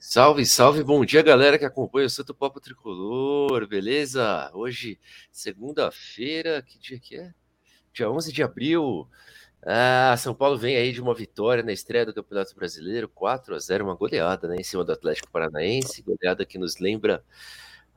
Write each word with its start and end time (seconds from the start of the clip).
Salve, 0.00 0.46
salve, 0.46 0.84
bom 0.84 1.04
dia, 1.04 1.22
galera 1.22 1.58
que 1.58 1.64
acompanha 1.64 2.06
o 2.06 2.10
Santo 2.10 2.32
Papo 2.32 2.60
Tricolor, 2.60 3.66
beleza? 3.66 4.48
Hoje, 4.54 4.96
segunda-feira, 5.32 6.62
que 6.62 6.78
dia 6.78 7.00
que 7.00 7.16
é? 7.16 7.34
Dia 7.92 8.08
11 8.08 8.32
de 8.32 8.40
abril. 8.40 9.08
Ah, 9.60 10.14
São 10.16 10.34
Paulo 10.36 10.56
vem 10.56 10.76
aí 10.76 10.92
de 10.92 11.00
uma 11.02 11.14
vitória 11.14 11.64
na 11.64 11.72
estreia 11.72 12.06
do 12.06 12.14
Campeonato 12.14 12.54
Brasileiro, 12.54 13.08
4 13.08 13.56
a 13.56 13.58
0 13.58 13.84
uma 13.86 13.96
goleada, 13.96 14.46
né, 14.46 14.56
em 14.60 14.62
cima 14.62 14.84
do 14.84 14.92
Atlético 14.92 15.32
Paranaense, 15.32 16.00
goleada 16.02 16.46
que 16.46 16.58
nos 16.58 16.78
lembra 16.78 17.24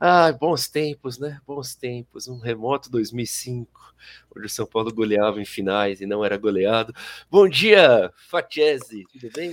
ah, 0.00 0.32
bons 0.32 0.68
tempos, 0.68 1.20
né? 1.20 1.40
Bons 1.46 1.76
tempos, 1.76 2.26
um 2.26 2.40
remoto 2.40 2.90
2005, 2.90 3.94
onde 4.36 4.46
o 4.46 4.50
São 4.50 4.66
Paulo 4.66 4.92
goleava 4.92 5.40
em 5.40 5.44
finais 5.44 6.00
e 6.00 6.06
não 6.06 6.24
era 6.24 6.36
goleado. 6.36 6.92
Bom 7.30 7.48
dia, 7.48 8.12
Fatiese, 8.28 9.04
tudo 9.12 9.30
bem? 9.32 9.52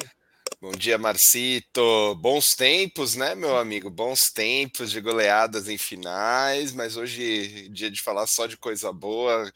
Bom 0.62 0.72
dia, 0.72 0.98
Marcito. 0.98 2.16
Bons 2.16 2.54
tempos, 2.54 3.16
né, 3.16 3.34
meu 3.34 3.58
amigo? 3.58 3.90
Bons 3.90 4.30
tempos 4.30 4.92
de 4.92 5.00
goleadas 5.00 5.70
em 5.70 5.78
finais, 5.78 6.74
mas 6.74 6.98
hoje 6.98 7.70
dia 7.70 7.90
de 7.90 8.02
falar 8.02 8.28
só 8.28 8.46
de 8.46 8.58
coisa 8.58 8.92
boa. 8.92 9.50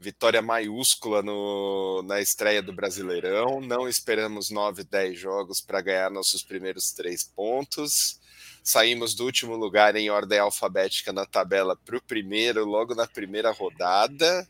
Vitória 0.00 0.42
maiúscula 0.42 1.22
no, 1.22 2.02
na 2.02 2.20
estreia 2.20 2.60
do 2.60 2.72
Brasileirão. 2.72 3.60
Não 3.60 3.88
esperamos 3.88 4.50
9, 4.50 4.82
10 4.82 5.16
jogos 5.16 5.60
para 5.60 5.80
ganhar 5.80 6.10
nossos 6.10 6.42
primeiros 6.42 6.90
três 6.90 7.22
pontos. 7.22 8.20
Saímos 8.64 9.14
do 9.14 9.24
último 9.24 9.54
lugar 9.54 9.94
em 9.94 10.10
ordem 10.10 10.40
alfabética 10.40 11.12
na 11.12 11.24
tabela 11.24 11.76
para 11.76 11.96
o 11.96 12.02
primeiro, 12.02 12.64
logo 12.64 12.96
na 12.96 13.06
primeira 13.06 13.52
rodada. 13.52 14.48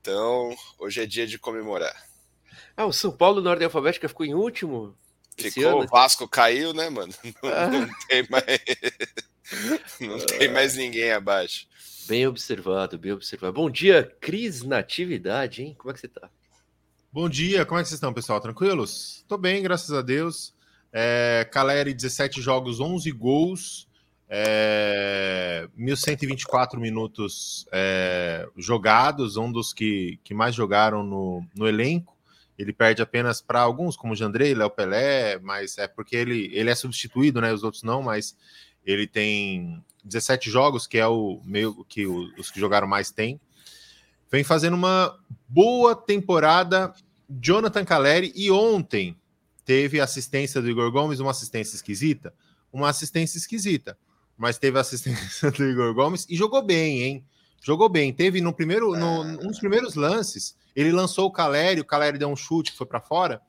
Então, 0.00 0.56
hoje 0.78 1.02
é 1.02 1.06
dia 1.06 1.26
de 1.26 1.38
comemorar. 1.38 2.08
Ah, 2.74 2.86
o 2.86 2.92
São 2.92 3.12
Paulo 3.12 3.42
na 3.42 3.50
ordem 3.50 3.66
alfabética 3.66 4.08
ficou 4.08 4.24
em 4.24 4.34
último? 4.34 4.96
Ficou, 5.40 5.82
o 5.82 5.86
Vasco 5.86 6.28
caiu, 6.28 6.72
né, 6.72 6.90
mano? 6.90 7.12
Não, 7.42 7.50
ah. 7.50 7.66
não 7.68 7.88
tem 8.08 8.26
mais. 8.28 8.44
não 10.00 10.26
tem 10.26 10.52
mais 10.52 10.76
ninguém 10.76 11.12
abaixo. 11.12 11.66
Bem 12.06 12.26
observado, 12.26 12.98
bem 12.98 13.12
observado. 13.12 13.52
Bom 13.52 13.70
dia, 13.70 14.02
Cris 14.20 14.62
Natividade, 14.62 15.62
hein? 15.62 15.74
Como 15.78 15.90
é 15.90 15.94
que 15.94 16.00
você 16.00 16.08
tá? 16.08 16.28
Bom 17.12 17.28
dia, 17.28 17.66
como 17.66 17.80
é 17.80 17.82
que 17.82 17.88
vocês 17.88 17.96
estão, 17.96 18.12
pessoal? 18.12 18.40
Tranquilos? 18.40 19.24
Tô 19.26 19.36
bem, 19.36 19.62
graças 19.62 19.92
a 19.92 20.02
Deus. 20.02 20.54
É, 20.92 21.48
Caleri, 21.50 21.94
17 21.94 22.40
jogos, 22.40 22.80
11 22.80 23.10
gols, 23.12 23.88
é, 24.28 25.68
1.124 25.78 26.78
minutos 26.78 27.66
é, 27.72 28.48
jogados, 28.56 29.36
um 29.36 29.50
dos 29.50 29.72
que, 29.72 30.20
que 30.22 30.32
mais 30.32 30.54
jogaram 30.54 31.02
no, 31.02 31.44
no 31.54 31.66
elenco. 31.66 32.16
Ele 32.60 32.74
perde 32.74 33.00
apenas 33.00 33.40
para 33.40 33.60
alguns, 33.60 33.96
como 33.96 34.14
Jandrei, 34.14 34.54
Léo 34.54 34.68
Pelé, 34.68 35.38
mas 35.38 35.78
é 35.78 35.88
porque 35.88 36.14
ele, 36.14 36.50
ele 36.52 36.68
é 36.68 36.74
substituído, 36.74 37.40
né? 37.40 37.50
Os 37.54 37.62
outros 37.62 37.82
não, 37.82 38.02
mas 38.02 38.36
ele 38.84 39.06
tem 39.06 39.82
17 40.04 40.50
jogos, 40.50 40.86
que 40.86 40.98
é 40.98 41.06
o 41.06 41.40
meio 41.42 41.82
que 41.86 42.06
os 42.06 42.50
que 42.50 42.60
jogaram 42.60 42.86
mais 42.86 43.10
têm. 43.10 43.40
Vem 44.30 44.44
fazendo 44.44 44.74
uma 44.74 45.18
boa 45.48 45.96
temporada. 45.96 46.92
Jonathan 47.30 47.82
Caleri, 47.82 48.30
e 48.36 48.50
ontem 48.50 49.16
teve 49.64 49.98
assistência 49.98 50.60
do 50.60 50.68
Igor 50.68 50.92
Gomes, 50.92 51.18
uma 51.18 51.30
assistência 51.30 51.76
esquisita. 51.76 52.34
Uma 52.70 52.90
assistência 52.90 53.38
esquisita, 53.38 53.96
mas 54.36 54.58
teve 54.58 54.78
assistência 54.78 55.48
do 55.50 55.64
Igor 55.64 55.94
Gomes 55.94 56.26
e 56.28 56.36
jogou 56.36 56.60
bem, 56.60 57.02
hein? 57.02 57.24
Jogou 57.62 57.88
bem. 57.88 58.12
Teve 58.12 58.42
no 58.42 58.52
primeiro, 58.52 58.94
no, 58.94 59.22
um 59.22 59.48
dos 59.48 59.58
primeiros 59.58 59.94
lances, 59.94 60.54
ele 60.74 60.92
lançou 60.92 61.26
o 61.26 61.32
Caleri, 61.32 61.80
o 61.80 61.84
Caleri 61.84 62.18
deu 62.18 62.28
um 62.28 62.36
chute 62.36 62.72
que 62.72 62.78
foi 62.78 62.86
para 62.86 63.00
fora. 63.00 63.40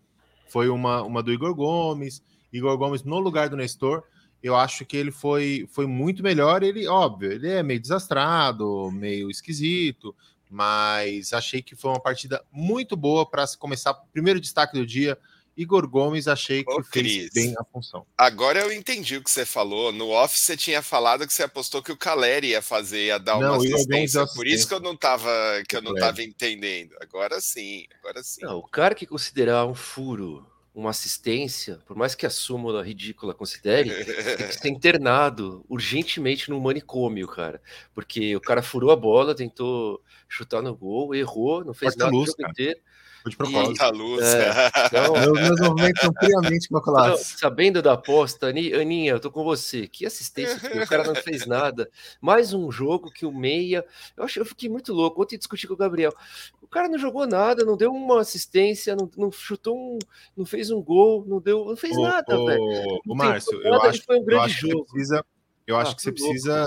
Foi 0.48 0.70
uma, 0.70 1.02
uma 1.04 1.24
do 1.24 1.32
Igor 1.32 1.54
Gomes. 1.56 2.22
Igor 2.52 2.78
Gomes 2.78 3.04
no 3.04 3.20
lugar 3.20 3.50
do 3.50 3.56
Nestor. 3.56 4.04
Eu 4.44 4.56
acho 4.56 4.86
que 4.86 4.98
ele 4.98 5.12
foi, 5.12 5.68
foi 5.72 5.86
muito 5.86 6.24
melhor. 6.24 6.64
Ele, 6.64 6.88
óbvio, 6.88 7.32
ele 7.32 7.48
é 7.50 7.64
meio 7.64 7.80
desastrado, 7.80 8.92
meio 8.92 9.30
esquisito, 9.30 10.16
mas 10.50 11.32
achei 11.32 11.62
que 11.62 11.76
foi 11.76 11.92
uma 11.92 12.00
partida 12.02 12.44
muito 12.52 12.98
boa 12.98 13.26
para 13.26 13.46
começar. 13.58 13.94
Primeiro 14.12 14.42
destaque 14.42 14.78
do 14.78 14.86
dia, 14.86 15.18
Igor 15.62 15.88
Gomes, 15.88 16.28
achei 16.28 16.64
que 16.64 16.72
Ô, 16.72 16.84
fez 16.84 17.30
bem 17.34 17.54
a 17.58 17.64
função. 17.64 18.06
Agora 18.18 18.60
eu 18.60 18.72
entendi 18.72 19.18
o 19.18 19.24
que 19.24 19.30
você 19.30 19.46
falou. 19.46 19.92
No 19.92 20.10
off 20.10 20.38
você 20.38 20.58
tinha 20.58 20.82
falado 20.82 21.28
que 21.28 21.34
você 21.34 21.44
apostou 21.44 21.84
que 21.84 21.92
o 21.92 21.98
Caleri 21.98 22.50
ia 22.50 22.62
fazer, 22.62 23.08
ia 23.08 23.20
dar 23.20 23.40
não, 23.40 23.54
uma 23.54 23.58
assistência. 23.58 24.26
Por 24.36 24.48
isso 24.48 24.68
que 24.68 24.74
eu 24.74 24.80
não 24.80 24.94
estava 24.94 25.30
que 25.68 25.76
eu 25.76 25.82
não 25.82 25.94
tava 25.94 26.24
entendendo. 26.24 26.96
Agora 27.02 27.40
sim, 27.40 27.86
agora 28.00 28.24
sim. 28.24 28.42
Não, 28.42 28.58
o 28.58 28.68
cara 28.68 28.96
que 28.96 29.06
considerar 29.06 29.66
um 29.66 29.76
furo 29.76 30.46
uma 30.74 30.90
assistência, 30.90 31.80
por 31.86 31.98
mais 31.98 32.16
que 32.16 32.26
a 32.26 32.30
súmula 32.30 32.82
ridícula 32.82 33.34
considere, 33.34 33.90
tem 34.06 34.48
que 34.48 34.54
ser 34.54 34.68
internado 34.70 35.66
urgentemente 35.68 36.50
no 36.50 36.62
manicômio, 36.62 37.28
cara. 37.28 37.62
Porque 37.94 38.36
o 38.38 38.42
cara 38.42 38.62
furou 38.62 38.90
a 38.90 38.96
bola, 38.96 39.36
tentou 39.36 40.02
chutar 40.30 40.62
no 40.62 40.74
gol, 40.74 41.14
errou, 41.14 41.66
não 41.66 41.74
fez 41.74 41.96
nada 41.98 42.10
luz, 42.10 42.30
o 42.30 42.32
jogo 42.32 42.38
cara. 42.38 42.52
inteiro. 42.52 42.80
De 43.26 43.38
propósito. 43.38 43.84
E, 43.84 43.92
luz. 43.92 44.24
É, 44.24 44.52
então, 44.88 45.14
meus, 45.14 45.60
movimentos 45.60 46.02
são 46.02 46.12
friamente 46.14 46.70
calculados. 46.70 47.22
Então, 47.28 47.38
sabendo 47.40 47.82
da 47.82 47.94
aposta, 47.94 48.48
Aninha, 48.48 49.12
eu 49.12 49.20
tô 49.20 49.30
com 49.32 49.44
você. 49.44 49.88
Que 49.88 50.06
assistência, 50.06 50.58
o 50.84 50.88
cara 50.88 51.04
não 51.04 51.16
fez 51.16 51.46
nada. 51.46 51.90
Mais 52.20 52.54
um 52.54 52.72
jogo 52.72 53.12
que 53.12 53.26
o 53.26 53.32
Meia. 53.32 53.86
Eu, 54.18 54.24
acho, 54.24 54.40
eu 54.40 54.46
fiquei 54.46 54.70
muito 54.70 54.94
louco. 54.94 55.22
Ontem 55.22 55.38
discuti 55.38 55.68
com 55.68 55.74
o 55.74 55.78
Gabriel. 55.78 56.14
O 56.62 56.68
cara 56.68 56.88
não 56.88 56.98
jogou 56.98 57.28
nada, 57.28 57.64
não 57.64 57.78
deu 57.78 57.92
uma 57.92 58.22
assistência, 58.22 58.96
não, 58.96 59.10
não 59.18 59.32
chutou 59.32 59.78
um. 59.78 60.00
não 60.36 60.46
fez 60.46 60.72
um 60.72 60.82
gol, 60.82 61.24
não 61.28 61.40
deu. 61.40 61.66
não 61.66 61.76
fez 61.76 61.96
nada, 61.98 62.36
velho. 62.46 63.02
O 63.08 63.16
Márcio, 63.16 63.62
eu 63.62 63.82
acho, 63.82 64.04
foi 64.04 64.20
um 64.20 64.26
grande 64.26 64.42
eu 64.42 64.46
acho 64.46 64.68
jogo. 64.68 64.86
que 64.86 64.92
precisa. 64.92 65.26
Eu 65.68 65.78
acho 65.78 65.92
ah, 65.92 65.96
que 65.96 66.02
você 66.02 66.12
precisa. 66.12 66.64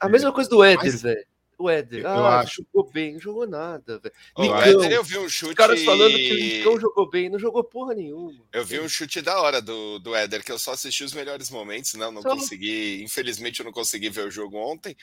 A, 0.00 0.06
a 0.06 0.08
mesma 0.08 0.32
coisa 0.32 0.48
do 0.48 0.62
Éder, 0.62 0.96
velho. 0.98 1.26
O 1.58 1.68
Éder, 1.68 2.02
eu 2.02 2.08
ah, 2.08 2.38
acho. 2.38 2.62
jogou 2.62 2.88
bem, 2.92 3.14
não 3.14 3.20
jogou 3.20 3.44
nada, 3.44 3.98
velho. 3.98 4.14
O 4.36 4.54
Éder, 4.62 4.92
eu 4.92 5.02
vi 5.02 5.18
um 5.18 5.28
chute. 5.28 5.50
Os 5.50 5.56
caras 5.56 5.82
falando 5.82 6.14
que 6.14 6.32
o 6.32 6.36
Nicão 6.36 6.80
jogou 6.80 7.10
bem, 7.10 7.28
não 7.28 7.38
jogou 7.38 7.64
porra 7.64 7.94
nenhuma. 7.94 8.44
Eu 8.52 8.64
vi 8.64 8.78
um 8.78 8.88
chute 8.88 9.20
da 9.20 9.40
hora 9.40 9.60
do, 9.60 9.98
do 9.98 10.14
Éder, 10.14 10.44
que 10.44 10.52
eu 10.52 10.58
só 10.58 10.72
assisti 10.72 11.02
os 11.02 11.12
melhores 11.12 11.50
momentos, 11.50 11.94
não, 11.94 12.12
não 12.12 12.22
só... 12.22 12.30
consegui. 12.30 13.02
Infelizmente, 13.02 13.58
eu 13.58 13.64
não 13.64 13.72
consegui 13.72 14.08
ver 14.08 14.28
o 14.28 14.30
jogo 14.30 14.56
ontem. 14.56 14.96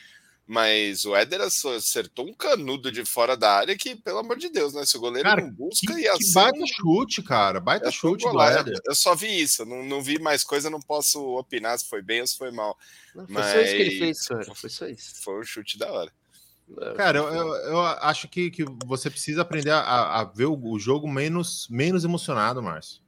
Mas 0.48 1.06
o 1.06 1.16
Éder 1.16 1.42
acertou 1.42 2.28
um 2.28 2.34
canudo 2.34 2.92
de 2.92 3.04
fora 3.04 3.36
da 3.36 3.52
área 3.52 3.76
que, 3.76 3.96
pelo 3.96 4.20
amor 4.20 4.38
de 4.38 4.48
Deus, 4.48 4.74
né? 4.74 4.86
Se 4.86 4.96
o 4.96 5.00
goleiro 5.00 5.28
cara, 5.28 5.42
não 5.42 5.52
busca 5.52 5.94
que, 5.94 6.02
e 6.02 6.08
assim. 6.08 6.34
Baita 6.34 6.66
chute, 6.68 7.24
cara. 7.24 7.60
Baita 7.60 7.92
chute 7.92 8.30
do 8.30 8.40
Éder. 8.40 8.80
Eu 8.86 8.94
só 8.94 9.16
vi 9.16 9.42
isso, 9.42 9.66
não, 9.66 9.84
não 9.84 10.04
vi 10.04 10.20
mais 10.20 10.44
coisa, 10.44 10.70
não 10.70 10.80
posso 10.80 11.20
opinar 11.36 11.78
se 11.80 11.90
foi 11.90 12.02
bem 12.04 12.22
ou 12.22 12.28
se 12.28 12.38
foi 12.38 12.52
mal. 12.52 12.78
Não, 13.16 13.26
foi 13.26 13.34
Mas... 13.34 13.52
só 13.52 13.62
isso 13.62 13.76
que 13.76 13.82
ele 13.82 14.00
fez, 14.00 14.28
cara. 14.28 14.56
Foi 14.56 14.70
só 14.70 14.88
isso. 14.88 15.24
Foi 15.24 15.40
um 15.40 15.44
chute 15.44 15.80
da 15.80 15.92
hora. 15.92 16.14
Cara, 16.96 17.20
eu, 17.20 17.28
eu, 17.28 17.48
eu, 17.56 17.80
acho 17.81 18.28
que, 18.28 18.50
que 18.50 18.66
você 18.86 19.09
precisa 19.09 19.44
aprender 19.44 19.72
a, 19.72 20.20
a 20.20 20.24
ver 20.24 20.46
o, 20.46 20.59
o, 20.59 20.80
jogo 20.80 21.08
menos, 21.08 21.68
menos 21.70 22.03
emocionado, 22.03 22.62
Márcio. 22.62 23.02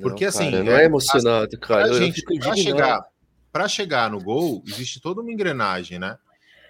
Porque 0.00 0.24
não, 0.24 0.28
assim. 0.30 0.50
Cara, 0.50 0.62
não 0.64 0.72
é, 0.72 0.82
é 0.82 0.84
emocionado, 0.86 1.54
a, 1.54 1.58
cara. 1.58 1.84
A 1.84 1.92
gente, 1.92 2.22
para 2.22 2.56
chegar, 2.56 3.00
pra 3.52 3.68
chegar 3.68 4.10
no 4.10 4.20
gol, 4.20 4.62
existe 4.66 5.00
toda 5.00 5.20
uma 5.20 5.30
engrenagem, 5.30 5.98
né? 5.98 6.16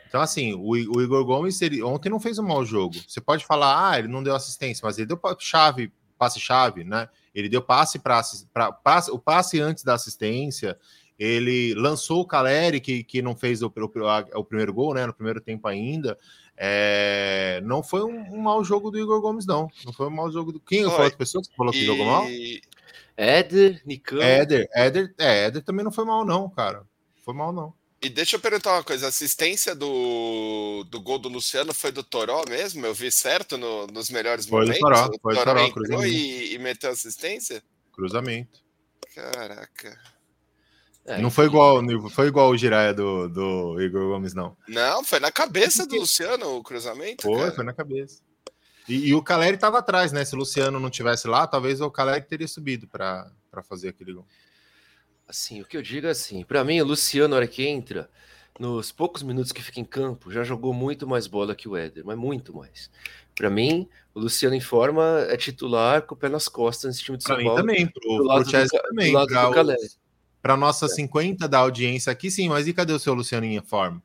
Então, 0.09 0.21
assim, 0.21 0.55
o, 0.55 0.71
o 0.71 1.03
Igor 1.03 1.25
Gomes 1.25 1.61
ele, 1.61 1.83
ontem 1.83 2.09
não 2.09 2.19
fez 2.19 2.39
um 2.39 2.43
mau 2.43 2.65
jogo. 2.65 2.97
Você 3.07 3.21
pode 3.21 3.45
falar, 3.45 3.91
ah, 3.91 3.99
ele 3.99 4.09
não 4.09 4.23
deu 4.23 4.35
assistência, 4.35 4.85
mas 4.85 4.99
ele 4.99 5.07
deu 5.07 5.21
chave, 5.39 5.93
passe-chave, 6.19 6.83
né? 6.83 7.09
Ele 7.35 7.49
deu 7.49 7.63
passe 7.63 7.99
para 7.99 8.23
passe, 8.83 9.11
o 9.11 9.19
passe 9.19 9.61
antes 9.61 9.85
da 9.85 9.95
assistência, 9.95 10.77
ele 11.19 11.75
lançou 11.75 12.21
o 12.21 12.27
Caleri, 12.27 12.81
que, 12.81 13.03
que 13.03 13.21
não 13.21 13.35
fez 13.35 13.63
o, 13.63 13.67
o, 13.67 14.39
o 14.39 14.45
primeiro 14.45 14.73
gol, 14.73 14.95
né? 14.95 15.07
No 15.07 15.13
primeiro 15.13 15.41
tempo 15.41 15.67
ainda. 15.67 16.17
É, 16.57 17.61
não 17.65 17.83
foi 17.83 18.03
um, 18.03 18.35
um, 18.35 18.39
mau 18.39 18.65
jogo 18.65 18.91
do 18.91 18.99
Igor 18.99 19.21
Gomes, 19.21 19.47
não. 19.47 19.69
Não 19.85 19.93
foi 19.93 20.07
um 20.07 20.11
mau 20.11 20.31
jogo 20.31 20.53
do. 20.53 20.61
Quem 20.61 20.85
foi 20.85 21.05
outra 21.05 21.19
pessoa 21.19 21.43
que 21.43 21.55
falou 21.57 21.73
que 21.73 21.81
e... 21.81 21.87
jogou 21.87 22.05
mal? 22.05 22.27
Éder, 23.17 23.83
Nicão. 23.85 24.21
Éder, 24.21 24.69
Éder, 24.73 25.15
é, 25.19 25.47
Éder 25.47 25.63
também 25.63 25.85
não 25.85 25.93
foi 25.93 26.05
mal, 26.05 26.25
não, 26.25 26.49
cara. 26.49 26.85
Foi 27.25 27.35
mal, 27.35 27.53
não. 27.53 27.73
E 28.01 28.09
deixa 28.09 28.37
eu 28.37 28.41
perguntar 28.41 28.75
uma 28.75 28.85
coisa: 28.85 29.07
a 29.07 29.09
assistência 29.09 29.75
do, 29.75 30.85
do 30.89 31.01
gol 31.01 31.19
do 31.19 31.29
Luciano 31.29 31.75
foi 31.75 31.93
do 31.93 32.03
Toró 32.03 32.45
mesmo? 32.49 32.87
Eu 32.87 32.95
vi 32.95 33.11
certo 33.11 33.59
no, 33.59 33.87
nos 33.89 34.11
melhores 34.11 34.47
foi 34.47 34.61
momentos? 34.61 34.81
Do 34.81 34.85
Toró, 34.85 35.11
foi 35.21 35.35
o 35.35 35.37
Toró, 35.37 35.55
Toró 35.55 35.67
entrou 35.67 36.07
e, 36.07 36.55
e 36.55 36.59
meteu 36.59 36.91
assistência? 36.91 37.63
Cruzamento. 37.93 38.61
Caraca. 39.15 39.99
É, 41.09 41.23
não 41.23 41.31
foi 41.31 41.47
igual, 41.47 41.81
foi 42.11 42.27
igual 42.27 42.51
o 42.51 42.57
Giraia 42.57 42.93
do, 42.93 43.31
do 43.31 43.81
Igor 43.81 44.09
Gomes, 44.09 44.35
não. 44.35 44.55
Não, 44.69 45.03
foi 45.03 45.19
na 45.19 45.33
cabeça 45.33 45.87
do 45.87 45.97
Luciano 45.97 46.59
o 46.59 46.63
cruzamento. 46.63 47.23
Foi, 47.23 47.39
cara. 47.39 47.53
foi 47.53 47.65
na 47.65 47.73
cabeça. 47.73 48.21
E, 48.87 49.09
e 49.09 49.15
o 49.15 49.23
Caleri 49.23 49.55
estava 49.55 49.79
atrás, 49.79 50.13
né? 50.13 50.23
Se 50.23 50.35
o 50.35 50.39
Luciano 50.39 50.79
não 50.79 50.91
tivesse 50.91 51.27
lá, 51.27 51.47
talvez 51.47 51.81
o 51.81 51.91
Caleri 51.91 52.27
teria 52.27 52.47
subido 52.47 52.87
para 52.87 53.33
fazer 53.67 53.89
aquele 53.89 54.13
gol. 54.13 54.27
Assim, 55.27 55.63
o 55.63 55.65
que 55.65 55.79
eu 55.79 55.83
digo 55.83 56.07
é 56.07 56.11
assim, 56.11 56.45
para 56.45 56.63
mim 56.63 56.79
o 56.83 56.85
Luciano, 56.85 57.29
na 57.29 57.37
hora 57.37 57.47
que 57.47 57.67
entra, 57.67 58.11
nos 58.61 58.93
poucos 58.93 59.23
minutos 59.23 59.51
que 59.51 59.63
fica 59.63 59.81
em 59.81 59.85
campo, 59.85 60.31
já 60.31 60.45
jogou 60.45 60.75
muito 60.75 61.07
mais 61.07 61.27
bola 61.27 61.55
que 61.55 61.69
o 61.69 61.75
Éder, 61.75 62.05
mas 62.05 62.19
muito 62.19 62.55
mais. 62.55 62.91
Para 63.35 63.49
mim, 63.49 63.89
o 64.15 64.21
Luciano 64.21 64.55
em 64.55 64.61
forma 64.61 65.25
é 65.31 65.39
titular 65.39 66.03
com 66.03 66.15
o 66.15 66.19
pé 66.19 66.29
nas 66.29 66.49
costas 66.49 66.91
nesse 66.91 67.03
time 67.03 67.17
de 67.17 67.25
São 67.25 67.37
pra 67.37 67.45
Paulo. 67.45 67.65
Mim 67.65 67.67
também, 67.67 67.87
pro, 67.87 68.27
pro 68.27 68.51
Chelsea 68.51 68.83
também. 68.83 69.13
Do 69.13 69.19
lado 69.19 69.29
do 69.29 69.55
Caleri. 69.55 69.98
Para 70.41 70.57
nossa 70.57 70.87
é. 70.87 70.89
50 70.89 71.49
da 71.49 71.59
audiência 71.59 72.13
aqui, 72.13 72.31
sim, 72.31 72.49
mas 72.49 72.67
e 72.67 72.73
cadê 72.73 72.93
o 72.93 72.99
seu 72.99 73.15
Luciano 73.15 73.45
em 73.47 73.61
forma? 73.61 74.03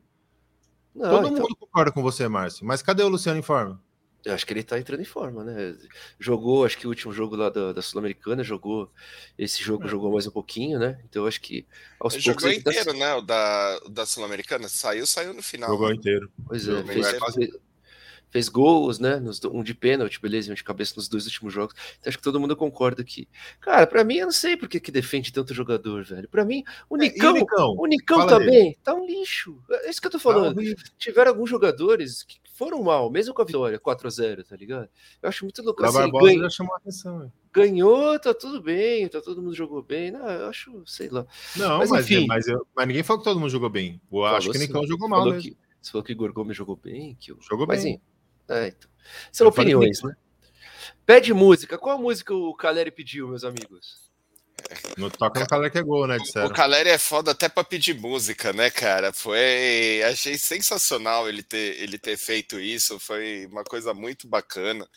Não, 0.96 1.10
Todo 1.10 1.28
então... 1.28 1.44
mundo 1.44 1.56
concorda 1.56 1.92
com 1.92 2.02
você, 2.02 2.28
Márcio, 2.28 2.66
mas 2.66 2.82
cadê 2.82 3.04
o 3.04 3.08
Luciano 3.08 3.40
em 3.40 3.44
forma? 3.44 3.82
Eu 4.26 4.34
acho 4.34 4.46
que 4.46 4.54
ele 4.54 4.64
tá 4.64 4.80
entrando 4.80 5.02
em 5.02 5.06
forma, 5.06 5.44
né? 5.44 5.76
Jogou, 6.18 6.66
acho 6.66 6.78
que 6.78 6.88
o 6.88 6.90
último 6.90 7.12
jogo 7.12 7.36
lá 7.36 7.50
da, 7.50 7.74
da 7.74 7.82
Sul-Americana, 7.82 8.42
jogou. 8.42 8.90
Esse 9.38 9.62
jogo 9.62 9.84
é. 9.84 9.88
jogou 9.90 10.14
mais 10.14 10.26
um 10.26 10.32
pouquinho, 10.32 10.80
né? 10.80 10.98
Então 11.04 11.24
eu 11.24 11.28
acho 11.28 11.42
que 11.42 11.68
aos 12.00 12.14
ele 12.14 12.24
poucos. 12.24 12.44
Jogou 12.44 12.58
inteiro, 12.58 12.86
tá... 12.86 12.98
né? 12.98 13.14
O 13.16 13.22
da, 13.22 13.80
da 13.90 14.06
Sul-Americana. 14.06 14.70
Saiu, 14.70 15.06
saiu 15.06 15.34
no 15.34 15.44
final. 15.44 15.70
Jogou 15.70 15.90
né? 15.90 15.96
inteiro. 15.96 16.32
Pois 16.48 16.66
é, 16.66 16.84
fez, 16.86 17.08
fez, 17.36 17.52
fez, 18.34 18.50
gols, 18.50 18.98
né? 18.98 19.20
Nos, 19.20 19.40
um 19.46 19.62
de 19.62 19.76
pênalti, 19.76 20.20
beleza, 20.20 20.52
um 20.52 20.56
de 20.56 20.64
cabeça 20.64 20.96
nos 20.98 21.08
dois 21.08 21.26
últimos 21.26 21.54
jogos. 21.54 21.76
Então 22.00 22.10
acho 22.10 22.18
que 22.18 22.24
todo 22.24 22.40
mundo 22.40 22.56
concorda 22.56 23.04
que. 23.04 23.28
Cara, 23.62 23.86
pra 23.86 24.04
mim, 24.04 24.16
eu 24.16 24.26
não 24.26 24.34
sei 24.34 24.58
por 24.58 24.68
que, 24.68 24.80
que 24.80 24.92
defende 24.92 25.32
tanto 25.32 25.54
jogador, 25.54 26.04
velho. 26.04 26.28
Pra 26.28 26.44
mim, 26.44 26.64
o 26.90 26.98
Nicão, 26.98 27.30
é, 27.30 27.32
o 27.32 27.36
Nicão, 27.36 27.76
o 27.78 27.86
Nicão 27.86 28.28
também 28.28 28.76
tá 28.84 28.96
um 28.96 29.06
lixo. 29.06 29.62
É 29.70 29.90
isso 29.90 30.02
que 30.02 30.08
eu 30.08 30.12
tô 30.12 30.20
falando. 30.20 30.56
Tá 30.56 30.84
Tiveram 30.98 31.32
alguns 31.32 31.50
jogadores 31.50 32.24
que 32.24 32.40
foram 32.54 32.82
mal, 32.84 33.10
mesmo 33.10 33.34
com 33.34 33.42
a 33.42 33.46
vitória 33.46 33.80
4x0, 33.80 34.44
tá 34.48 34.56
ligado? 34.56 34.90
Eu 35.22 35.30
acho 35.30 35.46
muito 35.46 35.62
louco. 35.62 35.84
Assim, 35.86 36.12
ganha... 36.12 36.40
já 36.40 36.50
chamou 36.50 36.74
a 36.74 36.78
atenção. 36.78 37.32
Ganhou, 37.52 38.20
tá 38.20 38.34
tudo 38.34 38.62
bem, 38.62 39.08
tá 39.08 39.22
todo 39.22 39.42
mundo 39.42 39.56
jogou 39.56 39.84
bem. 39.84 40.12
Não, 40.12 40.28
eu 40.28 40.48
acho, 40.48 40.84
sei 40.86 41.10
lá. 41.10 41.26
Não, 41.56 41.78
mas, 41.80 41.90
mas, 41.90 42.06
enfim, 42.06 42.26
mas, 42.28 42.48
eu, 42.48 42.66
mas, 42.76 42.88
ninguém 42.88 43.04
falou 43.04 43.22
que 43.22 43.30
todo 43.30 43.40
mundo 43.40 43.50
jogou 43.50 43.70
bem. 43.70 44.02
Eu 44.12 44.26
acho 44.26 44.50
que 44.50 44.58
o 44.58 44.60
Nicão 44.60 44.88
jogou 44.88 45.08
mal. 45.08 45.38
Que, 45.38 45.56
você 45.82 45.92
falou 45.92 46.04
que 46.04 46.16
Gorgomes 46.16 46.56
jogou 46.56 46.78
bem. 46.78 47.16
Que 47.20 47.32
eu... 47.32 47.38
Jogou 47.42 47.68
mas, 47.68 47.84
bem. 47.84 48.02
É, 48.50 48.68
então. 48.68 48.90
São 49.32 49.48
eu 49.48 49.50
opiniões, 49.50 50.02
né? 50.04 50.16
Pede 51.06 51.34
música. 51.34 51.78
Qual 51.78 51.98
música 51.98 52.34
o 52.34 52.54
Caleri 52.56 52.92
pediu, 52.92 53.28
meus 53.28 53.44
amigos? 53.44 54.04
No 54.98 55.10
toca 55.10 55.42
no 55.42 55.48
Caleri 55.48 55.72
que 55.72 55.78
é 55.78 55.84
gol, 55.84 56.08
né? 56.08 56.18
Disseram. 56.18 56.48
O 56.48 56.54
Caleri 56.54 56.90
é 56.90 56.98
foda 56.98 57.32
até 57.32 57.50
pra 57.50 57.64
pedir 57.64 58.00
música, 58.00 58.54
né, 58.54 58.70
cara? 58.70 59.12
Foi. 59.12 60.02
Achei 60.06 60.38
sensacional 60.38 61.28
ele 61.28 61.44
ter, 61.44 61.82
ele 61.82 61.98
ter 61.98 62.18
feito 62.18 62.60
isso. 62.60 63.00
Foi 63.00 63.46
uma 63.48 63.64
coisa 63.64 63.94
muito 63.94 64.28
bacana. 64.28 64.88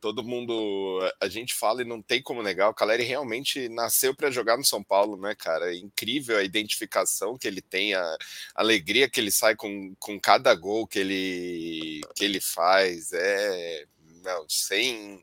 Todo 0.00 0.22
mundo. 0.22 1.00
A 1.20 1.28
gente 1.28 1.54
fala 1.54 1.82
e 1.82 1.84
não 1.84 2.00
tem 2.00 2.22
como 2.22 2.42
negar. 2.42 2.68
O 2.68 2.74
Caleri 2.74 3.02
realmente 3.02 3.68
nasceu 3.68 4.14
para 4.14 4.30
jogar 4.30 4.56
no 4.56 4.64
São 4.64 4.82
Paulo, 4.82 5.16
né, 5.20 5.34
cara? 5.34 5.72
É 5.74 5.76
incrível 5.76 6.38
a 6.38 6.42
identificação 6.42 7.36
que 7.36 7.48
ele 7.48 7.60
tem, 7.60 7.94
a 7.94 8.16
alegria 8.54 9.08
que 9.08 9.20
ele 9.20 9.30
sai 9.30 9.56
com, 9.56 9.94
com 9.98 10.20
cada 10.20 10.54
gol 10.54 10.86
que 10.86 10.98
ele, 10.98 12.00
que 12.14 12.24
ele 12.24 12.40
faz. 12.40 13.12
É. 13.12 13.86
Não, 14.22 14.46
sem 14.48 15.22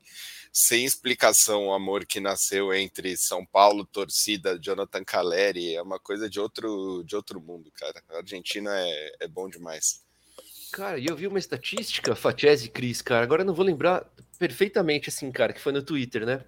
sem 0.58 0.86
explicação 0.86 1.68
o 1.68 1.74
amor 1.74 2.06
que 2.06 2.22
nasceu 2.22 2.74
entre 2.74 3.18
São 3.18 3.46
Paulo, 3.46 3.86
torcida, 3.86 4.58
Jonathan 4.58 5.04
Caleri, 5.04 5.76
é 5.76 5.82
uma 5.82 6.00
coisa 6.00 6.30
de 6.30 6.40
outro, 6.40 7.04
de 7.04 7.14
outro 7.14 7.42
mundo, 7.42 7.70
cara. 7.74 8.02
A 8.10 8.18
Argentina 8.20 8.72
é, 8.74 9.16
é 9.20 9.28
bom 9.28 9.50
demais. 9.50 10.05
Cara, 10.76 11.00
e 11.00 11.06
eu 11.06 11.16
vi 11.16 11.26
uma 11.26 11.40
estatística, 11.40 12.14
Fatiese 12.18 12.66
e 12.66 12.70
Cris, 12.70 13.02
cara, 13.02 13.24
agora 13.24 13.44
eu 13.44 13.46
não 13.46 13.54
vou 13.54 13.64
lembrar 13.64 14.06
perfeitamente, 14.38 15.08
assim, 15.08 15.32
cara, 15.32 15.54
que 15.54 15.62
foi 15.62 15.72
no 15.72 15.82
Twitter, 15.82 16.26
né? 16.26 16.44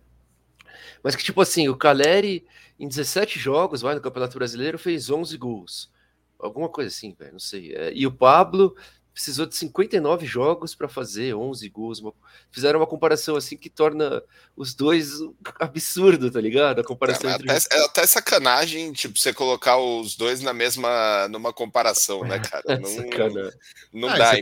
Mas 1.02 1.16
que, 1.16 1.24
tipo 1.24 1.40
assim, 1.40 1.70
o 1.70 1.78
Caleri, 1.78 2.46
em 2.78 2.90
17 2.90 3.40
jogos, 3.40 3.82
vai, 3.82 3.96
no 3.96 4.02
Campeonato 4.02 4.38
Brasileiro, 4.38 4.78
fez 4.78 5.10
11 5.10 5.38
gols. 5.38 5.90
Alguma 6.38 6.68
coisa 6.68 6.90
assim, 6.90 7.16
velho, 7.18 7.32
não 7.32 7.40
sei. 7.40 7.74
É, 7.74 7.94
e 7.94 8.06
o 8.06 8.12
Pablo 8.12 8.76
precisou 9.18 9.48
de 9.48 9.56
59 9.56 10.28
jogos 10.28 10.76
para 10.76 10.88
fazer 10.88 11.34
11 11.34 11.68
gols. 11.70 12.00
Uma... 12.00 12.14
Fizeram 12.52 12.80
uma 12.80 12.86
comparação 12.86 13.36
assim 13.36 13.58
que 13.58 13.68
torna 13.68 14.22
os 14.56 14.76
dois 14.76 15.14
absurdo, 15.60 16.30
tá 16.30 16.40
ligado? 16.40 16.82
A 16.82 16.84
comparação 16.84 17.32
é, 17.32 17.34
entre... 17.34 17.52
até, 17.52 17.76
é 17.76 17.86
até 17.86 18.06
sacanagem, 18.06 18.94
tipo, 18.94 19.18
você 19.18 19.34
colocar 19.34 19.80
os 19.80 20.16
dois 20.16 20.42
na 20.42 20.54
mesma 20.54 21.28
numa 21.30 21.52
comparação, 21.52 22.24
né, 22.24 22.38
cara? 22.48 22.64
É 22.68 22.78
não, 22.78 23.52
não 23.92 24.10
ah, 24.10 24.18
dá. 24.18 24.34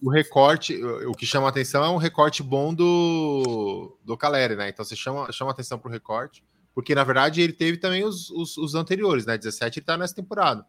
O, 0.00 0.08
o 0.08 0.10
recorte, 0.10 0.82
o 0.82 1.12
que 1.12 1.26
chama 1.26 1.50
atenção 1.50 1.84
é 1.84 1.90
um 1.90 1.98
recorte 1.98 2.42
bom 2.42 2.72
do, 2.72 3.98
do 4.02 4.16
Caleri, 4.16 4.56
né? 4.56 4.70
Então 4.70 4.82
você 4.82 4.96
chama, 4.96 5.30
chama 5.30 5.50
atenção 5.50 5.78
pro 5.78 5.90
recorte, 5.90 6.42
porque 6.74 6.94
na 6.94 7.04
verdade 7.04 7.42
ele 7.42 7.52
teve 7.52 7.76
também 7.76 8.02
os, 8.02 8.30
os, 8.30 8.56
os 8.56 8.74
anteriores, 8.74 9.26
né? 9.26 9.36
17 9.36 9.78
ele 9.78 9.84
tá 9.84 9.98
nessa 9.98 10.14
temporada. 10.14 10.64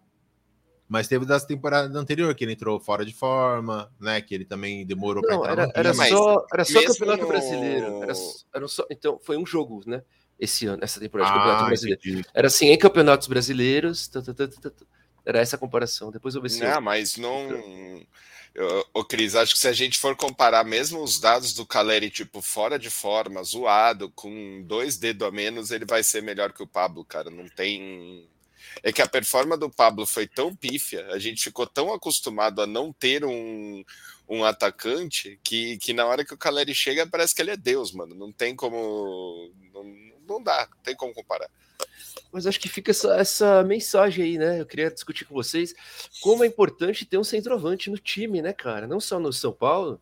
Mas 0.88 1.08
teve 1.08 1.26
das 1.26 1.44
temporadas 1.46 1.94
anterior 1.96 2.34
que 2.34 2.46
ele 2.46 2.54
entrou 2.54 2.80
fora 2.80 3.06
de 3.06 3.14
forma, 3.14 3.92
né? 4.00 4.22
Que 4.22 4.34
ele 4.34 4.46
também 4.46 4.86
demorou 4.86 5.22
para 5.22 5.36
entrar. 5.36 5.52
Era, 5.52 5.72
era 5.76 5.94
só, 5.94 6.46
era 6.54 6.64
só 6.64 6.82
campeonato 6.82 7.24
no... 7.24 7.28
brasileiro. 7.28 8.04
Era, 8.04 8.14
era 8.54 8.68
só, 8.68 8.86
então, 8.90 9.20
foi 9.22 9.38
um 9.38 9.46
jogo, 9.46 9.84
né? 9.86 10.02
Esse 10.40 10.66
ano, 10.66 10.84
essa 10.84 11.00
temporada 11.00 11.30
ah, 11.30 11.34
de 11.34 11.40
campeonato 11.40 11.66
brasileiro. 11.66 12.02
Entendi. 12.06 12.26
Era 12.34 12.48
assim, 12.48 12.68
em 12.70 12.78
campeonatos 12.78 13.28
brasileiros. 13.28 14.08
Tá, 14.08 14.22
tá, 14.22 14.34
tá, 14.34 14.72
era 15.26 15.40
essa 15.40 15.58
comparação. 15.58 16.10
Depois 16.10 16.36
eu 16.36 16.42
vi 16.42 16.50
se. 16.50 16.62
Não, 16.62 16.80
mas 16.80 17.18
não. 17.18 17.50
Ô, 18.94 19.04
Cris, 19.04 19.36
acho 19.36 19.54
que 19.54 19.60
se 19.60 19.68
a 19.68 19.74
gente 19.74 20.00
for 20.00 20.16
comparar 20.16 20.64
mesmo 20.64 21.04
os 21.04 21.20
dados 21.20 21.54
do 21.54 21.66
Caleri, 21.66 22.10
tipo, 22.10 22.42
fora 22.42 22.80
de 22.80 22.90
forma, 22.90 23.44
zoado, 23.44 24.10
com 24.12 24.64
dois 24.66 24.98
dedos 24.98 25.28
a 25.28 25.32
menos, 25.32 25.70
ele 25.70 25.86
vai 25.86 26.02
ser 26.02 26.24
melhor 26.24 26.54
que 26.54 26.64
o 26.64 26.68
Pablo, 26.68 27.04
cara. 27.04 27.30
Não 27.30 27.48
tem 27.50 28.28
é 28.84 28.92
que 28.92 29.02
a 29.02 29.08
performance 29.08 29.60
do 29.60 29.70
Pablo 29.70 30.06
foi 30.06 30.28
tão 30.28 30.56
pífia, 30.56 31.06
a 31.08 31.20
gente 31.20 31.44
ficou 31.44 31.66
tão 31.66 31.94
acostumado 31.94 32.62
a 32.62 32.68
não 32.68 32.92
ter 32.94 33.26
um, 33.26 33.84
um 34.28 34.44
atacante 34.44 35.40
que, 35.44 35.78
que 35.78 35.94
na 35.94 36.06
hora 36.06 36.26
que 36.26 36.34
o 36.34 36.38
Caleri 36.38 36.74
chega 36.74 37.08
parece 37.08 37.34
que 37.34 37.42
ele 37.42 37.52
é 37.52 37.58
Deus, 37.58 37.92
mano. 37.92 38.16
Não 38.16 38.32
tem 38.32 38.56
como. 38.56 39.52
Não, 39.74 39.84
não 40.28 40.44
dá, 40.44 40.68
não 40.70 40.84
tem 40.84 40.96
como 40.96 41.14
comparar. 41.14 41.50
Mas 42.32 42.46
acho 42.46 42.60
que 42.60 42.68
fica 42.68 42.92
essa, 42.92 43.16
essa 43.16 43.64
mensagem 43.64 44.26
aí, 44.26 44.38
né? 44.38 44.60
Eu 44.60 44.66
queria 44.66 44.92
discutir 44.92 45.26
com 45.26 45.34
vocês 45.34 45.74
como 46.22 46.44
é 46.44 46.48
importante 46.48 47.06
ter 47.06 47.18
um 47.18 47.24
centroavante 47.24 47.90
no 47.90 47.98
time, 47.98 48.42
né, 48.42 48.54
cara? 48.54 48.88
Não 48.88 49.00
só 49.00 49.20
no 49.20 49.32
São 49.32 49.54
Paulo, 49.54 50.02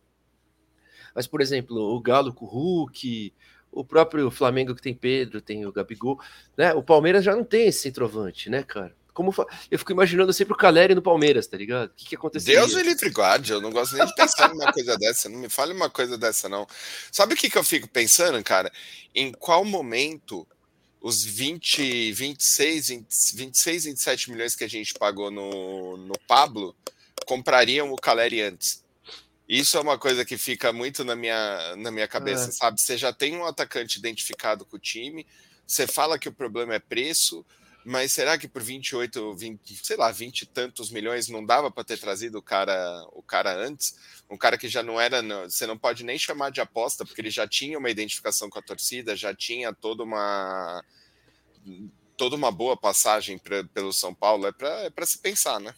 mas, 1.16 1.26
por 1.26 1.40
exemplo, 1.40 1.76
o 1.78 1.98
Galo 1.98 2.30
com 2.30 2.44
o 2.44 2.48
Hulk, 2.48 3.32
o 3.76 3.84
próprio 3.84 4.30
Flamengo 4.30 4.74
que 4.74 4.80
tem 4.80 4.94
Pedro, 4.94 5.42
tem 5.42 5.66
o 5.66 5.72
Gabigol, 5.72 6.18
né? 6.56 6.72
O 6.72 6.82
Palmeiras 6.82 7.22
já 7.22 7.36
não 7.36 7.44
tem 7.44 7.68
esse 7.68 7.80
centroavante, 7.80 8.48
né, 8.48 8.62
cara? 8.62 8.96
Como 9.12 9.34
eu 9.70 9.78
fico 9.78 9.92
imaginando 9.92 10.32
sempre 10.32 10.54
o 10.54 10.56
Caleri 10.56 10.94
no 10.94 11.02
Palmeiras, 11.02 11.46
tá 11.46 11.56
ligado? 11.56 11.90
O 11.90 11.94
que, 11.94 12.06
que 12.06 12.16
aconteceu? 12.16 12.54
Deus 12.54 12.74
me 12.74 12.82
livre 12.82 13.10
guarde, 13.10 13.52
eu 13.52 13.60
não 13.60 13.70
gosto 13.70 13.96
nem 13.96 14.06
de 14.06 14.14
pensar 14.14 14.48
numa 14.48 14.72
coisa 14.72 14.96
dessa, 14.96 15.28
não 15.28 15.38
me 15.38 15.48
fale 15.48 15.72
uma 15.72 15.90
coisa 15.90 16.16
dessa, 16.16 16.48
não. 16.48 16.66
Sabe 17.12 17.34
o 17.34 17.36
que, 17.36 17.50
que 17.50 17.58
eu 17.58 17.64
fico 17.64 17.88
pensando, 17.88 18.42
cara? 18.42 18.72
Em 19.14 19.30
qual 19.32 19.64
momento 19.64 20.46
os 21.00 21.22
20, 21.22 22.12
26, 22.12 22.88
26, 23.34 23.84
27 23.84 24.30
milhões 24.30 24.56
que 24.56 24.64
a 24.64 24.68
gente 24.68 24.94
pagou 24.94 25.30
no, 25.30 25.98
no 25.98 26.14
Pablo 26.26 26.74
comprariam 27.26 27.92
o 27.92 27.96
Caleri 27.96 28.40
antes? 28.40 28.85
Isso 29.48 29.76
é 29.76 29.80
uma 29.80 29.96
coisa 29.96 30.24
que 30.24 30.36
fica 30.36 30.72
muito 30.72 31.04
na 31.04 31.14
minha, 31.14 31.76
na 31.76 31.90
minha 31.90 32.08
cabeça, 32.08 32.48
é. 32.48 32.52
sabe? 32.52 32.80
Você 32.80 32.98
já 32.98 33.12
tem 33.12 33.36
um 33.36 33.46
atacante 33.46 33.98
identificado 33.98 34.64
com 34.64 34.76
o 34.76 34.80
time, 34.80 35.26
você 35.66 35.86
fala 35.86 36.18
que 36.18 36.28
o 36.28 36.32
problema 36.32 36.74
é 36.74 36.78
preço, 36.78 37.44
mas 37.84 38.10
será 38.10 38.36
que 38.36 38.48
por 38.48 38.62
28, 38.62 39.34
20, 39.34 39.76
sei 39.84 39.96
lá, 39.96 40.10
20 40.10 40.42
e 40.42 40.46
tantos 40.46 40.90
milhões 40.90 41.28
não 41.28 41.44
dava 41.44 41.70
para 41.70 41.84
ter 41.84 41.96
trazido 41.96 42.38
o 42.38 42.42
cara, 42.42 43.06
o 43.12 43.22
cara 43.22 43.54
antes? 43.54 43.96
Um 44.28 44.36
cara 44.36 44.58
que 44.58 44.68
já 44.68 44.82
não 44.82 45.00
era, 45.00 45.22
você 45.44 45.68
não 45.68 45.78
pode 45.78 46.02
nem 46.02 46.18
chamar 46.18 46.50
de 46.50 46.60
aposta, 46.60 47.04
porque 47.04 47.20
ele 47.20 47.30
já 47.30 47.46
tinha 47.46 47.78
uma 47.78 47.88
identificação 47.88 48.50
com 48.50 48.58
a 48.58 48.62
torcida, 48.62 49.14
já 49.14 49.32
tinha 49.32 49.72
toda 49.72 50.02
uma 50.02 50.84
toda 52.16 52.34
uma 52.34 52.50
boa 52.50 52.76
passagem 52.76 53.38
pra, 53.38 53.62
pelo 53.64 53.92
São 53.92 54.12
Paulo, 54.12 54.46
é 54.46 54.52
para 54.52 54.90
é 54.96 55.06
se 55.06 55.18
pensar, 55.18 55.60
né? 55.60 55.72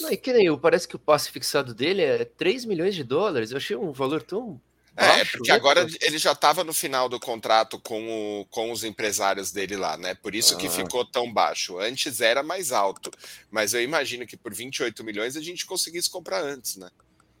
Não, 0.00 0.12
e 0.12 0.16
que 0.16 0.32
nem 0.32 0.46
eu, 0.46 0.58
parece 0.58 0.86
que 0.86 0.96
o 0.96 0.98
passe 0.98 1.30
fixado 1.30 1.74
dele 1.74 2.02
é 2.02 2.24
3 2.24 2.64
milhões 2.64 2.94
de 2.94 3.02
dólares. 3.02 3.50
Eu 3.50 3.56
achei 3.56 3.76
um 3.76 3.92
valor 3.92 4.22
tão. 4.22 4.60
É, 4.94 5.06
baixo, 5.06 5.38
porque 5.38 5.50
né? 5.50 5.56
agora 5.56 5.86
ele 6.02 6.18
já 6.18 6.32
estava 6.32 6.62
no 6.62 6.74
final 6.74 7.08
do 7.08 7.18
contrato 7.18 7.80
com, 7.80 8.40
o, 8.40 8.44
com 8.46 8.70
os 8.70 8.84
empresários 8.84 9.50
dele 9.50 9.74
lá, 9.76 9.96
né? 9.96 10.14
Por 10.14 10.34
isso 10.34 10.54
ah. 10.54 10.58
que 10.58 10.68
ficou 10.68 11.04
tão 11.04 11.32
baixo. 11.32 11.78
Antes 11.78 12.20
era 12.20 12.42
mais 12.42 12.72
alto, 12.72 13.10
mas 13.50 13.72
eu 13.72 13.82
imagino 13.82 14.26
que 14.26 14.36
por 14.36 14.52
28 14.52 15.02
milhões 15.02 15.36
a 15.36 15.40
gente 15.40 15.64
conseguisse 15.64 16.10
comprar 16.10 16.44
antes, 16.44 16.76
né? 16.76 16.90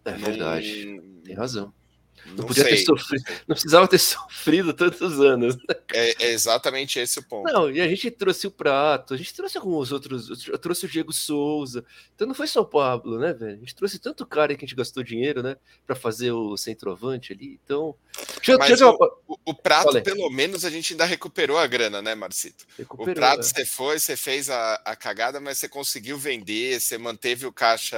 É 0.04 0.12
verdade, 0.12 1.00
tem 1.24 1.34
razão. 1.34 1.72
Não, 2.26 2.36
não 2.36 2.46
podia 2.46 2.64
sei. 2.64 2.76
ter 2.76 2.84
sofrido, 2.84 3.24
não 3.46 3.54
precisava 3.54 3.88
ter 3.88 3.98
sofrido 4.00 4.72
tantos 4.72 5.20
anos. 5.20 5.56
Né? 5.56 5.62
É, 5.92 6.26
é, 6.26 6.32
exatamente 6.32 6.98
esse 6.98 7.18
o 7.18 7.22
ponto. 7.22 7.52
Não, 7.52 7.70
e 7.70 7.80
a 7.80 7.88
gente 7.88 8.10
trouxe 8.10 8.46
o 8.46 8.50
Prato, 8.50 9.14
a 9.14 9.16
gente 9.16 9.34
trouxe 9.34 9.58
alguns 9.58 9.92
outros, 9.92 10.46
eu 10.46 10.58
trouxe 10.58 10.86
o 10.86 10.88
Diego 10.88 11.12
Souza. 11.12 11.84
Então 12.14 12.26
não 12.26 12.34
foi 12.34 12.46
só 12.46 12.60
o 12.60 12.66
Pablo, 12.66 13.18
né, 13.18 13.32
velho? 13.32 13.56
A 13.56 13.60
gente 13.60 13.74
trouxe 13.74 13.98
tanto 13.98 14.26
cara 14.26 14.54
que 14.54 14.64
a 14.64 14.66
gente 14.66 14.76
gastou 14.76 15.02
dinheiro, 15.02 15.42
né, 15.42 15.56
para 15.86 15.96
fazer 15.96 16.32
o 16.32 16.56
centroavante 16.56 17.32
ali. 17.32 17.58
Então, 17.64 17.94
deixa, 18.36 18.58
Mas 18.58 18.68
deixa 18.68 18.88
o, 18.88 19.31
o 19.44 19.52
prato, 19.52 19.86
Falei. 19.86 20.02
pelo 20.02 20.30
menos, 20.30 20.64
a 20.64 20.70
gente 20.70 20.92
ainda 20.92 21.04
recuperou 21.04 21.58
a 21.58 21.66
grana, 21.66 22.00
né, 22.00 22.14
Marcito? 22.14 22.64
Recuperou, 22.78 23.12
o 23.12 23.14
prato 23.14 23.40
é. 23.40 23.42
você 23.42 23.64
foi, 23.64 23.98
você 23.98 24.16
fez 24.16 24.48
a, 24.48 24.74
a, 24.84 24.94
cagada, 24.94 25.40
mas 25.40 25.58
você 25.58 25.68
conseguiu 25.68 26.16
vender, 26.16 26.80
você 26.80 26.96
manteve 26.96 27.46
o 27.46 27.52
caixa. 27.52 27.96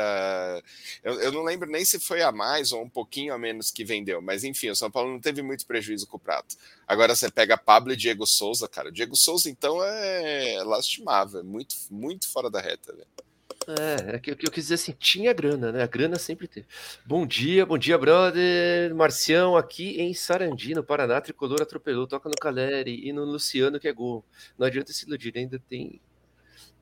Eu, 1.03 1.21
eu, 1.21 1.33
não 1.33 1.43
lembro 1.43 1.71
nem 1.71 1.85
se 1.85 2.01
foi 2.01 2.23
a 2.23 2.33
mais 2.33 2.73
ou 2.73 2.83
um 2.83 2.89
pouquinho 2.89 3.35
a 3.35 3.39
menos 3.39 3.71
que 3.71 3.85
vendeu, 3.85 4.23
mas 4.23 4.43
enfim, 4.43 4.71
o 4.71 4.77
São 4.77 4.91
Paulo 4.91 5.13
não 5.13 5.21
teve 5.21 5.43
muito 5.43 5.67
prejuízo 5.67 6.07
com 6.07 6.17
o 6.17 6.21
prato. 6.21 6.57
Agora 6.87 7.15
você 7.15 7.31
pega 7.31 7.59
Pablo 7.59 7.93
e 7.93 7.97
Diego 7.97 8.27
Souza, 8.27 8.67
cara. 8.67 8.89
O 8.89 8.93
Diego 8.93 9.17
Souza, 9.17 9.51
então, 9.51 9.83
é 9.83 10.63
lastimável, 10.65 11.41
é 11.41 11.43
muito, 11.43 11.77
muito 11.91 12.31
fora 12.31 12.51
da 12.51 12.61
reta, 12.61 12.93
velho. 12.93 13.07
É, 13.67 14.17
é 14.17 14.19
que, 14.19 14.35
que 14.37 14.47
eu 14.47 14.51
quis 14.51 14.65
dizer 14.65 14.75
assim, 14.75 14.93
tinha 14.93 15.33
grana, 15.33 15.73
né? 15.73 15.83
A 15.83 15.87
grana 15.87 16.19
sempre 16.19 16.47
teve. 16.47 16.67
Bom 17.05 17.27
dia, 17.27 17.65
bom 17.65 17.79
dia, 17.79 17.97
brother. 17.97 18.95
Marcião 18.95 19.57
aqui 19.57 20.01
em 20.01 20.13
Sarandi, 20.13 20.75
no 20.75 20.85
Paraná, 20.85 21.21
tricolor 21.21 21.63
atropelou, 21.63 22.07
toca 22.07 22.29
no 22.29 22.35
Caleri 22.35 23.09
e 23.09 23.13
no 23.13 23.25
Luciano 23.25 23.81
que 23.81 23.89
é 23.89 23.93
gol. 23.93 24.25
Não 24.59 24.67
adianta 24.67 24.93
se 24.93 25.07
iludir, 25.07 25.33
ainda 25.37 25.59
tem 25.69 26.01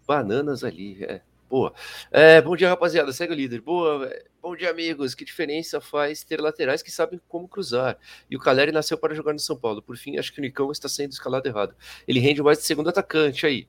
bananas 0.06 0.64
ali. 0.64 1.04
É. 1.04 1.20
Boa. 1.48 1.74
É, 2.10 2.40
bom 2.40 2.56
dia, 2.56 2.70
rapaziada. 2.70 3.12
Segue 3.12 3.32
o 3.32 3.36
líder. 3.36 3.60
Boa. 3.60 4.10
Bom 4.40 4.56
dia, 4.56 4.70
amigos. 4.70 5.14
Que 5.14 5.22
diferença 5.22 5.82
faz 5.82 6.24
ter 6.24 6.40
laterais 6.40 6.82
que 6.82 6.90
sabem 6.90 7.20
como 7.28 7.46
cruzar? 7.46 7.98
E 8.30 8.34
o 8.34 8.38
Caleri 8.40 8.72
nasceu 8.72 8.96
para 8.96 9.14
jogar 9.14 9.34
no 9.34 9.38
São 9.38 9.54
Paulo. 9.54 9.82
Por 9.82 9.96
fim, 9.98 10.16
acho 10.16 10.32
que 10.32 10.40
o 10.40 10.42
Nicão 10.42 10.72
está 10.72 10.88
sendo 10.88 11.12
escalado 11.12 11.46
errado. 11.46 11.76
Ele 12.08 12.20
rende 12.20 12.42
mais 12.42 12.58
de 12.58 12.64
segundo 12.64 12.88
atacante 12.88 13.44
aí. 13.44 13.68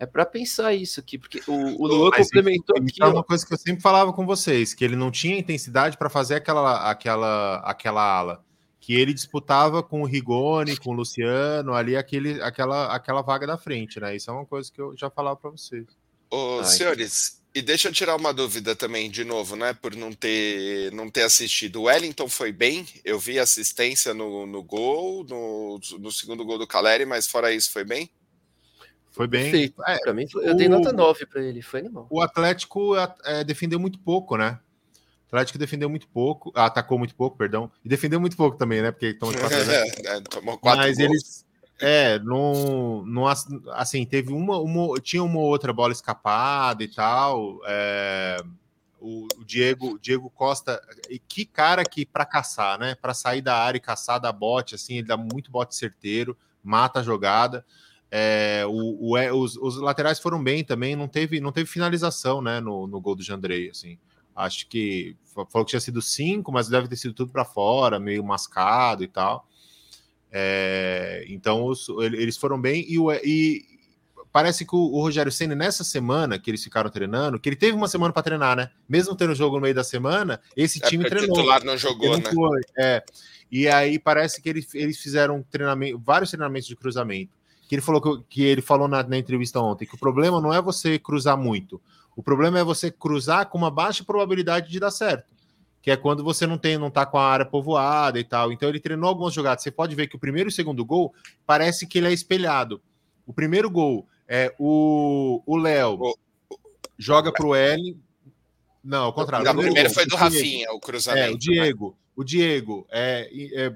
É 0.00 0.06
para 0.06 0.24
pensar 0.24 0.72
isso 0.74 1.00
aqui, 1.00 1.18
porque 1.18 1.42
o, 1.46 1.82
o 1.82 1.86
Luan 1.86 2.10
Mas 2.10 2.26
complementou 2.26 2.76
aqui. 2.76 3.02
É 3.02 3.06
uma 3.06 3.24
coisa 3.24 3.44
que 3.44 3.52
eu 3.52 3.58
sempre 3.58 3.82
falava 3.82 4.12
com 4.12 4.24
vocês, 4.24 4.72
que 4.72 4.84
ele 4.84 4.94
não 4.94 5.10
tinha 5.10 5.36
intensidade 5.36 5.96
para 5.96 6.08
fazer 6.08 6.36
aquela, 6.36 6.88
aquela, 6.88 7.56
aquela 7.64 8.02
ala. 8.02 8.44
Que 8.80 8.94
ele 8.94 9.12
disputava 9.12 9.82
com 9.82 10.02
o 10.02 10.06
Rigoni, 10.06 10.76
com 10.76 10.90
o 10.90 10.94
Luciano, 10.94 11.74
ali 11.74 11.96
aquele, 11.96 12.40
aquela, 12.40 12.94
aquela 12.94 13.22
vaga 13.22 13.46
da 13.46 13.58
frente, 13.58 13.98
né? 13.98 14.14
Isso 14.14 14.30
é 14.30 14.32
uma 14.32 14.46
coisa 14.46 14.70
que 14.72 14.80
eu 14.80 14.96
já 14.96 15.10
falava 15.10 15.36
para 15.36 15.50
vocês. 15.50 15.84
Ô, 16.30 16.60
Ai, 16.60 16.64
senhores, 16.64 17.42
e 17.54 17.60
deixa 17.60 17.88
eu 17.88 17.92
tirar 17.92 18.14
uma 18.14 18.32
dúvida 18.32 18.76
também, 18.76 19.10
de 19.10 19.24
novo, 19.24 19.56
né? 19.56 19.72
Por 19.74 19.96
não 19.96 20.12
ter, 20.12 20.92
não 20.92 21.10
ter 21.10 21.22
assistido. 21.22 21.80
O 21.80 21.82
Wellington 21.82 22.28
foi 22.28 22.52
bem, 22.52 22.86
eu 23.04 23.18
vi 23.18 23.38
assistência 23.38 24.14
no, 24.14 24.46
no 24.46 24.62
gol, 24.62 25.24
no, 25.24 25.80
no 25.98 26.12
segundo 26.12 26.44
gol 26.44 26.56
do 26.56 26.68
Caleri, 26.68 27.04
mas 27.04 27.26
fora 27.26 27.52
isso, 27.52 27.72
foi 27.72 27.82
bem? 27.84 28.08
Foi 29.18 29.26
bem. 29.26 29.50
Perfeito. 29.50 29.82
É, 29.84 29.98
pra 29.98 30.14
mim, 30.14 30.26
eu 30.32 30.52
o, 30.52 30.54
dei 30.54 30.68
nota 30.68 30.92
9 30.92 31.26
para 31.26 31.42
ele, 31.42 31.60
foi 31.60 31.80
animal. 31.80 32.06
O 32.08 32.20
Atlético 32.20 32.94
é, 33.24 33.42
defendeu 33.42 33.80
muito 33.80 33.98
pouco, 33.98 34.36
né? 34.36 34.60
O 35.24 35.34
Atlético 35.34 35.58
defendeu 35.58 35.90
muito 35.90 36.06
pouco, 36.06 36.52
atacou 36.54 37.00
muito 37.00 37.16
pouco, 37.16 37.36
perdão, 37.36 37.68
e 37.84 37.88
defendeu 37.88 38.20
muito 38.20 38.36
pouco 38.36 38.56
também, 38.56 38.80
né? 38.80 38.92
Porque 38.92 39.12
tomou 39.14 39.36
quatro, 39.36 39.58
é, 40.06 40.20
tomou 40.20 40.56
quatro 40.56 40.82
Mas 40.82 40.98
gols. 40.98 41.10
eles, 41.10 41.46
é, 41.80 42.20
não, 42.20 43.04
não 43.04 43.26
assim, 43.26 44.06
teve 44.06 44.32
uma, 44.32 44.58
uma, 44.58 45.00
tinha 45.00 45.24
uma 45.24 45.40
outra 45.40 45.72
bola 45.72 45.92
escapada 45.92 46.84
e 46.84 46.88
tal. 46.88 47.58
É, 47.66 48.40
o, 49.00 49.26
o 49.36 49.44
Diego, 49.44 49.98
Diego 50.00 50.30
Costa, 50.30 50.80
e 51.10 51.18
que 51.18 51.44
cara 51.44 51.82
que 51.84 52.06
para 52.06 52.24
caçar, 52.24 52.78
né? 52.78 52.94
Para 52.94 53.14
sair 53.14 53.42
da 53.42 53.56
área 53.56 53.78
e 53.78 53.80
caçar 53.80 54.20
da 54.20 54.30
bote, 54.30 54.76
assim, 54.76 54.98
ele 54.98 55.08
dá 55.08 55.16
muito 55.16 55.50
bote 55.50 55.74
certeiro, 55.74 56.38
mata 56.62 57.00
a 57.00 57.02
jogada. 57.02 57.66
É, 58.10 58.64
o, 58.66 59.14
o, 59.14 59.38
os, 59.38 59.56
os, 59.56 59.76
laterais 59.76 60.18
foram 60.18 60.42
bem 60.42 60.64
também, 60.64 60.96
não 60.96 61.06
teve, 61.06 61.40
não 61.40 61.52
teve 61.52 61.68
finalização 61.68 62.40
né, 62.40 62.58
no, 62.58 62.86
no 62.86 63.00
gol 63.00 63.14
do 63.14 63.22
Jandrei. 63.22 63.70
Assim. 63.70 63.98
Acho 64.34 64.66
que 64.68 65.16
falou 65.34 65.64
que 65.64 65.70
tinha 65.70 65.80
sido 65.80 66.00
cinco, 66.00 66.50
mas 66.50 66.68
deve 66.68 66.88
ter 66.88 66.96
sido 66.96 67.12
tudo 67.12 67.32
para 67.32 67.44
fora, 67.44 67.98
meio 67.98 68.24
mascado 68.24 69.04
e 69.04 69.08
tal. 69.08 69.46
É, 70.30 71.24
então 71.28 71.64
os, 71.64 71.88
eles 72.02 72.36
foram 72.36 72.60
bem 72.60 72.84
e, 72.86 72.98
e 73.24 73.62
parece 74.30 74.66
que 74.66 74.74
o, 74.74 74.78
o 74.78 75.00
Rogério 75.00 75.32
Senna, 75.32 75.54
nessa 75.54 75.82
semana 75.84 76.38
que 76.38 76.50
eles 76.50 76.62
ficaram 76.62 76.90
treinando, 76.90 77.38
que 77.38 77.48
ele 77.48 77.56
teve 77.56 77.76
uma 77.76 77.88
semana 77.88 78.12
para 78.12 78.22
treinar, 78.22 78.56
né? 78.56 78.70
Mesmo 78.88 79.16
tendo 79.16 79.34
jogo 79.34 79.56
no 79.56 79.62
meio 79.62 79.74
da 79.74 79.84
semana, 79.84 80.40
esse 80.56 80.82
é 80.82 80.88
time 80.88 81.04
treinou. 81.04 81.30
O 81.30 81.34
titular 81.34 81.64
não 81.64 81.76
jogou, 81.76 82.16
né? 82.16 82.30
Foi, 82.32 82.60
é. 82.78 83.02
E 83.50 83.66
aí 83.68 83.98
parece 83.98 84.42
que 84.42 84.48
eles, 84.48 84.74
eles 84.74 84.98
fizeram 84.98 85.42
treinamento, 85.50 85.98
vários 85.98 86.30
treinamentos 86.30 86.68
de 86.68 86.76
cruzamento 86.76 87.37
que 87.68 87.74
ele 87.74 87.82
falou 87.82 88.00
que, 88.00 88.24
que 88.28 88.42
ele 88.42 88.62
falou 88.62 88.88
na, 88.88 89.02
na, 89.02 89.18
entrevista 89.18 89.60
ontem, 89.60 89.86
que 89.86 89.94
o 89.94 89.98
problema 89.98 90.40
não 90.40 90.52
é 90.52 90.60
você 90.60 90.98
cruzar 90.98 91.36
muito, 91.36 91.80
o 92.16 92.22
problema 92.22 92.58
é 92.58 92.64
você 92.64 92.90
cruzar 92.90 93.48
com 93.48 93.58
uma 93.58 93.70
baixa 93.70 94.02
probabilidade 94.02 94.70
de 94.70 94.80
dar 94.80 94.90
certo, 94.90 95.30
que 95.82 95.90
é 95.90 95.96
quando 95.96 96.24
você 96.24 96.46
não 96.46 96.58
tem, 96.58 96.78
não 96.78 96.90
tá 96.90 97.06
com 97.06 97.18
a 97.18 97.24
área 97.24 97.46
povoada 97.46 98.18
e 98.18 98.24
tal. 98.24 98.50
Então 98.50 98.68
ele 98.68 98.80
treinou 98.80 99.08
algumas 99.08 99.32
jogadas. 99.32 99.62
Você 99.62 99.70
pode 99.70 99.94
ver 99.94 100.08
que 100.08 100.16
o 100.16 100.18
primeiro 100.18 100.48
e 100.48 100.52
o 100.52 100.54
segundo 100.54 100.84
gol 100.84 101.14
parece 101.46 101.86
que 101.86 101.98
ele 101.98 102.08
é 102.08 102.12
espelhado. 102.12 102.82
O 103.24 103.32
primeiro 103.32 103.70
gol 103.70 104.06
é 104.26 104.52
o 104.58 105.56
Léo 105.56 105.98
joga 106.98 107.32
para 107.32 107.46
o 107.46 107.54
L. 107.54 107.96
Não, 108.82 109.04
ao 109.04 109.12
contrário. 109.12 109.44
Não, 109.46 109.52
o 109.52 109.56
primeiro 109.56 109.88
gol, 109.88 109.94
foi 109.94 110.06
do 110.06 110.16
Rafinha, 110.16 110.72
o 110.72 110.80
cruzamento. 110.80 111.30
É, 111.30 111.30
o 111.30 111.38
Diego. 111.38 111.90
Né? 111.90 112.07
O 112.18 112.24
Diego 112.24 112.84
é, 112.90 113.30
é, 113.32 113.72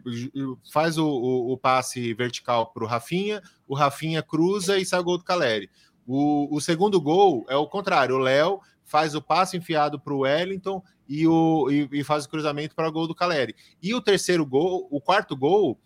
faz 0.72 0.98
o, 0.98 1.06
o, 1.06 1.52
o, 1.52 1.56
passe 1.56 2.12
vertical 2.12 2.72
para 2.72 2.82
o 2.82 2.88
Rafinha, 2.88 3.40
o 3.68 3.74
Rafinha 3.76 4.20
cruza 4.20 4.76
e 4.80 4.84
sai 4.84 4.98
o 4.98 5.04
gol 5.04 5.16
do 5.16 5.22
Caleri. 5.22 5.70
O, 6.04 6.52
o 6.52 6.60
segundo 6.60 7.00
gol 7.00 7.46
é 7.48 7.54
o 7.54 7.68
contrário, 7.68 8.16
o 8.16 8.18
Léo 8.18 8.58
faz 8.84 9.14
o 9.14 9.22
passe 9.22 9.56
enfiado 9.56 9.96
para 10.00 10.12
o 10.12 10.22
Wellington 10.22 10.82
e, 11.08 11.24
e, 11.92 12.02
faz 12.02 12.24
o 12.24 12.28
cruzamento 12.28 12.74
para 12.74 12.88
o 12.88 12.92
gol 12.92 13.06
do 13.06 13.14
Caleri. 13.14 13.54
E 13.80 13.94
o 13.94 14.00
terceiro 14.00 14.44
gol, 14.44 14.88
o 14.90 15.00
quarto 15.00 15.36
gol, 15.36 15.78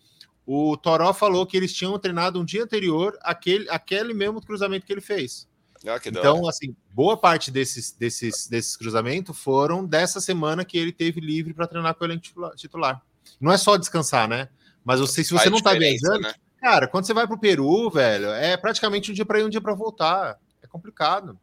o 0.43 0.75
Toró 0.77 1.13
falou 1.13 1.45
que 1.45 1.57
eles 1.57 1.71
tinham 1.71 1.99
treinado 1.99 2.41
um 2.41 2.45
dia 2.45 2.63
anterior 2.63 3.15
aquele, 3.21 3.69
aquele 3.69 4.15
mesmo 4.15 4.41
cruzamento 4.41 4.83
que 4.83 4.91
ele 4.91 4.99
fez. 4.99 5.47
Ah, 5.85 5.99
então, 6.05 6.47
assim, 6.47 6.75
boa 6.91 7.17
parte 7.17 7.51
desses, 7.51 7.91
desses, 7.91 8.47
desses 8.47 8.75
cruzamentos 8.75 9.37
foram 9.37 9.85
dessa 9.85 10.19
semana 10.19 10.65
que 10.65 10.77
ele 10.77 10.91
teve 10.91 11.19
livre 11.19 11.53
para 11.53 11.67
treinar 11.67 11.93
com 11.95 12.03
o 12.03 12.07
elenco 12.07 12.23
titular. 12.55 13.01
Não 13.39 13.51
é 13.51 13.57
só 13.57 13.77
descansar, 13.77 14.27
né? 14.27 14.49
Mas 14.83 14.99
você, 14.99 15.23
se 15.23 15.33
você 15.33 15.49
não 15.49 15.61
tá 15.61 15.73
viajando, 15.73 16.21
né? 16.21 16.33
cara, 16.59 16.87
quando 16.87 17.05
você 17.05 17.13
vai 17.13 17.27
pro 17.27 17.37
Peru, 17.37 17.89
velho, 17.89 18.27
é 18.27 18.55
praticamente 18.55 19.11
um 19.11 19.13
dia 19.13 19.25
para 19.25 19.39
ir, 19.39 19.43
um 19.43 19.49
dia 19.49 19.61
para 19.61 19.73
voltar. 19.73 20.39
É 20.61 20.67
complicado. 20.67 21.37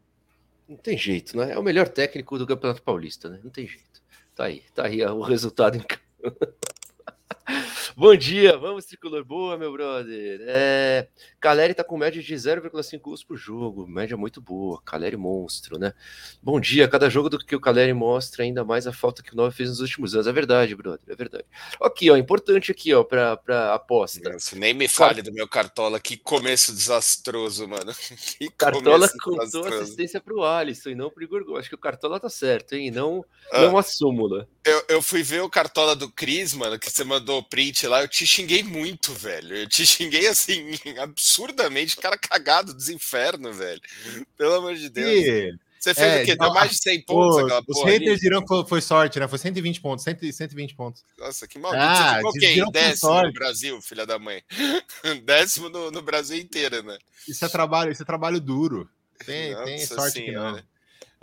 Não 0.68 0.76
tem 0.76 0.96
jeito, 0.96 1.36
né? 1.36 1.52
É 1.52 1.58
o 1.58 1.62
melhor 1.62 1.88
técnico 1.88 2.38
do 2.38 2.46
Campeonato 2.46 2.82
Paulista, 2.82 3.28
né? 3.28 3.38
Não 3.44 3.50
tem 3.50 3.66
jeito. 3.66 4.02
Tá 4.34 4.44
aí, 4.44 4.62
tá 4.74 4.86
aí 4.86 5.04
o 5.04 5.20
resultado 5.22 5.76
em 5.76 5.84
Bom 7.96 8.14
dia, 8.16 8.56
vamos 8.56 8.86
tricolor 8.86 9.24
boa, 9.24 9.56
meu 9.56 9.72
brother. 9.72 10.40
É, 10.46 11.08
Caleri 11.40 11.74
tá 11.74 11.84
com 11.84 11.96
média 11.96 12.22
de 12.22 12.34
0,5 12.34 13.00
gols 13.00 13.22
por 13.22 13.36
jogo, 13.36 13.86
média 13.86 14.16
muito 14.16 14.40
boa. 14.40 14.80
Caleri 14.82 15.16
monstro, 15.16 15.78
né? 15.78 15.92
Bom 16.42 16.58
dia, 16.58 16.88
cada 16.88 17.08
jogo 17.08 17.28
do 17.28 17.38
que 17.38 17.54
o 17.54 17.60
Caleri 17.60 17.92
mostra, 17.92 18.44
ainda 18.44 18.64
mais 18.64 18.86
a 18.86 18.92
falta 18.92 19.22
que 19.22 19.32
o 19.32 19.36
Nova 19.36 19.52
fez 19.52 19.68
nos 19.68 19.80
últimos 19.80 20.14
anos. 20.14 20.26
É 20.26 20.32
verdade, 20.32 20.74
brother, 20.74 21.00
é 21.06 21.14
verdade. 21.14 21.44
Aqui, 21.80 22.10
ó, 22.10 22.16
importante 22.16 22.70
aqui, 22.70 22.92
ó, 22.94 23.04
pra, 23.04 23.36
pra 23.36 23.74
aposta. 23.74 24.28
Nossa, 24.30 24.56
nem 24.56 24.74
me 24.74 24.88
fale 24.88 25.22
do 25.22 25.32
meu 25.32 25.48
Cartola, 25.48 26.00
que 26.00 26.16
começo 26.16 26.72
desastroso, 26.72 27.68
mano. 27.68 27.92
Que 28.38 28.50
Cartola 28.50 29.08
contou 29.22 29.64
assistência 29.66 30.20
pro 30.20 30.42
Alisson 30.42 30.90
e 30.90 30.94
não 30.94 31.10
pro 31.10 31.22
Igor. 31.22 31.58
Acho 31.58 31.68
que 31.68 31.74
o 31.74 31.78
Cartola 31.78 32.18
tá 32.18 32.28
certo, 32.28 32.74
hein? 32.74 32.90
Não, 32.90 33.24
ah, 33.52 33.62
não 33.62 33.78
a 33.78 33.82
súmula. 33.82 34.48
Eu, 34.64 34.84
eu 34.88 35.02
fui 35.02 35.22
ver 35.22 35.42
o 35.42 35.50
Cartola 35.50 35.94
do 35.94 36.10
Cris, 36.10 36.54
mano, 36.54 36.78
que 36.78 36.90
você 36.90 37.04
mandou 37.14 37.42
print 37.42 37.86
lá, 37.86 38.02
eu 38.02 38.08
te 38.08 38.26
xinguei 38.26 38.62
muito, 38.62 39.12
velho. 39.12 39.56
Eu 39.56 39.68
te 39.68 39.86
xinguei 39.86 40.26
assim, 40.26 40.70
absurdamente, 40.98 41.96
cara 41.96 42.18
cagado 42.18 42.74
dos 42.74 42.88
infernos, 42.88 43.56
velho. 43.56 43.80
Pelo 44.36 44.54
amor 44.54 44.74
de 44.74 44.88
Deus. 44.88 45.10
E... 45.10 45.64
Você 45.84 45.92
fez 45.92 46.12
é, 46.14 46.22
o 46.22 46.24
quê? 46.24 46.34
Deu 46.34 46.54
mais 46.54 46.70
de 46.70 46.78
100 46.78 47.02
pontos 47.02 47.38
aquela 47.44 47.62
Os 47.68 47.82
haters 47.84 48.18
dirão 48.18 48.42
que 48.42 48.64
foi 48.66 48.80
sorte, 48.80 49.20
né? 49.20 49.28
Foi 49.28 49.38
120 49.38 49.82
pontos, 49.82 50.02
120 50.02 50.74
pontos. 50.74 51.04
Nossa, 51.18 51.46
que 51.46 51.58
maldito. 51.58 51.84
Ah, 51.84 52.04
Você 52.06 52.16
ficou 52.16 52.32
quem? 52.32 52.72
Décimo 52.72 53.22
no 53.22 53.32
Brasil, 53.34 53.82
filha 53.82 54.06
da 54.06 54.18
mãe. 54.18 54.42
Décimo 55.24 55.68
no, 55.68 55.90
no, 55.90 56.00
Brasil 56.00 56.38
inteiro, 56.38 56.82
né? 56.82 56.96
Isso 57.28 57.44
é 57.44 57.48
trabalho, 57.50 57.92
isso 57.92 58.02
é 58.02 58.06
trabalho 58.06 58.40
duro. 58.40 58.88
Tem, 59.26 59.54
tem 59.64 59.78
sorte 59.84 60.20
senhora. 60.20 60.52
que 60.52 60.62
não. 60.62 60.73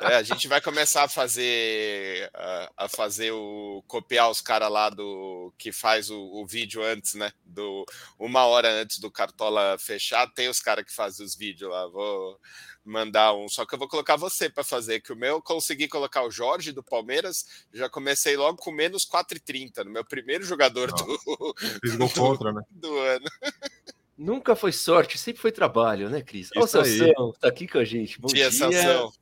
É, 0.01 0.15
a 0.15 0.23
gente 0.23 0.47
vai 0.47 0.59
começar 0.59 1.03
a 1.03 1.07
fazer 1.07 2.29
a, 2.33 2.71
a 2.77 2.89
fazer 2.89 3.31
o 3.31 3.83
copiar 3.87 4.29
os 4.29 4.41
caras 4.41 4.71
lá 4.71 4.89
do 4.89 5.53
que 5.57 5.71
faz 5.71 6.09
o, 6.09 6.19
o, 6.19 6.45
vídeo 6.45 6.83
antes, 6.83 7.13
né? 7.13 7.31
Do 7.45 7.85
uma 8.17 8.45
hora 8.45 8.69
antes 8.69 8.99
do 8.99 9.11
cartola 9.11 9.77
fechar, 9.79 10.27
tem 10.33 10.49
os 10.49 10.59
caras 10.59 10.85
que 10.85 10.93
fazem 10.93 11.25
os 11.25 11.35
vídeos 11.35 11.69
lá. 11.69 11.87
Vou 11.87 12.39
mandar 12.83 13.33
um, 13.33 13.47
só 13.47 13.65
que 13.65 13.75
eu 13.75 13.79
vou 13.79 13.87
colocar 13.87 14.15
você 14.15 14.49
para 14.49 14.63
fazer, 14.63 15.01
que 15.01 15.13
o 15.13 15.15
meu 15.15 15.35
eu 15.35 15.41
consegui 15.41 15.87
colocar 15.87 16.23
o 16.23 16.31
Jorge 16.31 16.71
do 16.71 16.83
Palmeiras, 16.83 17.45
já 17.71 17.87
comecei 17.87 18.35
logo 18.35 18.57
com 18.57 18.71
menos 18.71 19.05
4,30 19.05 19.83
no 19.83 19.91
meu 19.91 20.03
primeiro 20.03 20.43
jogador 20.43 20.89
Não, 20.89 21.05
do, 21.05 21.55
do, 21.97 22.09
contra, 22.09 22.51
né? 22.51 22.61
do 22.71 22.97
ano. 22.97 23.25
Nunca 24.17 24.55
foi 24.55 24.71
sorte, 24.71 25.17
sempre 25.17 25.41
foi 25.41 25.51
trabalho, 25.51 26.09
né, 26.09 26.21
Cris? 26.21 26.49
Olha 26.55 26.65
o 26.65 26.67
Sansão, 26.67 27.33
tá 27.39 27.47
aqui 27.47 27.67
com 27.67 27.77
a 27.77 27.85
gente. 27.85 28.19
Bom 28.19 28.27
dia, 28.27 28.49
dia. 28.49 28.59
Sansão. 28.59 29.13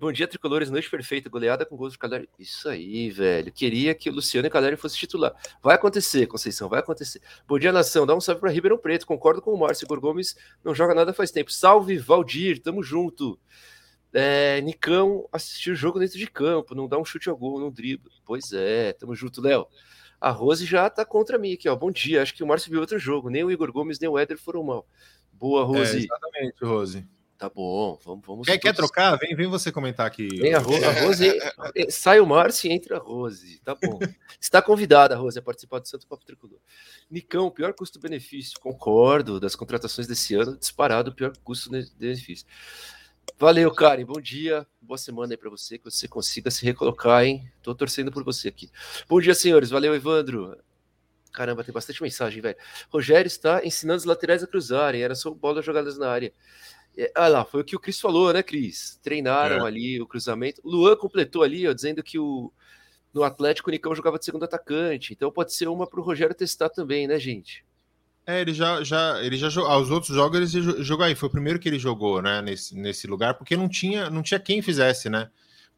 Bom 0.00 0.10
dia, 0.10 0.26
tricolores, 0.26 0.70
noite 0.70 0.88
perfeita, 0.88 1.28
goleada 1.28 1.66
com 1.66 1.76
gols 1.76 1.92
de 1.92 1.98
Caleri. 1.98 2.26
Isso 2.38 2.70
aí, 2.70 3.10
velho. 3.10 3.52
Queria 3.52 3.94
que 3.94 4.08
o 4.08 4.12
Luciano 4.14 4.46
e 4.46 4.50
Caleri 4.50 4.74
fosse 4.74 4.96
titular. 4.96 5.34
Vai 5.62 5.74
acontecer, 5.74 6.26
Conceição, 6.26 6.70
vai 6.70 6.80
acontecer. 6.80 7.20
Bom 7.46 7.58
dia, 7.58 7.70
nação. 7.70 8.06
Dá 8.06 8.16
um 8.16 8.20
salve 8.20 8.40
para 8.40 8.50
Ribeirão 8.50 8.78
Preto. 8.78 9.06
Concordo 9.06 9.42
com 9.42 9.52
o 9.52 9.60
Márcio. 9.60 9.84
Igor 9.84 10.00
Gomes 10.00 10.34
não 10.64 10.74
joga 10.74 10.94
nada 10.94 11.12
faz 11.12 11.30
tempo. 11.30 11.52
Salve, 11.52 11.98
Valdir, 11.98 12.62
tamo 12.62 12.82
junto. 12.82 13.38
É, 14.10 14.62
Nicão 14.62 15.28
assistir 15.30 15.72
o 15.72 15.76
jogo 15.76 15.98
dentro 15.98 16.18
de 16.18 16.26
campo, 16.26 16.74
não 16.74 16.88
dá 16.88 16.96
um 16.96 17.04
chute 17.04 17.28
ao 17.28 17.36
gol, 17.36 17.60
não 17.60 17.70
dribla. 17.70 18.10
Pois 18.24 18.54
é, 18.54 18.94
tamo 18.94 19.14
junto, 19.14 19.42
Léo. 19.42 19.66
A 20.18 20.30
Rose 20.30 20.64
já 20.64 20.88
tá 20.88 21.04
contra 21.04 21.36
mim 21.36 21.52
aqui, 21.52 21.68
ó. 21.68 21.76
Bom 21.76 21.90
dia. 21.90 22.22
Acho 22.22 22.32
que 22.32 22.42
o 22.42 22.46
Márcio 22.46 22.70
viu 22.70 22.80
outro 22.80 22.98
jogo. 22.98 23.28
Nem 23.28 23.44
o 23.44 23.50
Igor 23.50 23.70
Gomes, 23.70 24.00
nem 24.00 24.08
o 24.08 24.18
Éder 24.18 24.38
foram 24.38 24.62
mal. 24.62 24.88
Boa, 25.30 25.62
Rose. 25.62 25.98
É, 25.98 26.00
exatamente, 26.00 26.64
Rose. 26.64 27.06
Tá 27.40 27.48
bom, 27.48 27.98
vamos. 28.04 28.26
vamos 28.26 28.46
quer, 28.46 28.58
quer 28.58 28.74
trocar? 28.74 29.16
Vem, 29.16 29.34
vem 29.34 29.46
você 29.46 29.72
comentar 29.72 30.06
aqui. 30.06 30.28
Vem 30.28 30.52
a, 30.52 30.58
Ro 30.58 30.74
a 30.84 31.00
Rose, 31.00 31.24
sai 31.88 32.20
o 32.20 32.26
Márcio 32.26 32.70
e 32.70 32.74
entra 32.74 32.98
a 32.98 33.00
Rose. 33.00 33.58
Tá 33.64 33.74
bom. 33.74 33.98
Está 34.38 34.60
convidada, 34.60 35.16
Rose, 35.16 35.38
a 35.38 35.42
participar 35.42 35.78
do 35.78 35.88
Santo 35.88 36.06
Papo 36.06 36.22
Tricolor. 36.22 36.58
Nicão, 37.10 37.50
pior 37.50 37.72
custo-benefício. 37.72 38.60
Concordo, 38.60 39.40
das 39.40 39.56
contratações 39.56 40.06
desse 40.06 40.34
ano, 40.34 40.54
disparado, 40.54 41.14
pior 41.14 41.32
custo-benefício. 41.42 42.46
Valeu, 43.38 43.72
Karen. 43.72 44.04
Bom 44.04 44.20
dia. 44.20 44.66
Boa 44.78 44.98
semana 44.98 45.32
aí 45.32 45.38
para 45.38 45.48
você, 45.48 45.78
que 45.78 45.84
você 45.84 46.06
consiga 46.06 46.50
se 46.50 46.62
recolocar, 46.66 47.24
hein? 47.24 47.50
Tô 47.62 47.74
torcendo 47.74 48.12
por 48.12 48.22
você 48.22 48.48
aqui. 48.48 48.70
Bom 49.08 49.18
dia, 49.18 49.34
senhores. 49.34 49.70
Valeu, 49.70 49.94
Evandro. 49.94 50.58
Caramba, 51.32 51.64
tem 51.64 51.72
bastante 51.72 52.02
mensagem, 52.02 52.42
velho. 52.42 52.56
Rogério 52.90 53.28
está 53.28 53.64
ensinando 53.64 53.96
os 53.96 54.04
laterais 54.04 54.42
a 54.42 54.46
cruzarem. 54.46 55.00
Era 55.00 55.14
só 55.14 55.30
bola 55.30 55.62
jogadas 55.62 55.96
na 55.96 56.10
área. 56.10 56.34
É, 56.96 57.12
ah 57.14 57.28
lá, 57.28 57.44
foi 57.44 57.60
o 57.60 57.64
que 57.64 57.76
o 57.76 57.80
Cris 57.80 58.00
falou, 58.00 58.32
né, 58.32 58.42
Cris? 58.42 58.98
Treinaram 59.02 59.64
é. 59.64 59.68
ali 59.68 60.00
o 60.00 60.06
cruzamento. 60.06 60.60
Luan 60.64 60.96
completou 60.96 61.42
ali, 61.42 61.66
ó, 61.66 61.72
dizendo 61.72 62.02
que 62.02 62.18
o, 62.18 62.52
no 63.12 63.22
Atlético 63.22 63.70
o 63.70 63.72
Nicão 63.72 63.94
jogava 63.94 64.18
de 64.18 64.24
segundo 64.24 64.44
atacante. 64.44 65.12
Então 65.12 65.30
pode 65.30 65.54
ser 65.54 65.68
uma 65.68 65.86
para 65.86 66.00
o 66.00 66.02
Rogério 66.02 66.34
testar 66.34 66.68
também, 66.68 67.06
né, 67.06 67.18
gente? 67.18 67.64
É, 68.26 68.40
ele 68.40 68.52
já, 68.52 68.82
já, 68.84 69.22
ele 69.22 69.36
já 69.36 69.48
jogou. 69.48 69.70
Aos 69.70 69.90
outros 69.90 70.14
jogos 70.14 70.54
ele 70.54 70.82
jogou 70.84 71.04
aí. 71.04 71.14
Foi 71.14 71.28
o 71.28 71.32
primeiro 71.32 71.58
que 71.58 71.68
ele 71.68 71.78
jogou, 71.78 72.20
né? 72.20 72.42
Nesse, 72.42 72.76
nesse 72.76 73.06
lugar, 73.06 73.34
porque 73.34 73.56
não 73.56 73.68
tinha, 73.68 74.10
não 74.10 74.22
tinha 74.22 74.38
quem 74.38 74.62
fizesse, 74.62 75.08
né? 75.08 75.30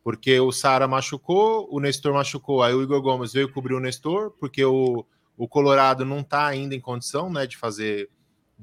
Porque 0.03 0.39
o 0.41 0.51
Sara 0.51 0.89
machucou, 0.89 1.69
o 1.71 1.79
Nestor 1.79 2.13
machucou, 2.13 2.63
aí 2.63 2.75
o 2.75 2.83
Igor 2.83 3.01
Gomes 3.01 3.33
veio 3.33 3.53
cobrir 3.53 3.75
o 3.75 3.81
Nestor, 3.81 4.33
porque 4.33 4.65
o, 4.65 5.07
o 5.37 5.47
Colorado 5.47 6.05
não 6.05 6.25
tá 6.25 6.45
ainda 6.45 6.75
em 6.75 6.81
condição, 6.81 7.33
né, 7.33 7.47
de 7.47 7.57
fazer 7.57 8.11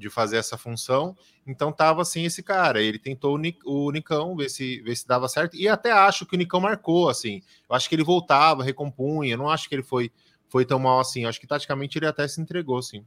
de 0.00 0.10
fazer 0.10 0.38
essa 0.38 0.56
função. 0.56 1.16
Então 1.46 1.70
tava 1.70 2.02
assim 2.02 2.24
esse 2.24 2.42
cara. 2.42 2.82
Ele 2.82 2.98
tentou 2.98 3.38
o, 3.64 3.90
Nicão 3.92 4.34
ver 4.34 4.48
se, 4.48 4.80
ver 4.80 4.96
se 4.96 5.06
dava 5.06 5.28
certo. 5.28 5.56
E 5.56 5.68
até 5.68 5.92
acho 5.92 6.26
que 6.26 6.34
o 6.34 6.38
Nicão 6.38 6.60
marcou, 6.60 7.08
assim. 7.08 7.42
Eu 7.68 7.76
acho 7.76 7.88
que 7.88 7.94
ele 7.94 8.02
voltava, 8.02 8.64
recompunha. 8.64 9.34
Eu 9.34 9.38
não 9.38 9.50
acho 9.50 9.68
que 9.68 9.74
ele 9.74 9.82
foi, 9.82 10.10
foi 10.48 10.64
tão 10.64 10.78
mal 10.78 10.98
assim. 10.98 11.22
Eu 11.22 11.28
acho 11.28 11.40
que 11.40 11.46
taticamente 11.46 11.98
ele 11.98 12.06
até 12.06 12.26
se 12.26 12.40
entregou, 12.40 12.82
sim. 12.82 13.04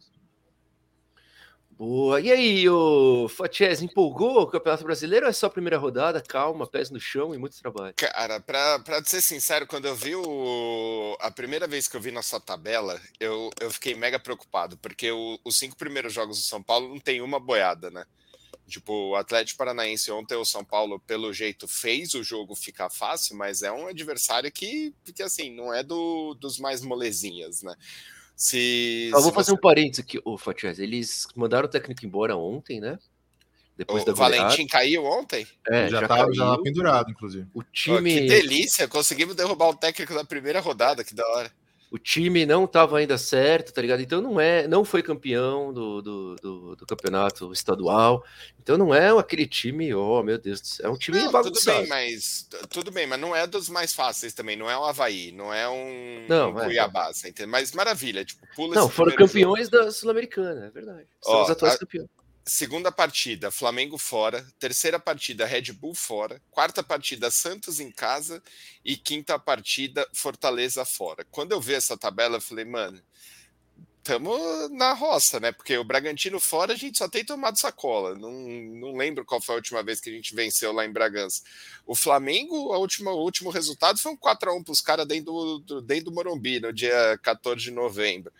Boa. 1.86 2.22
E 2.22 2.32
aí, 2.32 2.70
o 2.70 3.28
Fatiés, 3.28 3.82
empolgou 3.82 4.42
o 4.42 4.48
Campeonato 4.48 4.86
Brasileiro 4.86 5.25
ou 5.25 5.30
é 5.30 5.34
só 5.34 5.48
a 5.48 5.50
primeira 5.50 5.78
rodada? 5.78 6.22
Calma, 6.22 6.66
pés 6.66 6.90
no 6.90 6.98
chão 6.98 7.36
e 7.36 7.38
muito 7.38 7.60
trabalho. 7.60 7.94
Cara, 7.98 8.40
pra, 8.40 8.80
pra 8.80 9.04
ser 9.04 9.22
sincero, 9.22 9.68
quando 9.68 9.84
eu 9.84 9.94
vi 9.94 10.16
o, 10.16 11.18
a 11.20 11.30
primeira 11.30 11.68
vez 11.68 11.90
que 11.90 11.98
eu 11.98 12.00
vi 12.00 12.10
nossa 12.10 12.40
tabela, 12.40 12.98
eu, 13.20 13.50
eu 13.60 13.70
fiquei 13.70 13.96
mega 13.96 14.18
preocupado, 14.18 14.78
porque 14.78 15.12
o, 15.12 15.38
os 15.44 15.58
cinco 15.58 15.75
primeiros 15.75 16.13
jogos 16.13 16.38
do 16.38 16.44
São 16.44 16.63
Paulo 16.63 16.88
não 16.88 17.02
tem 17.02 17.22
uma 17.22 17.38
boiada, 17.38 17.92
né? 17.92 18.06
Tipo, 18.66 19.10
o 19.10 19.16
Atlético 19.18 19.58
Paranaense 19.58 20.10
ontem, 20.10 20.36
o 20.36 20.46
São 20.46 20.63
Paulo, 20.63 21.02
pelo 21.02 21.34
jeito, 21.34 21.68
fez 21.68 22.13
o 22.13 22.24
jogo 22.24 22.56
ficar 22.56 22.90
fácil, 22.90 23.36
mas 23.36 23.62
é 23.62 23.70
um 23.70 23.88
adversário 23.88 24.50
que, 24.50 24.96
que 25.13 25.22
assim, 25.22 25.54
não 25.54 25.74
é 25.74 25.84
do, 25.84 26.34
dos 26.36 26.60
mais 26.60 26.80
molezinhas, 26.80 27.62
né? 27.62 27.75
Se, 28.36 29.10
Só 29.12 29.22
vou 29.22 29.32
fazer 29.32 29.52
você... 29.52 29.58
um 29.58 29.62
parênteses 29.62 30.00
aqui, 30.00 30.20
o 30.25 30.38
Fatias. 30.38 30.80
Eles 30.80 31.28
mandaram 31.36 31.66
o 31.66 31.72
técnico 31.72 32.06
embora 32.06 32.36
ontem, 32.36 32.80
né? 32.80 32.98
Depois 33.78 34.04
o 34.04 34.06
da 34.06 34.13
Valentim 34.13 34.68
caiu 34.68 35.04
ontem? 35.04 35.48
É, 35.68 35.90
já, 35.90 36.02
estava 36.02 36.32
já 36.34 36.58
pendurado, 36.60 37.10
inclusive. 37.10 37.48
O 37.54 37.63
time. 37.63 37.98
Oh, 37.98 38.22
que 38.22 38.28
delícia! 38.28 38.88
Conseguimos 38.88 39.36
derrubar 39.36 39.69
o 39.69 39.76
técnico 39.76 40.13
na 40.13 40.24
primeira 40.24 40.60
rodada, 40.60 41.04
que 41.04 41.15
da 41.15 41.28
hora 41.28 41.52
o 41.93 41.99
time 41.99 42.43
não 42.43 42.65
estava 42.65 42.97
ainda 42.97 43.19
certo, 43.19 43.71
tá 43.71 43.79
ligado? 43.79 44.01
Então 44.01 44.19
não 44.19 44.41
é, 44.41 44.67
não 44.67 44.84
foi 44.84 45.03
campeão 45.03 45.71
do, 45.71 46.01
do, 46.01 46.36
do, 46.38 46.75
do 46.75 46.86
campeonato 46.88 47.53
estadual. 47.53 48.25
Então 48.60 48.79
não 48.79 48.95
é 48.95 49.15
aquele 49.15 49.45
time, 49.45 49.93
oh 49.93 50.23
meu 50.23 50.39
Deus 50.39 50.60
do 50.60 50.67
céu, 50.67 50.88
é 50.88 50.89
um 50.89 50.97
time 50.97 51.19
não, 51.19 51.32
bagunçado. 51.32 51.82
Tudo 51.82 51.89
bem, 51.89 52.10
mas 52.10 52.49
tudo 52.71 52.91
bem, 52.91 53.06
mas 53.06 53.19
não 53.19 53.36
é 53.36 53.45
dos 53.45 53.69
mais 53.69 53.93
fáceis 53.93 54.34
também, 54.34 54.58
não 54.58 54.67
é 54.71 54.75
um 54.75 54.84
Havaí, 54.84 55.32
não 55.34 55.53
é 55.53 55.69
um, 55.69 56.25
não, 56.27 56.53
um 56.53 56.60
é, 56.62 56.65
Cuiabá, 56.65 57.12
é. 57.38 57.45
Mas 57.45 57.71
maravilha, 57.73 58.25
tipo, 58.25 58.41
pula 58.56 58.73
Não, 58.73 58.89
foram 58.89 59.15
campeões 59.15 59.69
jogo. 59.69 59.86
da 59.86 59.91
Sul-Americana, 59.91 60.65
é 60.65 60.69
verdade. 60.71 61.06
São 61.21 61.36
Ó, 61.36 61.43
os 61.43 61.49
atuais 61.51 61.75
a... 61.75 61.77
campeões 61.77 62.10
segunda 62.45 62.91
partida, 62.91 63.51
Flamengo 63.51 63.97
fora. 63.97 64.45
Terceira 64.60 64.99
partida, 64.99 65.45
Red 65.45 65.71
Bull 65.73 65.95
fora. 65.95 66.41
Quarta 66.51 66.84
partida, 66.84 67.32
Santos 67.32 67.79
em 67.79 67.91
casa. 67.91 68.41
E 68.84 68.97
quinta 68.97 69.39
partida, 69.39 70.08
Fortaleza 70.13 70.86
fora. 70.86 71.25
Quando 71.32 71.53
eu 71.53 71.62
vi 71.62 71.73
essa 71.73 71.97
tabela, 71.97 72.38
eu 72.38 72.41
falei, 72.41 72.65
mano, 72.65 73.01
estamos 74.03 74.69
na 74.71 74.93
roça, 74.93 75.39
né? 75.39 75.53
Porque 75.53 75.77
o 75.77 75.84
Bragantino 75.84 76.39
fora 76.39 76.73
a 76.73 76.75
gente 76.75 76.97
só 76.97 77.08
tem 77.08 77.23
tomado 77.23 77.58
sacola. 77.58 78.15
Não, 78.15 78.32
não 78.32 78.97
lembro 78.97 79.23
qual 79.25 79.41
foi 79.41 79.56
a 79.56 79.58
última 79.58 79.82
vez 79.82 80.01
que 80.01 80.10
a 80.10 80.13
gente 80.13 80.36
venceu 80.36 80.73
lá 80.73 80.86
em 80.86 80.91
Bragança. 80.91 81.41
O 81.86 81.95
Flamengo, 81.95 82.73
a 82.73 82.77
última, 82.77 83.12
o 83.12 83.23
último 83.23 83.49
resultado 83.49 83.97
foi 83.97 84.12
um 84.12 84.17
4x1 84.17 84.63
para 84.63 84.71
os 84.71 84.82
caras 84.82 85.08
dentro 85.08 85.60
do, 85.65 85.82
dentro 85.82 86.06
do 86.06 86.12
Morumbi, 86.12 86.60
no 86.60 86.73
dia 86.73 87.17
14 87.23 87.62
de 87.62 87.71
novembro. 87.71 88.32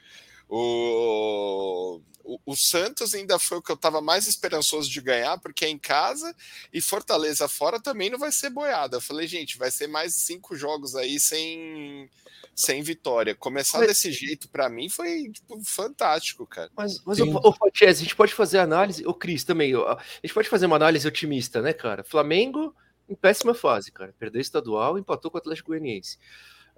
O 0.50 2.02
o, 2.24 2.40
o, 2.46 2.56
Santos 2.56 3.14
ainda 3.14 3.38
foi 3.38 3.58
o 3.58 3.62
que 3.62 3.72
eu 3.72 3.76
estava 3.76 4.02
mais 4.02 4.28
esperançoso 4.28 4.90
de 4.90 5.02
ganhar, 5.02 5.38
porque 5.40 5.66
é 5.66 5.70
em 5.70 5.78
casa 5.78 6.34
e 6.72 6.80
Fortaleza 6.80 7.48
fora 7.48 7.80
também 7.80 8.10
não 8.10 8.18
vai 8.18 8.32
ser 8.32 8.50
boiada. 8.50 8.98
Eu 8.98 9.02
falei, 9.02 9.28
gente, 9.28 9.58
vai 9.58 9.70
ser 9.70 9.88
mais 9.88 10.14
cinco 10.14 10.56
jogos 10.56 10.96
aí 10.96 11.20
sem, 11.20 12.10
sem 12.56 12.82
vitória. 12.82 13.36
Começar 13.36 13.80
mas, 13.80 13.88
desse 13.88 14.12
jeito, 14.12 14.48
para 14.48 14.70
mim, 14.70 14.90
foi 14.90 15.30
tipo, 15.32 15.62
fantástico, 15.64 16.48
cara. 16.48 16.72
Mas, 16.76 17.04
mas 17.06 17.20
o, 17.20 17.30
o, 17.30 17.56
a 17.64 17.94
gente 17.94 18.16
pode 18.16 18.34
fazer 18.34 18.60
análise, 18.60 19.06
o 19.06 19.14
Cris 19.14 19.44
também, 19.44 19.74
a 19.76 19.98
gente 20.24 20.34
pode 20.34 20.50
fazer 20.50 20.66
uma 20.66 20.78
análise 20.78 21.08
otimista, 21.08 21.62
né, 21.62 21.74
cara? 21.74 22.04
Flamengo 22.04 22.74
em 23.08 23.16
péssima 23.16 23.54
fase, 23.54 23.92
cara. 23.92 24.16
Perdeu 24.18 24.42
estadual, 24.42 24.98
empatou 24.98 25.30
com 25.30 25.38
o 25.38 25.42
Atlético 25.42 25.70
Goianiense. 25.70 26.18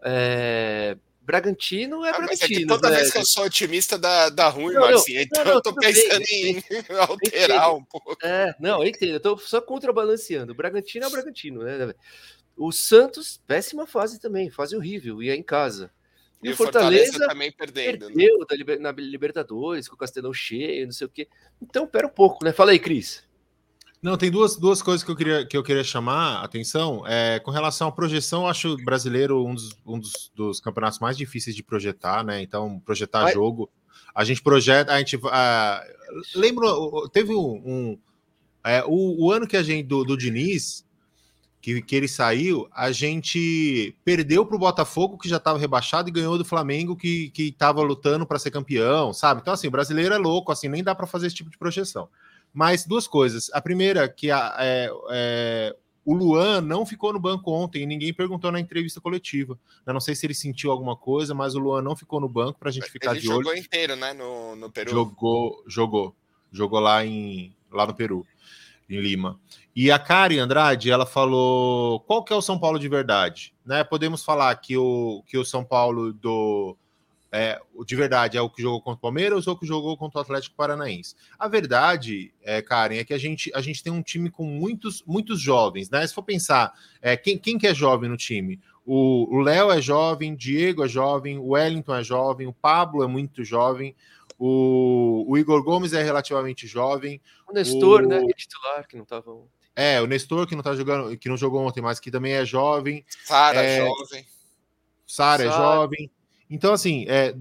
É, 0.02 0.98
Bragantino 1.26 2.06
é 2.06 2.10
ah, 2.10 2.18
Bragantino. 2.18 2.62
É 2.62 2.68
toda 2.68 2.90
velho. 2.90 3.02
vez 3.02 3.12
que 3.12 3.18
eu 3.18 3.26
sou 3.26 3.46
otimista 3.46 3.98
da, 3.98 4.30
da 4.30 4.48
ruim, 4.48 4.76
Marcinho, 4.76 5.22
então 5.22 5.44
não, 5.44 5.52
não, 5.52 5.58
eu 5.58 5.62
tô 5.62 5.74
pensando 5.74 6.24
bem, 6.24 6.58
em 6.58 6.64
alterar 7.00 7.76
um 7.76 7.84
pouco. 7.84 8.16
É, 8.24 8.54
não, 8.60 8.84
eu 8.84 8.88
entendo, 8.88 9.14
eu 9.14 9.20
tô 9.20 9.38
só 9.38 9.60
contrabalanceando. 9.60 10.52
O 10.52 10.56
Bragantino 10.56 11.06
é 11.06 11.08
o 11.08 11.12
Bragantino, 11.12 11.64
né? 11.64 11.94
O 12.56 12.72
Santos, 12.72 13.42
péssima 13.48 13.88
fase 13.88 14.20
também, 14.20 14.52
fase 14.52 14.76
horrível, 14.76 15.22
e 15.22 15.30
é 15.30 15.36
em 15.36 15.44
casa. 15.44 15.92
E, 16.44 16.50
e 16.50 16.52
o 16.52 16.56
Fortaleza, 16.56 17.06
Fortaleza, 17.06 17.28
também 17.28 17.52
perdendo. 17.52 18.10
Né? 18.10 18.16
Perdeu 18.16 18.78
né? 18.78 18.78
na 18.78 18.92
Libertadores, 18.92 19.88
com 19.88 19.96
o 19.96 19.98
Castelão 19.98 20.32
cheio, 20.32 20.86
não 20.86 20.94
sei 20.94 21.08
o 21.08 21.10
quê. 21.10 21.28
Então, 21.60 21.88
pera 21.88 22.06
um 22.06 22.12
pouco, 22.12 22.46
né? 22.46 22.54
Fala 22.54 22.72
aí, 22.72 22.80
Cris. 22.80 23.24
Não, 24.06 24.16
tem 24.18 24.30
duas, 24.30 24.56
duas 24.56 24.84
coisas 24.84 25.04
que 25.04 25.10
eu 25.10 25.16
queria, 25.16 25.44
que 25.48 25.58
eu 25.58 25.64
queria 25.64 25.84
chamar 25.84 26.36
a 26.36 26.44
atenção. 26.44 27.04
É, 27.08 27.40
com 27.40 27.50
relação 27.50 27.88
à 27.88 27.92
projeção, 27.92 28.44
eu 28.44 28.48
acho 28.48 28.74
o 28.76 28.86
brasileiro 28.86 29.44
um, 29.44 29.56
dos, 29.56 29.76
um 29.84 30.00
dos, 30.00 30.32
dos, 30.36 30.60
campeonatos 30.60 31.00
mais 31.00 31.18
difíceis 31.18 31.56
de 31.56 31.64
projetar, 31.64 32.24
né? 32.24 32.40
Então, 32.40 32.80
projetar 32.86 33.32
jogo. 33.32 33.68
A 34.14 34.24
gente 34.24 34.44
projeta, 34.44 34.94
a 34.94 35.00
gente. 35.00 35.16
Uh, 35.16 35.30
lembro, 36.36 37.10
teve 37.10 37.34
um. 37.34 37.64
um 37.66 38.00
é, 38.64 38.84
o, 38.86 39.26
o, 39.26 39.32
ano 39.32 39.48
que 39.48 39.58
a 39.58 39.64
gente, 39.64 39.88
do, 39.88 40.04
do 40.04 40.16
Diniz, 40.16 40.86
que, 41.60 41.82
que 41.82 41.96
ele 41.96 42.08
saiu, 42.08 42.68
a 42.74 42.92
gente 42.92 43.98
perdeu 44.06 44.46
para 44.46 44.56
o 44.56 44.60
Botafogo, 44.60 45.18
que 45.18 45.28
já 45.28 45.38
estava 45.38 45.58
rebaixado, 45.58 46.10
e 46.10 46.12
ganhou 46.12 46.38
do 46.38 46.46
Flamengo, 46.46 46.96
que 46.96 47.32
estava 47.36 47.82
lutando 47.82 48.24
para 48.24 48.38
ser 48.38 48.52
campeão, 48.52 49.12
sabe? 49.14 49.42
Então, 49.42 49.56
assim, 49.56 49.68
o 49.68 49.72
brasileiro 49.72 50.14
é 50.14 50.18
louco, 50.20 50.52
assim, 50.52 50.68
nem 50.68 50.84
dá 50.84 50.94
para 50.94 51.08
fazer 51.08 51.26
esse 51.26 51.38
tipo 51.38 51.50
de 51.50 51.58
projeção. 51.58 52.08
Mas 52.56 52.86
duas 52.86 53.06
coisas. 53.06 53.52
A 53.52 53.60
primeira, 53.60 54.08
que 54.08 54.32
a, 54.32 54.56
é, 54.60 54.90
é, 55.12 55.76
o 56.06 56.14
Luan 56.14 56.62
não 56.62 56.86
ficou 56.86 57.12
no 57.12 57.20
banco 57.20 57.52
ontem 57.52 57.84
e 57.84 57.86
ninguém 57.86 58.14
perguntou 58.14 58.50
na 58.50 58.62
entrevista 58.62 59.02
coletiva. 59.02 59.60
Eu 59.86 59.94
não 59.94 60.00
sei 60.00 60.16
se 60.16 60.26
ele 60.26 60.34
sentiu 60.34 60.72
alguma 60.72 60.96
coisa, 60.96 61.36
mas 61.36 61.54
o 61.54 61.60
Luan 61.60 61.82
não 61.82 61.98
ficou 61.98 62.22
no 62.22 62.30
banco 62.30 62.58
para 62.58 62.70
a 62.70 62.72
gente 62.72 62.90
ficar 62.90 63.12
ele 63.12 63.20
de 63.20 63.28
olho. 63.28 63.40
Ele 63.40 63.44
jogou 63.44 63.58
inteiro, 63.58 63.96
né, 63.98 64.14
no, 64.14 64.56
no 64.56 64.72
Peru. 64.72 64.90
Jogou, 64.90 65.64
jogou. 65.68 66.16
Jogou 66.50 66.80
lá, 66.80 67.06
em, 67.06 67.54
lá 67.70 67.86
no 67.86 67.94
Peru, 67.94 68.26
em 68.90 69.02
Lima. 69.02 69.38
E 69.76 69.92
a 69.92 70.00
Kari 70.00 70.40
Andrade, 70.40 70.90
ela 70.90 71.06
falou 71.06 72.00
qual 72.00 72.24
que 72.24 72.32
é 72.32 72.36
o 72.38 72.42
São 72.42 72.58
Paulo 72.58 72.80
de 72.80 72.88
verdade. 72.88 73.54
Né? 73.66 73.84
Podemos 73.84 74.24
falar 74.24 74.56
que 74.56 74.78
o, 74.78 75.22
que 75.28 75.38
o 75.38 75.44
São 75.44 75.66
Paulo 75.66 76.14
do 76.14 76.78
é, 77.36 77.60
de 77.86 77.96
verdade 77.98 78.38
é 78.38 78.42
o 78.42 78.50
que 78.50 78.62
jogou 78.62 78.82
contra 78.82 78.98
o 78.98 79.02
Palmeiras 79.02 79.46
ou 79.46 79.56
o 79.56 79.58
que 79.58 79.66
jogou 79.66 79.98
contra 79.98 80.20
o 80.20 80.22
Atlético 80.22 80.56
Paranaense? 80.56 81.16
A 81.38 81.50
verdade, 81.50 82.34
é, 82.42 82.62
Karen, 82.62 82.96
é 82.96 83.04
que 83.04 83.14
a 83.14 83.18
gente, 83.18 83.52
a 83.54 83.60
gente 83.60 83.84
tem 83.84 83.92
um 83.92 84.02
time 84.02 84.30
com 84.30 84.46
muitos, 84.46 85.04
muitos 85.06 85.42
jovens, 85.42 85.90
né? 85.90 86.08
Se 86.08 86.14
for 86.14 86.24
pensar, 86.24 86.74
é, 87.02 87.18
quem, 87.18 87.38
quem 87.38 87.58
que 87.58 87.68
é 87.68 87.74
jovem 87.74 88.10
no 88.10 88.16
time? 88.16 88.62
O 88.86 89.42
Léo 89.42 89.72
é 89.72 89.82
jovem, 89.82 90.36
Diego 90.36 90.86
é 90.86 90.88
jovem, 90.88 91.40
o 91.40 91.50
Wellington 91.50 91.96
é 91.96 92.04
jovem, 92.04 92.46
o 92.46 92.54
Pablo 92.54 93.04
é 93.04 93.08
muito 93.08 93.44
jovem, 93.44 93.96
o, 94.38 95.26
o 95.28 95.38
Igor 95.38 95.62
Gomes 95.64 95.92
é 95.92 96.04
relativamente 96.04 96.68
jovem. 96.68 97.20
O 97.50 97.52
Nestor, 97.52 98.04
o... 98.04 98.08
né? 98.08 98.24
É 98.24 98.34
titular, 98.34 98.88
que 98.88 98.96
não 98.96 99.04
estava 99.04 99.32
ontem. 99.32 99.50
É, 99.76 100.02
o 100.02 100.06
Nestor, 100.06 100.48
que 100.48 100.56
não 100.56 100.64
tá 100.64 100.74
jogando, 100.74 101.18
que 101.18 101.28
não 101.28 101.36
jogou 101.36 101.66
ontem, 101.66 101.82
mas 101.82 102.00
que 102.00 102.12
também 102.12 102.34
é 102.34 102.46
jovem. 102.46 103.04
Sara, 103.26 103.62
é... 103.62 103.86
jovem. 103.86 104.26
Sara 105.06 105.44
é 105.44 105.48
jovem. 105.48 106.12
Então, 106.50 106.74
assim, 106.74 107.06
é, 107.08 107.34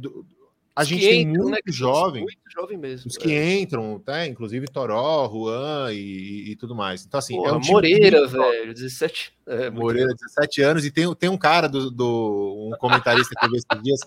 a 0.75 0.83
os 0.83 0.89
gente 0.89 1.07
tem 1.07 1.23
entram, 1.23 1.43
muito 1.45 1.55
né, 1.55 1.61
jovem. 1.67 2.23
Muito 2.23 2.39
jovem 2.53 2.77
mesmo. 2.77 3.09
Os 3.09 3.17
que 3.17 3.33
é. 3.33 3.61
entram, 3.61 4.01
tá? 4.01 4.27
Inclusive 4.27 4.67
Toró, 4.67 5.31
Juan 5.31 5.93
e, 5.93 6.51
e, 6.51 6.57
tudo 6.57 6.75
mais. 6.75 7.05
Então, 7.05 7.19
assim. 7.19 7.37
Porra, 7.37 7.51
é 7.51 7.53
um 7.55 7.61
Moreira, 7.61 8.27
velho, 8.27 8.75
17. 8.75 9.33
É, 9.47 9.71
Moreira, 9.71 10.13
17 10.15 10.63
anos. 10.63 10.85
E 10.85 10.91
tem, 10.91 11.15
tem 11.15 11.29
um 11.29 11.39
cara 11.39 11.69
do, 11.69 11.91
do 11.91 12.71
um 12.73 12.77
comentarista 12.79 13.35
que 13.39 13.47
eu 13.47 13.51
vi 13.51 13.57
esses 13.57 13.83
dias 13.83 14.01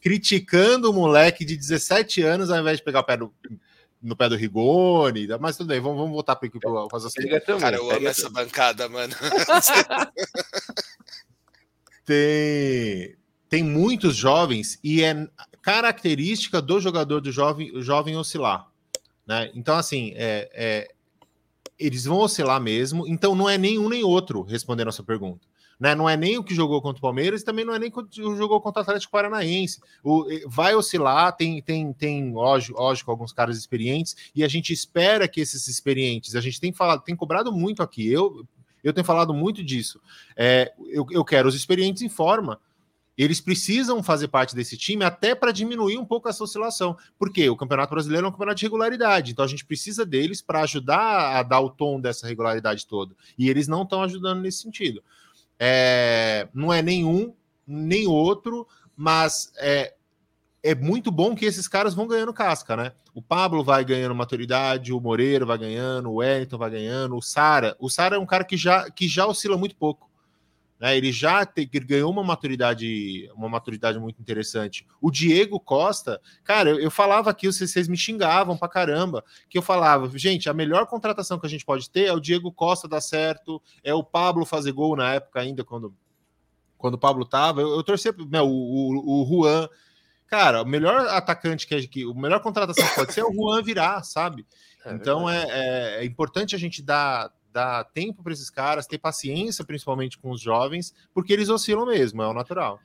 criticando 0.00 0.90
o 0.90 0.94
moleque 0.94 1.44
de 1.44 1.56
17 1.56 2.22
anos 2.22 2.50
ao 2.50 2.60
invés 2.60 2.78
de 2.78 2.84
pegar 2.84 3.00
o 3.00 3.04
pé 3.04 3.16
do, 3.16 3.32
no 4.02 4.14
pé 4.14 4.28
do 4.28 4.36
Rigoni, 4.36 5.26
mas 5.40 5.56
tudo 5.56 5.68
bem, 5.68 5.80
vamos, 5.80 5.96
vamos 5.96 6.12
voltar 6.12 6.36
para 6.36 6.46
o 6.46 6.88
raciocínio. 6.88 7.40
Cara, 7.58 7.76
eu 7.76 7.90
amo 7.90 8.06
essa 8.06 8.28
bancada, 8.28 8.86
mano. 8.86 9.14
tem, 12.04 13.16
tem 13.48 13.62
muitos 13.62 14.16
jovens 14.16 14.78
e 14.82 15.02
é 15.02 15.28
característica 15.62 16.60
do 16.60 16.80
jogador 16.80 17.20
do 17.20 17.32
jovem, 17.32 17.72
jovem 17.82 18.16
oscilar. 18.16 18.68
Né? 19.26 19.50
Então, 19.54 19.76
assim, 19.76 20.12
é, 20.14 20.50
é, 20.52 20.88
eles 21.78 22.04
vão 22.04 22.18
oscilar 22.18 22.60
mesmo, 22.60 23.06
então 23.08 23.34
não 23.34 23.48
é 23.48 23.56
nenhum 23.56 23.88
nem 23.88 24.04
outro 24.04 24.42
respondendo 24.42 24.88
a 24.88 24.92
sua 24.92 25.04
pergunta. 25.04 25.46
Né? 25.78 25.94
Não 25.94 26.08
é 26.08 26.16
nem 26.16 26.38
o 26.38 26.44
que 26.44 26.54
jogou 26.54 26.80
contra 26.80 26.98
o 26.98 27.02
Palmeiras 27.02 27.40
e 27.40 27.44
também 27.44 27.64
não 27.64 27.74
é 27.74 27.78
nem 27.78 27.88
o 27.88 28.04
que 28.04 28.22
jogou 28.36 28.60
contra 28.60 28.80
o 28.80 28.82
Atlético 28.82 29.10
Paranaense. 29.10 29.80
O, 30.02 30.26
vai 30.46 30.74
oscilar, 30.74 31.34
tem, 31.34 31.60
tem, 31.62 31.92
tem 31.92 32.32
lógico, 32.32 32.78
lógico, 32.78 33.10
alguns 33.10 33.32
caras 33.32 33.56
experientes, 33.56 34.14
e 34.34 34.44
a 34.44 34.48
gente 34.48 34.72
espera 34.72 35.26
que 35.26 35.40
esses 35.40 35.66
experientes, 35.66 36.36
a 36.36 36.40
gente 36.40 36.60
tem 36.60 36.72
falado, 36.72 37.02
tem 37.02 37.16
cobrado 37.16 37.52
muito 37.52 37.82
aqui, 37.82 38.06
eu, 38.06 38.46
eu 38.82 38.92
tenho 38.92 39.04
falado 39.04 39.32
muito 39.32 39.64
disso. 39.64 40.00
É, 40.36 40.72
eu, 40.90 41.06
eu 41.10 41.24
quero 41.24 41.48
os 41.48 41.54
experientes 41.54 42.02
em 42.02 42.08
forma. 42.08 42.60
Eles 43.16 43.40
precisam 43.40 44.02
fazer 44.02 44.28
parte 44.28 44.54
desse 44.54 44.76
time 44.76 45.04
até 45.04 45.34
para 45.34 45.52
diminuir 45.52 45.98
um 45.98 46.04
pouco 46.04 46.28
essa 46.28 46.42
oscilação. 46.42 46.96
Porque 47.18 47.48
o 47.48 47.56
Campeonato 47.56 47.90
Brasileiro 47.90 48.26
é 48.26 48.28
um 48.28 48.32
campeonato 48.32 48.58
de 48.58 48.66
regularidade. 48.66 49.32
Então 49.32 49.44
a 49.44 49.48
gente 49.48 49.64
precisa 49.64 50.04
deles 50.04 50.42
para 50.42 50.62
ajudar 50.62 51.36
a 51.36 51.42
dar 51.42 51.60
o 51.60 51.70
tom 51.70 52.00
dessa 52.00 52.26
regularidade 52.26 52.86
toda. 52.86 53.14
E 53.38 53.48
eles 53.48 53.68
não 53.68 53.82
estão 53.82 54.02
ajudando 54.02 54.40
nesse 54.40 54.62
sentido. 54.62 55.02
É, 55.58 56.48
não 56.52 56.72
é 56.72 56.82
nenhum, 56.82 57.32
nem 57.66 58.06
outro, 58.06 58.66
mas 58.96 59.52
é, 59.56 59.94
é 60.62 60.74
muito 60.74 61.10
bom 61.10 61.34
que 61.34 61.44
esses 61.44 61.68
caras 61.68 61.94
vão 61.94 62.08
ganhando 62.08 62.32
casca, 62.32 62.76
né? 62.76 62.92
O 63.14 63.22
Pablo 63.22 63.62
vai 63.62 63.84
ganhando 63.84 64.14
maturidade, 64.14 64.92
o 64.92 65.00
Moreira 65.00 65.46
vai 65.46 65.58
ganhando, 65.58 66.10
o 66.10 66.14
Wellington 66.16 66.58
vai 66.58 66.70
ganhando, 66.70 67.16
o 67.16 67.22
Sara. 67.22 67.76
O 67.78 67.88
Sara 67.88 68.16
é 68.16 68.18
um 68.18 68.26
cara 68.26 68.44
que 68.44 68.56
já, 68.56 68.90
que 68.90 69.06
já 69.06 69.26
oscila 69.26 69.56
muito 69.56 69.76
pouco. 69.76 70.10
Né? 70.84 70.98
Ele 70.98 71.10
já 71.10 71.46
te, 71.46 71.66
ele 71.72 71.86
ganhou 71.86 72.12
uma 72.12 72.22
maturidade, 72.22 73.26
uma 73.34 73.48
maturidade 73.48 73.98
muito 73.98 74.20
interessante. 74.20 74.86
O 75.00 75.10
Diego 75.10 75.58
Costa, 75.58 76.20
cara, 76.44 76.68
eu, 76.68 76.78
eu 76.78 76.90
falava 76.90 77.30
aqui, 77.30 77.46
vocês, 77.46 77.70
vocês 77.70 77.88
me 77.88 77.96
xingavam 77.96 78.54
pra 78.54 78.68
caramba, 78.68 79.24
que 79.48 79.56
eu 79.56 79.62
falava, 79.62 80.10
gente, 80.18 80.46
a 80.46 80.52
melhor 80.52 80.86
contratação 80.86 81.38
que 81.38 81.46
a 81.46 81.48
gente 81.48 81.64
pode 81.64 81.88
ter 81.88 82.04
é 82.04 82.12
o 82.12 82.20
Diego 82.20 82.52
Costa 82.52 82.86
dar 82.86 83.00
certo, 83.00 83.62
é 83.82 83.94
o 83.94 84.04
Pablo 84.04 84.44
fazer 84.44 84.72
gol 84.72 84.94
na 84.94 85.14
época 85.14 85.40
ainda, 85.40 85.64
quando, 85.64 85.96
quando 86.76 86.94
o 86.96 86.98
Pablo 86.98 87.24
tava. 87.24 87.62
Eu, 87.62 87.70
eu 87.70 87.82
torcia 87.82 88.14
o, 88.14 88.46
o, 88.46 89.22
o 89.22 89.26
Juan. 89.26 89.66
Cara, 90.26 90.60
o 90.60 90.66
melhor 90.66 91.08
atacante 91.08 91.66
que, 91.66 91.88
que 91.88 92.04
o 92.04 92.12
melhor 92.12 92.40
contratação 92.40 92.86
que 92.86 92.94
pode 92.94 93.14
ser 93.14 93.20
é 93.20 93.24
o 93.24 93.32
Juan 93.32 93.62
virar, 93.62 94.02
sabe? 94.02 94.46
É 94.84 94.92
então 94.92 95.30
é, 95.30 95.46
é, 95.48 96.00
é 96.00 96.04
importante 96.04 96.54
a 96.54 96.58
gente 96.58 96.82
dar 96.82 97.32
dar 97.54 97.84
tempo 97.84 98.20
para 98.22 98.32
esses 98.32 98.50
caras, 98.50 98.86
ter 98.86 98.98
paciência, 98.98 99.64
principalmente 99.64 100.18
com 100.18 100.30
os 100.32 100.40
jovens, 100.40 100.92
porque 101.14 101.32
eles 101.32 101.48
oscilam 101.48 101.86
mesmo, 101.86 102.20
é 102.20 102.26
o 102.26 102.34
natural. 102.34 102.80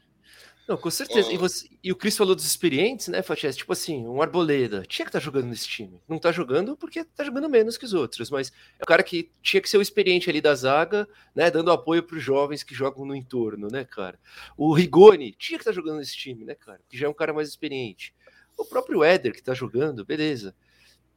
Não, 0.67 0.77
com 0.77 0.91
certeza. 0.91 1.29
Oh. 1.29 1.33
E, 1.33 1.37
você, 1.37 1.67
e, 1.83 1.91
o 1.91 1.95
Cris 1.95 2.15
falou 2.15 2.35
dos 2.35 2.45
experientes, 2.45 3.07
né, 3.07 3.23
Fatias? 3.23 3.57
Tipo 3.57 3.73
assim, 3.73 4.05
um 4.05 4.21
Arboleda. 4.21 4.85
Tinha 4.87 5.03
que 5.03 5.09
estar 5.09 5.19
tá 5.19 5.25
jogando 5.25 5.47
nesse 5.47 5.67
time. 5.67 5.99
Não 6.07 6.17
está 6.17 6.31
jogando 6.31 6.77
porque 6.77 6.99
está 6.99 7.23
jogando 7.23 7.49
menos 7.49 7.75
que 7.75 7.85
os 7.85 7.93
outros, 7.95 8.29
mas 8.29 8.51
é 8.77 8.83
o 8.83 8.85
cara 8.85 9.01
que 9.01 9.31
tinha 9.41 9.59
que 9.59 9.67
ser 9.67 9.79
o 9.79 9.81
experiente 9.81 10.29
ali 10.29 10.39
da 10.39 10.53
zaga, 10.53 11.09
né, 11.33 11.49
dando 11.49 11.71
apoio 11.71 12.03
para 12.03 12.17
os 12.17 12.23
jovens 12.23 12.61
que 12.61 12.75
jogam 12.75 13.03
no 13.03 13.15
entorno, 13.15 13.67
né, 13.67 13.83
cara? 13.83 14.19
O 14.55 14.71
Rigoni 14.71 15.31
tinha 15.31 15.57
que 15.57 15.63
estar 15.63 15.71
tá 15.71 15.75
jogando 15.75 15.97
nesse 15.97 16.15
time, 16.15 16.45
né, 16.45 16.53
cara? 16.53 16.79
Que 16.87 16.95
já 16.95 17.07
é 17.07 17.09
um 17.09 17.15
cara 17.15 17.33
mais 17.33 17.49
experiente. 17.49 18.13
O 18.55 18.63
próprio 18.63 19.03
Éder 19.03 19.33
que 19.33 19.39
está 19.39 19.55
jogando, 19.55 20.05
beleza. 20.05 20.53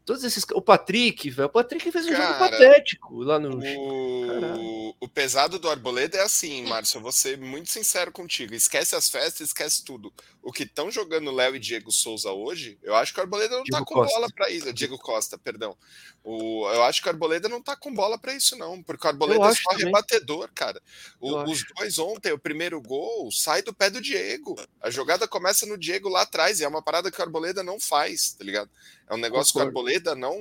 Todos 0.04 0.24
esses. 0.24 0.44
O 0.52 0.60
Patrick, 0.60 1.30
velho. 1.30 1.46
O 1.46 1.50
Patrick 1.50 1.90
fez 1.92 2.06
um 2.06 2.10
Cara, 2.10 2.26
jogo 2.26 2.38
patético 2.38 3.22
lá 3.22 3.38
no. 3.38 3.58
O... 3.58 4.96
o 5.00 5.08
pesado 5.08 5.58
do 5.60 5.70
Arboleda 5.70 6.18
é 6.18 6.22
assim, 6.22 6.66
Márcio. 6.66 6.98
Eu 6.98 7.02
vou 7.02 7.12
ser 7.12 7.38
muito 7.38 7.70
sincero 7.70 8.10
contigo. 8.10 8.52
Esquece 8.54 8.96
as 8.96 9.08
festas, 9.08 9.48
esquece 9.48 9.84
tudo. 9.84 10.12
O 10.42 10.50
que 10.52 10.64
estão 10.64 10.90
jogando 10.90 11.30
Léo 11.30 11.54
e 11.54 11.60
Diego 11.60 11.92
Souza 11.92 12.32
hoje, 12.32 12.76
eu 12.82 12.96
acho 12.96 13.14
que 13.14 13.20
o 13.20 13.22
Arboleda 13.22 13.56
não 13.56 13.62
tá 13.62 13.70
Diego 13.70 13.84
tá 13.84 13.84
com 13.84 13.94
Costa. 13.94 14.14
bola 14.14 14.28
para 14.34 14.50
isso. 14.50 14.72
Diego 14.72 14.98
Costa, 14.98 15.38
perdão. 15.38 15.76
O... 16.24 16.68
Eu 16.70 16.82
acho 16.82 17.00
que 17.00 17.06
o 17.08 17.10
Arboleda 17.10 17.48
não 17.48 17.62
tá 17.62 17.76
com 17.76 17.94
bola 17.94 18.18
para 18.18 18.34
isso, 18.34 18.56
não. 18.56 18.82
Porque 18.82 19.06
o 19.06 19.10
Arboleda 19.10 19.46
é 19.46 19.54
só 19.54 19.70
também. 19.70 19.86
rebatedor, 19.86 20.50
cara. 20.52 20.82
O... 21.20 21.44
Os 21.44 21.62
dois 21.76 21.98
ontem, 22.00 22.32
o 22.32 22.38
primeiro 22.38 22.80
gol, 22.80 23.30
sai 23.30 23.62
do 23.62 23.72
pé 23.72 23.88
do 23.88 24.00
Diego. 24.00 24.56
A 24.80 24.90
jogada 24.90 25.28
começa 25.28 25.64
no 25.64 25.78
Diego 25.78 26.08
lá 26.08 26.22
atrás. 26.22 26.58
E 26.58 26.64
é 26.64 26.68
uma 26.68 26.82
parada 26.82 27.08
que 27.08 27.20
o 27.20 27.22
Arboleda 27.22 27.62
não 27.62 27.78
faz, 27.78 28.32
tá 28.32 28.44
ligado? 28.44 28.68
É 29.08 29.14
um 29.14 29.18
negócio 29.18 29.52
Concordo. 29.52 29.70
que 29.70 29.76
o 29.76 29.80
Arboleda 29.80 29.91
não, 30.14 30.38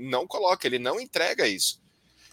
não 0.00 0.26
coloca, 0.26 0.66
ele 0.66 0.78
não 0.78 1.00
entrega 1.00 1.46
isso. 1.46 1.82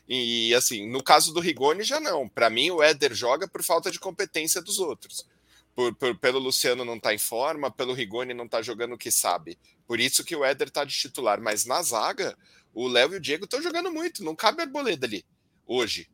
E 0.07 0.53
assim, 0.55 0.89
no 0.89 1.01
caso 1.01 1.33
do 1.33 1.39
Rigoni 1.39 1.83
já 1.83 1.99
não. 1.99 2.27
Para 2.27 2.49
mim, 2.49 2.69
o 2.71 2.83
Éder 2.83 3.13
joga 3.13 3.47
por 3.47 3.63
falta 3.63 3.89
de 3.89 3.99
competência 3.99 4.61
dos 4.61 4.79
outros. 4.79 5.25
Por, 5.73 5.95
por, 5.95 6.17
pelo 6.17 6.37
Luciano 6.37 6.83
não 6.83 6.97
estar 6.97 7.09
tá 7.09 7.15
em 7.15 7.17
forma, 7.17 7.71
pelo 7.71 7.93
Rigoni 7.93 8.33
não 8.33 8.45
estar 8.45 8.57
tá 8.57 8.63
jogando 8.63 8.93
o 8.93 8.97
que 8.97 9.09
sabe. 9.09 9.57
Por 9.87 9.99
isso 9.99 10.23
que 10.23 10.35
o 10.35 10.43
Éder 10.43 10.67
está 10.67 10.83
de 10.83 10.93
titular. 10.93 11.39
Mas 11.41 11.65
na 11.65 11.81
zaga, 11.81 12.37
o 12.73 12.87
Léo 12.87 13.13
e 13.13 13.17
o 13.17 13.21
Diego 13.21 13.45
estão 13.45 13.61
jogando 13.61 13.91
muito. 13.91 14.23
Não 14.23 14.35
cabe 14.35 14.61
Arboleda 14.61 15.05
ali, 15.05 15.23
hoje. 15.65 16.09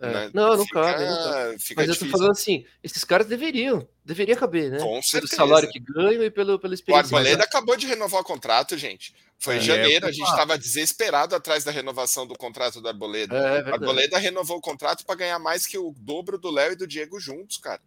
É. 0.00 0.12
Né? 0.12 0.30
Não, 0.34 0.56
não 0.56 0.64
fica, 0.64 0.82
cabe, 0.82 1.04
não 1.04 1.16
cabe. 1.16 1.50
Mas 1.50 1.58
difícil. 1.58 1.88
eu 1.88 1.96
tô 1.96 2.06
falando 2.06 2.30
assim, 2.32 2.66
esses 2.82 3.02
caras 3.02 3.26
deveriam, 3.26 3.88
deveria 4.04 4.36
caber, 4.36 4.70
né? 4.70 4.78
Com 4.78 5.00
certeza. 5.02 5.36
Pelo 5.36 5.48
salário 5.48 5.70
que 5.70 5.78
ganham 5.80 6.22
e 6.22 6.30
pelo, 6.30 6.58
pela 6.58 6.74
experiência. 6.74 7.14
O 7.14 7.16
Arboleda 7.16 7.44
acabou 7.44 7.76
de 7.76 7.86
renovar 7.86 8.20
o 8.20 8.24
contrato, 8.24 8.76
gente. 8.76 9.14
Foi 9.38 9.56
em 9.56 9.58
é, 9.58 9.62
janeiro, 9.62 10.06
é, 10.06 10.08
a 10.08 10.12
gente 10.12 10.28
estava 10.28 10.58
desesperado 10.58 11.34
atrás 11.34 11.64
da 11.64 11.70
renovação 11.70 12.26
do 12.26 12.36
contrato 12.36 12.80
do 12.80 12.88
Arboleda. 12.88 13.36
É, 13.36 13.70
é 13.70 13.72
Arboleda 13.72 14.18
renovou 14.18 14.58
o 14.58 14.62
contrato 14.62 15.04
para 15.04 15.14
ganhar 15.14 15.38
mais 15.38 15.66
que 15.66 15.78
o 15.78 15.94
dobro 15.96 16.38
do 16.38 16.50
Léo 16.50 16.72
e 16.72 16.76
do 16.76 16.86
Diego 16.86 17.18
juntos, 17.18 17.56
cara. 17.58 17.80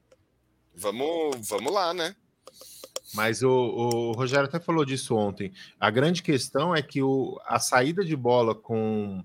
Vamos, 0.75 1.47
vamos 1.47 1.73
lá, 1.73 1.93
né? 1.93 2.15
Mas 3.13 3.41
o, 3.41 3.49
o, 3.49 4.11
Rogério 4.11 4.45
até 4.45 4.59
falou 4.59 4.85
disso 4.85 5.15
ontem. 5.15 5.51
A 5.79 5.89
grande 5.89 6.21
questão 6.21 6.75
é 6.75 6.81
que 6.81 7.01
o, 7.01 7.39
a 7.45 7.59
saída 7.59 8.05
de 8.05 8.15
bola 8.15 8.53
com 8.53 9.23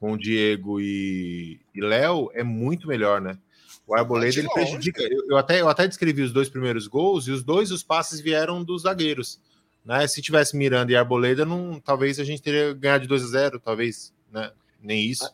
com 0.00 0.12
o 0.12 0.18
Diego 0.18 0.80
e, 0.80 1.60
e 1.74 1.80
Léo 1.80 2.30
é 2.32 2.42
muito 2.42 2.88
melhor, 2.88 3.20
né? 3.20 3.38
O 3.86 3.94
Arboleda 3.94 4.38
ele 4.38 4.48
prejudica. 4.48 5.02
Eu, 5.02 5.30
eu, 5.30 5.36
até, 5.36 5.60
eu 5.60 5.68
até 5.68 5.86
descrevi 5.86 6.22
os 6.22 6.32
dois 6.32 6.48
primeiros 6.48 6.86
gols 6.86 7.26
e 7.28 7.30
os 7.30 7.44
dois 7.44 7.70
os 7.70 7.82
passes 7.82 8.20
vieram 8.20 8.64
dos 8.64 8.82
zagueiros. 8.82 9.38
Né? 9.84 10.06
Se 10.06 10.22
tivesse 10.22 10.56
Miranda 10.56 10.90
e 10.90 10.96
Arboleda, 10.96 11.44
não, 11.44 11.78
talvez 11.78 12.18
a 12.18 12.24
gente 12.24 12.40
teria 12.40 12.72
ganhado 12.72 13.02
de 13.02 13.08
2 13.08 13.24
a 13.24 13.26
0, 13.26 13.60
talvez, 13.60 14.14
né? 14.32 14.50
Nem 14.80 15.04
isso. 15.04 15.28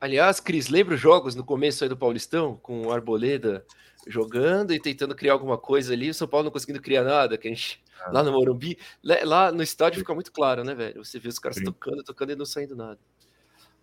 Aliás, 0.00 0.38
Cris, 0.38 0.68
lembra 0.68 0.96
os 0.96 1.00
jogos 1.00 1.34
no 1.34 1.44
começo 1.44 1.82
aí 1.82 1.88
do 1.88 1.96
Paulistão, 1.96 2.58
com 2.62 2.82
o 2.82 2.92
Arboleda 2.92 3.64
jogando 4.06 4.74
e 4.74 4.80
tentando 4.80 5.14
criar 5.14 5.32
alguma 5.32 5.56
coisa 5.56 5.94
ali, 5.94 6.10
o 6.10 6.14
São 6.14 6.28
Paulo 6.28 6.44
não 6.44 6.50
conseguindo 6.50 6.82
criar 6.82 7.04
nada, 7.04 7.38
que 7.38 7.48
a 7.48 7.50
gente, 7.50 7.82
ah. 8.04 8.10
lá 8.12 8.22
no 8.22 8.32
Morumbi, 8.32 8.76
lá 9.02 9.50
no 9.50 9.62
estádio 9.62 10.00
fica 10.00 10.12
muito 10.12 10.30
claro, 10.30 10.62
né, 10.62 10.74
velho? 10.74 11.02
Você 11.02 11.18
vê 11.18 11.28
os 11.28 11.38
caras 11.38 11.56
Sim. 11.56 11.64
tocando, 11.64 12.02
tocando 12.02 12.32
e 12.32 12.36
não 12.36 12.44
saindo 12.44 12.76
nada. 12.76 12.98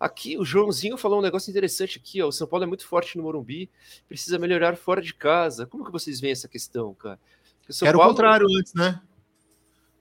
Aqui, 0.02 0.36
o 0.36 0.44
Joãozinho 0.44 0.96
falou 0.96 1.20
um 1.20 1.22
negócio 1.22 1.48
interessante 1.48 1.96
aqui, 1.96 2.20
ó. 2.20 2.26
O 2.26 2.32
São 2.32 2.44
Paulo 2.44 2.64
é 2.64 2.66
muito 2.66 2.84
forte 2.84 3.16
no 3.16 3.22
Morumbi, 3.22 3.70
precisa 4.08 4.36
melhorar 4.36 4.76
fora 4.76 5.00
de 5.00 5.14
casa. 5.14 5.64
Como 5.64 5.84
que 5.84 5.92
vocês 5.92 6.18
veem 6.18 6.32
essa 6.32 6.48
questão, 6.48 6.92
cara? 6.92 7.20
Era 7.80 7.96
Paulo... 7.96 8.10
o 8.10 8.12
contrário 8.12 8.46
antes, 8.58 8.74
né? 8.74 9.00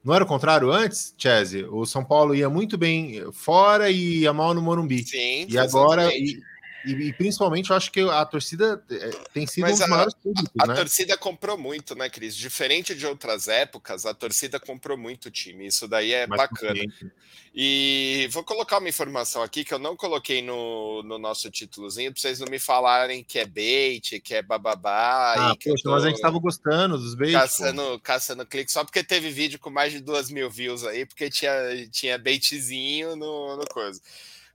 Não 0.04 0.16
era 0.16 0.24
o 0.24 0.28
contrário 0.28 0.72
antes, 0.72 1.14
Chese? 1.16 1.66
O 1.66 1.86
São 1.86 2.04
Paulo 2.04 2.34
ia 2.34 2.50
muito 2.50 2.80
bem 2.80 3.32
fora 3.32 3.92
e 3.92 4.22
ia 4.22 4.34
mal 4.34 4.56
no 4.56 4.62
Morumbi. 4.64 5.04
Sim, 5.04 5.46
e 5.48 5.56
agora. 5.56 6.12
E, 6.12 6.42
E, 6.86 6.91
e, 6.91 7.13
principalmente 7.13 7.70
eu 7.70 7.76
acho 7.76 7.91
que 7.91 8.02
a 8.02 8.26
torcida 8.26 8.84
é, 8.89 9.10
tem 9.34 9.46
sido 9.48 9.62
Mas 9.62 9.74
um 9.74 9.76
dos 9.76 9.82
a, 9.84 9.88
maiores 9.88 10.13
públicos. 10.13 10.52
A, 10.60 10.67
né? 10.67 10.76
torcida 10.76 11.17
comprou 11.17 11.58
muito, 11.58 11.96
né, 11.96 12.10
Cris? 12.10 12.36
Diferente 12.36 12.96
de 12.96 13.06
outras 13.06 13.48
épocas, 13.48 14.06
a 14.06 14.13
torcida 14.13 14.60
comprou 14.60 14.98
muito 14.98 15.26
o 15.28 15.32
time. 15.32 15.67
Isso 15.67 15.88
daí 15.88 16.13
é 16.13 16.28
Mais 16.28 16.41
bacana. 16.41 16.74
Consciente. 16.74 17.12
E 17.54 18.30
vou 18.32 18.46
colocar 18.46 18.78
uma 18.78 18.88
informação 18.88 19.44
aqui 19.44 19.65
que 19.65 19.74
eu 19.74 19.80
não 19.80 19.94
coloquei 19.94 20.41
no, 20.41 21.04
no 21.04 21.20
nosso 21.20 21.52
títulozinho, 21.52 22.13
para 22.13 22.22
vocês 22.22 22.39
não 22.39 22.48
me 22.48 22.58
falarem 22.58 23.26
que 23.26 23.39
é 23.39 23.46
bait, 23.46 24.22
que 24.22 24.36
é 24.36 24.41
bababá. 24.41 25.34
Ah, 25.38 25.56
poxa, 25.62 25.89
mas 25.89 26.04
a 26.04 26.08
gente 26.08 26.15
estava 26.15 26.39
gostando 26.39 26.98
dos 26.98 27.13
baits. 27.13 27.34
Caçando, 27.34 28.00
caçando 28.00 28.46
clique, 28.46 28.72
só 28.72 28.86
porque 28.86 29.04
teve 29.04 29.30
vídeo 29.30 29.60
com 29.60 29.70
mais 29.70 29.91
de 29.91 30.00
duas 30.00 30.32
mil 30.32 30.50
views 30.50 30.86
aí, 30.86 31.06
porque 31.06 31.30
tinha, 31.30 31.54
tinha 31.91 32.17
baitzinho 32.17 33.17
no, 33.17 33.58
no 33.58 33.67
coisa. 33.67 34.00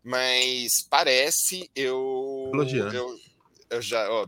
Mas 0.06 0.86
parece, 0.88 1.68
eu. 1.74 2.52
Eu, 2.94 3.18
eu 3.70 3.82
já. 3.82 4.08
Ó, 4.08 4.24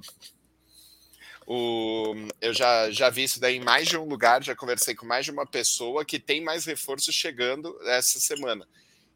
o, 1.46 2.14
eu 2.40 2.52
já, 2.52 2.90
já 2.90 3.08
vi 3.08 3.22
isso 3.22 3.38
daí 3.38 3.58
em 3.58 3.64
mais 3.64 3.86
de 3.86 3.96
um 3.96 4.04
lugar, 4.04 4.42
já 4.42 4.56
conversei 4.56 4.96
com 4.96 5.06
mais 5.06 5.24
de 5.24 5.30
uma 5.30 5.46
pessoa 5.46 6.04
que 6.04 6.18
tem 6.18 6.42
mais 6.42 6.64
reforços 6.64 7.14
chegando 7.14 7.78
essa 7.84 8.18
semana. 8.18 8.66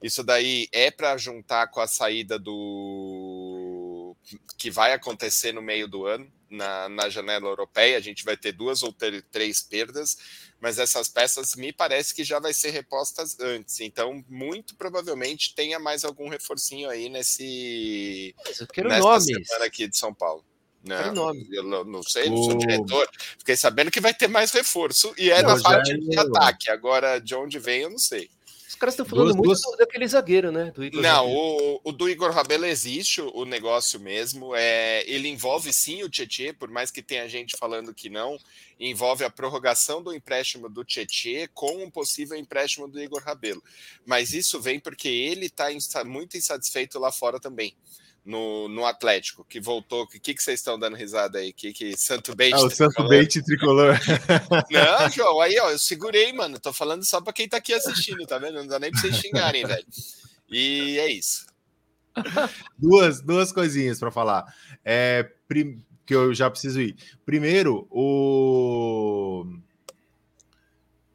Isso 0.00 0.22
daí 0.22 0.68
é 0.70 0.88
para 0.88 1.16
juntar 1.16 1.66
com 1.66 1.80
a 1.80 1.88
saída 1.88 2.38
do 2.38 4.14
que 4.56 4.70
vai 4.70 4.92
acontecer 4.92 5.52
no 5.52 5.60
meio 5.60 5.88
do 5.88 6.06
ano 6.06 6.32
na, 6.48 6.88
na 6.88 7.08
janela 7.08 7.48
europeia. 7.48 7.98
A 7.98 8.00
gente 8.00 8.24
vai 8.24 8.36
ter 8.36 8.52
duas 8.52 8.84
ou 8.84 8.92
ter, 8.92 9.20
três 9.32 9.60
perdas, 9.60 10.16
mas 10.62 10.78
essas 10.78 11.08
peças 11.08 11.56
me 11.56 11.72
parece 11.72 12.14
que 12.14 12.22
já 12.22 12.38
vai 12.38 12.54
ser 12.54 12.70
repostas 12.70 13.36
antes. 13.40 13.80
Então, 13.80 14.24
muito 14.28 14.76
provavelmente 14.76 15.56
tenha 15.56 15.76
mais 15.80 16.04
algum 16.04 16.28
reforcinho 16.28 16.88
aí 16.88 17.08
nesse 17.08 18.32
mas 18.46 18.60
eu 18.60 18.68
quero 18.68 18.88
nessa 18.88 19.00
nomes. 19.00 19.24
semana 19.24 19.64
aqui 19.64 19.88
de 19.88 19.98
São 19.98 20.14
Paulo. 20.14 20.44
Não, 20.84 21.12
nome. 21.12 21.48
eu 21.50 21.64
não 21.84 22.02
sei, 22.04 22.30
não 22.30 22.44
sou 22.44 22.58
diretor. 22.58 23.08
Fiquei 23.38 23.56
sabendo 23.56 23.90
que 23.90 24.00
vai 24.00 24.14
ter 24.14 24.28
mais 24.28 24.52
reforço 24.52 25.12
e 25.18 25.30
é 25.30 25.42
não, 25.42 25.56
na 25.56 25.62
parte 25.62 25.98
de 25.98 26.18
ataque. 26.18 26.70
Agora, 26.70 27.18
de 27.18 27.34
onde 27.34 27.58
vem, 27.58 27.82
eu 27.82 27.90
não 27.90 27.98
sei. 27.98 28.30
Os 28.72 28.76
caras 28.76 28.94
estão 28.94 29.04
falando 29.04 29.34
duas, 29.34 29.36
muito 29.36 29.62
duas... 29.62 29.78
daquele 29.78 30.08
zagueiro, 30.08 30.50
né? 30.50 30.72
não, 30.94 31.30
o, 31.30 31.80
o, 31.84 31.92
do 31.92 32.08
Igor 32.08 32.30
Rabelo 32.30 32.64
existe 32.64 33.20
o, 33.20 33.44
negócio 33.44 34.00
mesmo. 34.00 34.56
É, 34.56 35.04
ele 35.06 35.28
envolve 35.28 35.70
sim 35.74 36.02
o 36.02 36.08
Tietê, 36.08 36.54
por 36.54 36.70
mais 36.70 36.90
que 36.90 37.02
tenha 37.02 37.28
gente 37.28 37.54
falando 37.58 37.92
que 37.92 38.08
não. 38.08 38.38
Envolve 38.80 39.24
a 39.24 39.30
prorrogação 39.30 40.02
do 40.02 40.14
empréstimo 40.14 40.70
do 40.70 40.86
Tietê 40.86 41.50
com 41.52 41.84
um 41.84 41.90
possível 41.90 42.34
empréstimo 42.34 42.88
do 42.88 42.98
Igor 42.98 43.22
Rabelo. 43.22 43.62
Mas 44.06 44.32
isso 44.32 44.58
vem 44.58 44.80
porque 44.80 45.06
ele 45.06 45.46
está 45.46 45.68
muito 46.02 46.38
insatisfeito 46.38 46.98
lá 46.98 47.12
fora 47.12 47.38
também 47.38 47.76
no, 48.24 48.68
no 48.68 48.86
Atlético, 48.86 49.44
que 49.44 49.60
voltou. 49.60 50.02
O 50.02 50.06
que, 50.06 50.34
que 50.34 50.42
vocês 50.42 50.60
estão 50.60 50.78
dando 50.78 50.96
risada 50.96 51.38
aí? 51.38 51.52
Que, 51.52 51.72
que 51.72 51.96
Santo 51.96 52.34
Bait. 52.34 52.54
Ah, 52.54 52.60
o 52.60 52.70
Santo 52.70 53.06
Bait 53.08 53.42
tricolor. 53.42 53.98
Não, 54.70 55.10
João, 55.10 55.40
aí, 55.40 55.58
ó, 55.58 55.70
eu 55.70 55.78
segurei, 55.78 56.32
mano. 56.32 56.60
Tô 56.60 56.72
falando 56.72 57.04
só 57.04 57.20
para 57.20 57.32
quem 57.32 57.48
tá 57.48 57.56
aqui 57.56 57.74
assistindo, 57.74 58.26
tá 58.26 58.38
vendo? 58.38 58.54
Não 58.54 58.66
dá 58.66 58.78
nem 58.78 58.90
para 58.90 59.00
vocês 59.00 59.16
xingarem, 59.16 59.66
velho. 59.66 59.86
E 60.48 60.98
é 60.98 61.10
isso. 61.10 61.46
duas, 62.78 63.20
duas 63.22 63.52
coisinhas 63.52 63.98
para 63.98 64.10
falar. 64.10 64.44
É, 64.84 65.28
prim... 65.48 65.82
que 66.06 66.14
eu 66.14 66.32
já 66.32 66.48
preciso 66.50 66.80
ir. 66.80 66.96
Primeiro, 67.24 67.86
o 67.90 69.44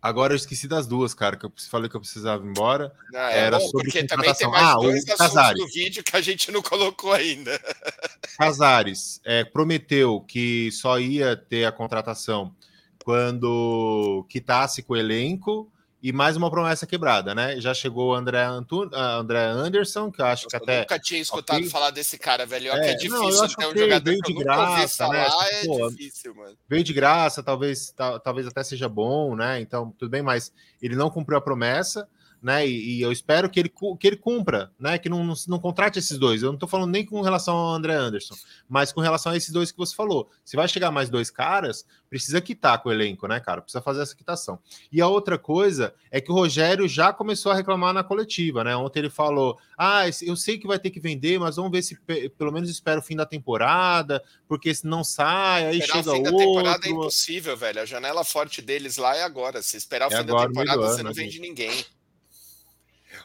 Agora 0.08 0.32
eu 0.32 0.38
esqueci 0.38 0.70
das 0.70 0.88
duas, 0.88 1.13
cara, 1.13 1.36
que 1.36 1.46
eu 1.46 1.52
falei 1.70 1.89
que 1.89 1.96
eu 1.98 2.00
precisava 2.00 2.41
ir 2.41 2.50
embora. 2.50 2.93
Ah, 3.13 3.30
é 3.30 3.39
Era 3.39 3.60
bom, 3.60 3.65
sobre 3.65 3.91
porque 3.91 4.06
também 4.06 4.34
tem 4.34 4.50
mais 4.50 4.63
ah, 4.63 4.76
dois 4.76 5.04
o 5.04 5.17
Casares. 5.17 5.60
do 5.60 5.67
vídeo 5.67 6.02
que 6.02 6.15
a 6.15 6.22
gente 6.22 6.50
não 6.50 6.62
colocou 6.62 7.12
ainda. 7.12 7.60
Casares 8.39 9.20
é, 9.26 9.43
prometeu 9.43 10.22
que 10.22 10.72
só 10.72 10.98
ia 10.98 11.36
ter 11.36 11.65
a 11.65 11.74
contratação 11.74 12.56
quando 13.04 14.26
quitasse 14.30 14.82
com 14.82 14.93
o 14.93 14.98
elenco 14.98 15.70
e 16.08 16.13
mais 16.13 16.38
uma 16.38 16.50
promessa 16.50 16.88
quebrada, 16.88 17.36
né? 17.36 17.60
Já 17.60 17.74
chegou 17.74 18.12
o 18.12 18.13
André, 18.13 18.41
Antu... 18.41 18.89
André 18.93 19.43
Anderson, 19.43 20.10
que 20.10 20.22
eu 20.22 20.26
acho 20.26 20.48
que 20.48 20.56
eu 20.56 20.60
até. 20.63 20.80
nunca 20.80 20.98
tinha 20.98 21.20
escutado 21.20 21.58
okay. 21.58 21.70
falar 21.70 21.89
desse 21.89 22.17
cara, 22.17 22.46
velho. 22.46 22.72
É, 22.72 22.91
é 22.91 22.93
difícil 22.93 23.20
não, 23.20 23.30
eu 23.30 23.43
acho 23.43 23.58
ter 23.58 23.67
um 23.67 23.78
jogador 23.78 24.04
veio 24.06 24.22
de 24.22 24.34
graça, 24.34 25.08
né? 25.10 25.28
é 25.52 25.65
Pô, 25.65 25.89
difícil, 25.89 26.34
mano. 26.34 26.58
Veio 26.70 26.82
de 26.82 26.93
graça, 26.93 27.43
talvez, 27.43 27.93
talvez 28.24 28.48
até 28.48 28.63
seja 28.63 28.88
bom, 28.88 29.36
né? 29.36 29.60
Então, 29.60 29.93
tudo 30.00 30.10
bem, 30.10 30.22
mas 30.22 30.54
ele 30.82 30.96
não 30.96 31.10
cumpriu 31.10 31.38
a 31.38 31.41
promessa 31.41 32.08
né? 32.41 32.67
E, 32.67 32.97
e, 32.97 33.02
eu 33.02 33.12
espero 33.12 33.50
que 33.50 33.60
ele, 33.60 33.71
que 34.00 34.08
ele 34.08 34.15
cumpra, 34.15 34.71
né? 34.80 34.97
Que 34.97 35.10
não, 35.10 35.23
não, 35.23 35.34
não 35.47 35.60
contrate 35.60 36.00
esses 36.00 36.17
dois. 36.17 36.41
Eu 36.41 36.50
não 36.50 36.56
estou 36.56 36.69
falando 36.69 36.91
nem 36.91 37.06
com 37.06 37.21
relação 37.21 37.56
ao 37.56 37.73
André 37.73 37.93
Anderson, 37.93 38.36
mas 38.69 38.91
com 38.91 39.02
relação 39.02 39.32
a 39.32 39.38
esses 39.38 39.52
dois 39.52 39.71
que 39.71 39.78
você 39.78 39.95
falou. 39.95 40.30
Se 40.45 40.56
vai 40.56 40.67
chegar 40.67 40.91
mais 40.91 41.10
dois 41.10 41.30
caras, 41.30 41.86
precisa 42.10 42.39
quitar 42.41 42.82
com 42.82 42.89
o 42.89 42.91
elenco, 42.91 43.28
né, 43.28 43.39
cara? 43.39 43.62
Precisa 43.62 43.82
fazer 43.82 44.02
essa 44.02 44.15
quitação. 44.15 44.60
E 44.91 45.02
a 45.02 45.08
outra 45.08 45.38
coisa 45.38 45.93
é 46.12 46.21
que 46.21 46.32
o 46.32 46.36
Rogério 46.36 46.88
já 46.88 47.12
começou 47.12 47.52
a 47.52 47.56
reclamar 47.56 47.93
na 47.93 48.04
coletiva, 48.04 48.63
né? 48.63 48.76
Ontem 48.76 49.00
ele 49.00 49.10
falou: 49.10 49.58
Ah, 49.78 50.04
eu 50.21 50.36
sei 50.36 50.58
que 50.58 50.67
vai 50.67 50.80
ter 50.80 50.89
que 50.89 51.00
vender, 51.00 51.39
mas 51.39 51.56
vamos 51.56 51.71
ver 51.71 51.82
se 51.82 51.97
pelo 52.38 52.52
menos 52.52 52.69
espera 52.69 53.00
o 53.00 53.04
fim 53.04 53.15
da 53.15 53.26
temporada, 53.26 54.23
porque 54.47 54.73
se 54.73 54.86
não 54.86 55.04
sai, 55.04 55.65
aí 55.65 55.80
esperar 55.80 56.04
chega 56.04 56.12
o 56.12 56.13
fim 56.13 56.19
outro. 56.19 56.32
da 56.32 56.43
temporada 56.45 56.88
é 56.88 56.89
impossível, 56.89 57.58
velho. 57.58 57.82
A 57.82 57.86
janela 57.86 58.23
forte 58.23 58.62
deles 58.62 58.97
lá 58.97 59.15
é 59.15 59.23
agora. 59.23 59.62
Se 59.62 59.78
esperar 59.78 60.10
o 60.10 60.13
é 60.13 60.17
fim 60.17 60.26
da 60.26 60.47
temporada, 60.47 60.82
você 60.82 61.04
não 61.04 61.13
vende 61.13 61.39
ninguém. 61.39 61.86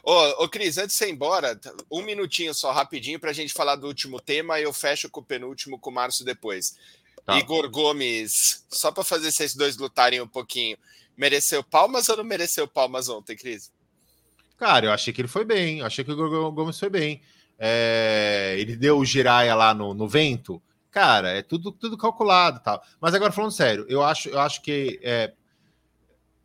Ô, 0.03 0.43
ô 0.43 0.49
Cris, 0.49 0.77
antes 0.77 0.97
de 0.97 0.97
você 0.97 1.07
ir 1.07 1.13
embora, 1.13 1.57
um 1.89 2.01
minutinho 2.01 2.53
só, 2.53 2.73
rapidinho, 2.73 3.17
para 3.17 3.29
a 3.29 3.33
gente 3.33 3.53
falar 3.53 3.77
do 3.77 3.87
último 3.87 4.19
tema 4.19 4.59
e 4.59 4.63
eu 4.63 4.73
fecho 4.73 5.09
com 5.09 5.21
o 5.21 5.23
penúltimo 5.23 5.79
com 5.79 5.89
o 5.89 5.93
Márcio 5.93 6.25
depois. 6.25 6.75
Tá. 7.25 7.39
Igor 7.39 7.69
Gomes, 7.69 8.65
só 8.69 8.91
para 8.91 9.05
fazer 9.05 9.31
vocês 9.31 9.55
dois 9.55 9.77
lutarem 9.77 10.19
um 10.19 10.27
pouquinho, 10.27 10.77
mereceu 11.15 11.63
palmas 11.63 12.09
ou 12.09 12.17
não 12.17 12.23
mereceu 12.25 12.67
palmas 12.67 13.07
ontem, 13.07 13.37
Cris? 13.37 13.71
Cara, 14.57 14.87
eu 14.87 14.91
achei 14.91 15.13
que 15.13 15.21
ele 15.21 15.29
foi 15.29 15.45
bem, 15.45 15.79
eu 15.79 15.85
achei 15.85 16.03
que 16.03 16.11
o 16.11 16.13
Igor 16.13 16.51
Gomes 16.51 16.77
foi 16.77 16.89
bem. 16.89 17.21
É, 17.57 18.55
ele 18.59 18.75
deu 18.75 18.97
o 18.97 19.05
giraia 19.05 19.55
lá 19.55 19.73
no, 19.73 19.93
no 19.93 20.05
vento, 20.05 20.61
cara, 20.91 21.29
é 21.29 21.41
tudo, 21.41 21.71
tudo 21.71 21.97
calculado 21.97 22.59
tal. 22.59 22.83
Mas 22.99 23.13
agora 23.13 23.31
falando 23.31 23.51
sério, 23.51 23.85
eu 23.87 24.03
acho, 24.03 24.27
eu 24.27 24.39
acho 24.39 24.61
que 24.61 24.99
é, 25.01 25.31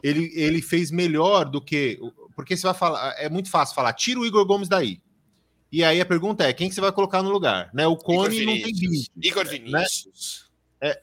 ele, 0.00 0.30
ele 0.34 0.62
fez 0.62 0.92
melhor 0.92 1.44
do 1.44 1.60
que 1.60 1.98
porque 2.38 2.57
você 2.57 2.62
vai 2.68 2.74
falar, 2.74 3.16
é 3.18 3.29
muito 3.29 3.51
fácil 3.51 3.74
falar, 3.74 3.92
tira 3.94 4.20
o 4.20 4.24
Igor 4.24 4.46
Gomes 4.46 4.68
daí. 4.68 5.03
E 5.72 5.83
aí 5.83 6.01
a 6.01 6.07
pergunta 6.07 6.44
é, 6.44 6.53
quem 6.53 6.68
que 6.68 6.74
você 6.77 6.81
vai 6.81 6.92
colocar 6.92 7.20
no 7.20 7.31
lugar? 7.31 7.68
Né? 7.74 7.85
O 7.85 7.96
Cone 7.96 8.46
não 8.46 8.53
tem 8.53 8.72
20. 8.72 9.11
Igor 9.20 9.44
né? 9.44 9.51
Vinícius. 9.51 10.48
Né? 10.81 10.88
É, 10.88 11.03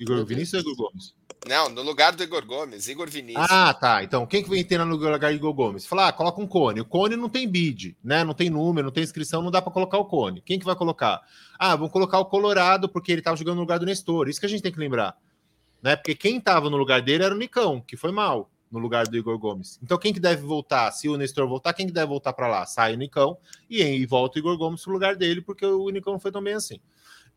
Igor 0.00 0.26
Vinícius 0.26 0.64
ou 0.64 0.72
Igor 0.72 0.88
Gomes? 0.88 1.14
Não, 1.46 1.68
no 1.68 1.80
lugar 1.82 2.16
do 2.16 2.24
Igor 2.24 2.44
Gomes, 2.44 2.88
Igor 2.88 3.08
Vinícius. 3.08 3.46
Ah, 3.48 3.72
tá. 3.72 4.02
Então, 4.02 4.26
quem 4.26 4.42
que 4.42 4.50
vem 4.50 4.64
ter 4.64 4.78
no 4.78 4.84
lugar 4.86 5.16
do 5.16 5.30
Igor 5.30 5.54
Gomes? 5.54 5.86
Falar, 5.86 6.08
ah, 6.08 6.12
coloca 6.12 6.40
um 6.40 6.46
Cone. 6.48 6.80
O 6.80 6.84
Cone 6.84 7.14
não 7.14 7.28
tem 7.28 7.48
bid, 7.48 7.96
né? 8.02 8.24
Não 8.24 8.34
tem 8.34 8.50
número, 8.50 8.86
não 8.86 8.92
tem 8.92 9.04
inscrição, 9.04 9.40
não 9.40 9.52
dá 9.52 9.62
para 9.62 9.70
colocar 9.72 9.98
o 9.98 10.06
Cone. 10.06 10.42
Quem 10.44 10.58
que 10.58 10.64
vai 10.64 10.74
colocar? 10.74 11.22
Ah, 11.56 11.76
vamos 11.76 11.92
colocar 11.92 12.18
o 12.18 12.26
Colorado, 12.26 12.88
porque 12.88 13.12
ele 13.12 13.22
tava 13.22 13.36
jogando 13.36 13.54
no 13.54 13.60
lugar 13.60 13.78
do 13.78 13.86
Nestor. 13.86 14.28
Isso 14.28 14.40
que 14.40 14.46
a 14.46 14.48
gente 14.48 14.62
tem 14.64 14.72
que 14.72 14.80
lembrar. 14.80 15.16
Né? 15.80 15.94
Porque 15.94 16.16
quem 16.16 16.40
tava 16.40 16.68
no 16.68 16.76
lugar 16.76 17.00
dele 17.00 17.22
era 17.22 17.32
o 17.32 17.38
Nicão, 17.38 17.80
que 17.80 17.96
foi 17.96 18.10
mal 18.10 18.50
no 18.70 18.78
lugar 18.78 19.06
do 19.06 19.16
Igor 19.16 19.38
Gomes. 19.38 19.78
Então, 19.82 19.98
quem 19.98 20.12
que 20.12 20.20
deve 20.20 20.42
voltar? 20.42 20.90
Se 20.92 21.08
o 21.08 21.16
Nestor 21.16 21.48
voltar, 21.48 21.72
quem 21.72 21.86
que 21.86 21.92
deve 21.92 22.06
voltar 22.06 22.32
para 22.32 22.48
lá? 22.48 22.66
Sai 22.66 22.94
o 22.94 22.98
Nicão 22.98 23.38
e, 23.68 23.82
e 23.82 24.06
volta 24.06 24.36
o 24.36 24.40
Igor 24.40 24.56
Gomes 24.56 24.82
para 24.82 24.90
o 24.90 24.94
lugar 24.94 25.16
dele, 25.16 25.40
porque 25.40 25.64
o 25.64 25.88
Nicão 25.90 26.18
foi 26.18 26.30
tão 26.30 26.42
bem 26.42 26.54
assim. 26.54 26.80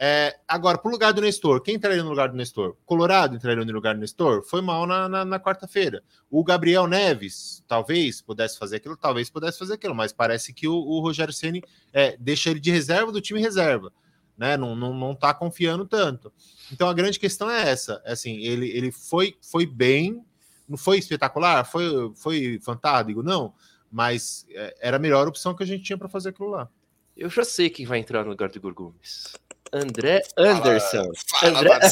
É, 0.04 0.36
agora, 0.48 0.80
para 0.80 0.90
o 0.90 0.92
lugar 0.92 1.14
do 1.14 1.22
Nestor, 1.22 1.62
quem 1.62 1.76
entraria 1.76 2.04
no 2.04 2.10
lugar 2.10 2.30
do 2.30 2.36
Nestor? 2.36 2.76
Colorado 2.86 3.36
entraria 3.36 3.64
no 3.64 3.72
lugar 3.72 3.94
do 3.94 4.02
Nestor? 4.02 4.44
Foi 4.44 4.60
mal 4.60 4.88
na, 4.88 5.08
na, 5.08 5.24
na 5.24 5.40
quarta-feira. 5.40 6.04
O 6.28 6.44
Gabriel 6.44 6.88
Neves, 6.88 7.64
talvez 7.68 8.20
pudesse 8.20 8.58
fazer 8.58 8.78
aquilo, 8.78 8.98
talvez 8.98 9.30
pudesse 9.30 9.60
fazer 9.60 9.76
aquilo, 9.76 9.94
mas 9.94 10.12
parece 10.12 10.54
que 10.54 10.68
o, 10.68 10.74
o 10.74 11.00
Rogério 11.02 11.32
Ceni 11.32 11.64
é, 11.94 12.18
deixa 12.18 12.50
ele 12.50 12.60
de 12.60 12.72
reserva 12.72 13.12
do 13.12 13.22
time 13.22 13.40
reserva. 13.40 13.94
Né? 14.36 14.58
Não, 14.58 14.76
não, 14.76 14.92
não 14.92 15.14
tá 15.14 15.36
confiando 15.36 15.86
tanto. 15.86 16.34
Então 16.72 16.90
a 16.90 16.94
grande 16.96 17.20
questão 17.20 17.48
é 17.48 17.70
essa: 17.70 18.02
é 18.04 18.14
assim, 18.14 18.38
ele, 18.38 18.70
ele 18.72 18.92
foi, 18.92 19.36
foi 19.40 19.68
bem 19.68 20.26
não 20.72 20.78
foi 20.78 20.98
espetacular, 20.98 21.66
foi, 21.66 22.12
foi 22.16 22.60
fantástico, 22.64 23.22
não, 23.22 23.54
mas 23.92 24.46
é, 24.50 24.74
era 24.80 24.96
a 24.96 25.00
melhor 25.00 25.28
opção 25.28 25.54
que 25.54 25.64
a 25.64 25.68
gente 25.68 25.84
tinha 25.84 25.98
para 25.98 26.08
fazer 26.08 26.30
aquilo 26.30 26.50
lá. 26.50 26.70
Eu 27.16 27.30
já 27.30 27.44
sei 27.44 27.70
quem 27.70 27.86
vai 27.86 28.00
entrar 28.00 28.24
no 28.24 28.30
lugar 28.30 28.50
do 28.50 28.58
Igor 28.58 28.74
Gomes. 28.74 29.34
André 29.74 30.22
Anderson. 30.38 31.12
Fala, 31.28 31.60
André... 31.60 31.80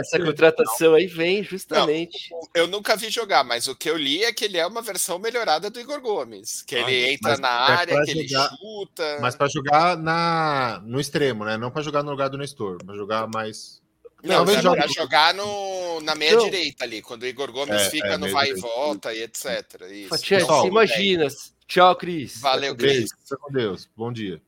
Essa 0.00 0.18
contratação 0.18 0.94
aí 0.94 1.06
vem 1.06 1.42
justamente. 1.42 2.30
Não, 2.30 2.40
eu 2.54 2.66
nunca 2.66 2.96
vi 2.96 3.08
jogar, 3.08 3.44
mas 3.44 3.68
o 3.68 3.76
que 3.76 3.88
eu 3.88 3.96
li 3.96 4.24
é 4.24 4.32
que 4.32 4.44
ele 4.44 4.58
é 4.58 4.66
uma 4.66 4.82
versão 4.82 5.18
melhorada 5.18 5.70
do 5.70 5.80
Igor 5.80 6.00
Gomes. 6.00 6.62
Que 6.62 6.74
ele 6.74 7.04
ah, 7.04 7.12
entra 7.12 7.36
na 7.38 7.48
é 7.48 7.72
área, 7.72 8.02
que 8.04 8.26
jogar, 8.26 8.50
ele 8.50 8.58
chuta. 8.58 9.18
Mas 9.20 9.36
para 9.36 9.48
jogar 9.48 9.96
na, 9.96 10.82
no 10.84 11.00
extremo, 11.00 11.44
né? 11.44 11.56
Não 11.56 11.70
para 11.70 11.82
jogar 11.82 12.02
no 12.02 12.10
lugar 12.10 12.28
do 12.28 12.36
Nestor, 12.36 12.78
mas 12.84 12.96
jogar 12.96 13.26
mais 13.28 13.80
não, 14.24 14.46
jogue... 14.46 14.76
para 14.78 14.86
jogar 14.88 15.34
no, 15.34 16.00
na 16.00 16.14
meia 16.14 16.32
então, 16.32 16.44
direita 16.44 16.84
ali, 16.84 17.02
quando 17.02 17.22
o 17.22 17.26
Igor 17.26 17.52
Gomes 17.52 17.82
é, 17.82 17.90
fica 17.90 18.08
é, 18.08 18.16
no 18.16 18.30
vai 18.30 18.50
e 18.50 18.54
volta 18.54 19.12
e 19.14 19.22
etc. 19.22 19.46
Isso. 19.90 20.08
Fatia, 20.08 20.40
então, 20.40 20.66
imagina. 20.66 21.28
Tchau, 21.66 21.94
Cris. 21.96 22.40
Valeu, 22.40 22.74
Cris. 22.74 23.10
Fica 23.22 23.36
com 23.36 23.52
Deus. 23.52 23.88
Bom 23.96 24.12
dia. 24.12 24.40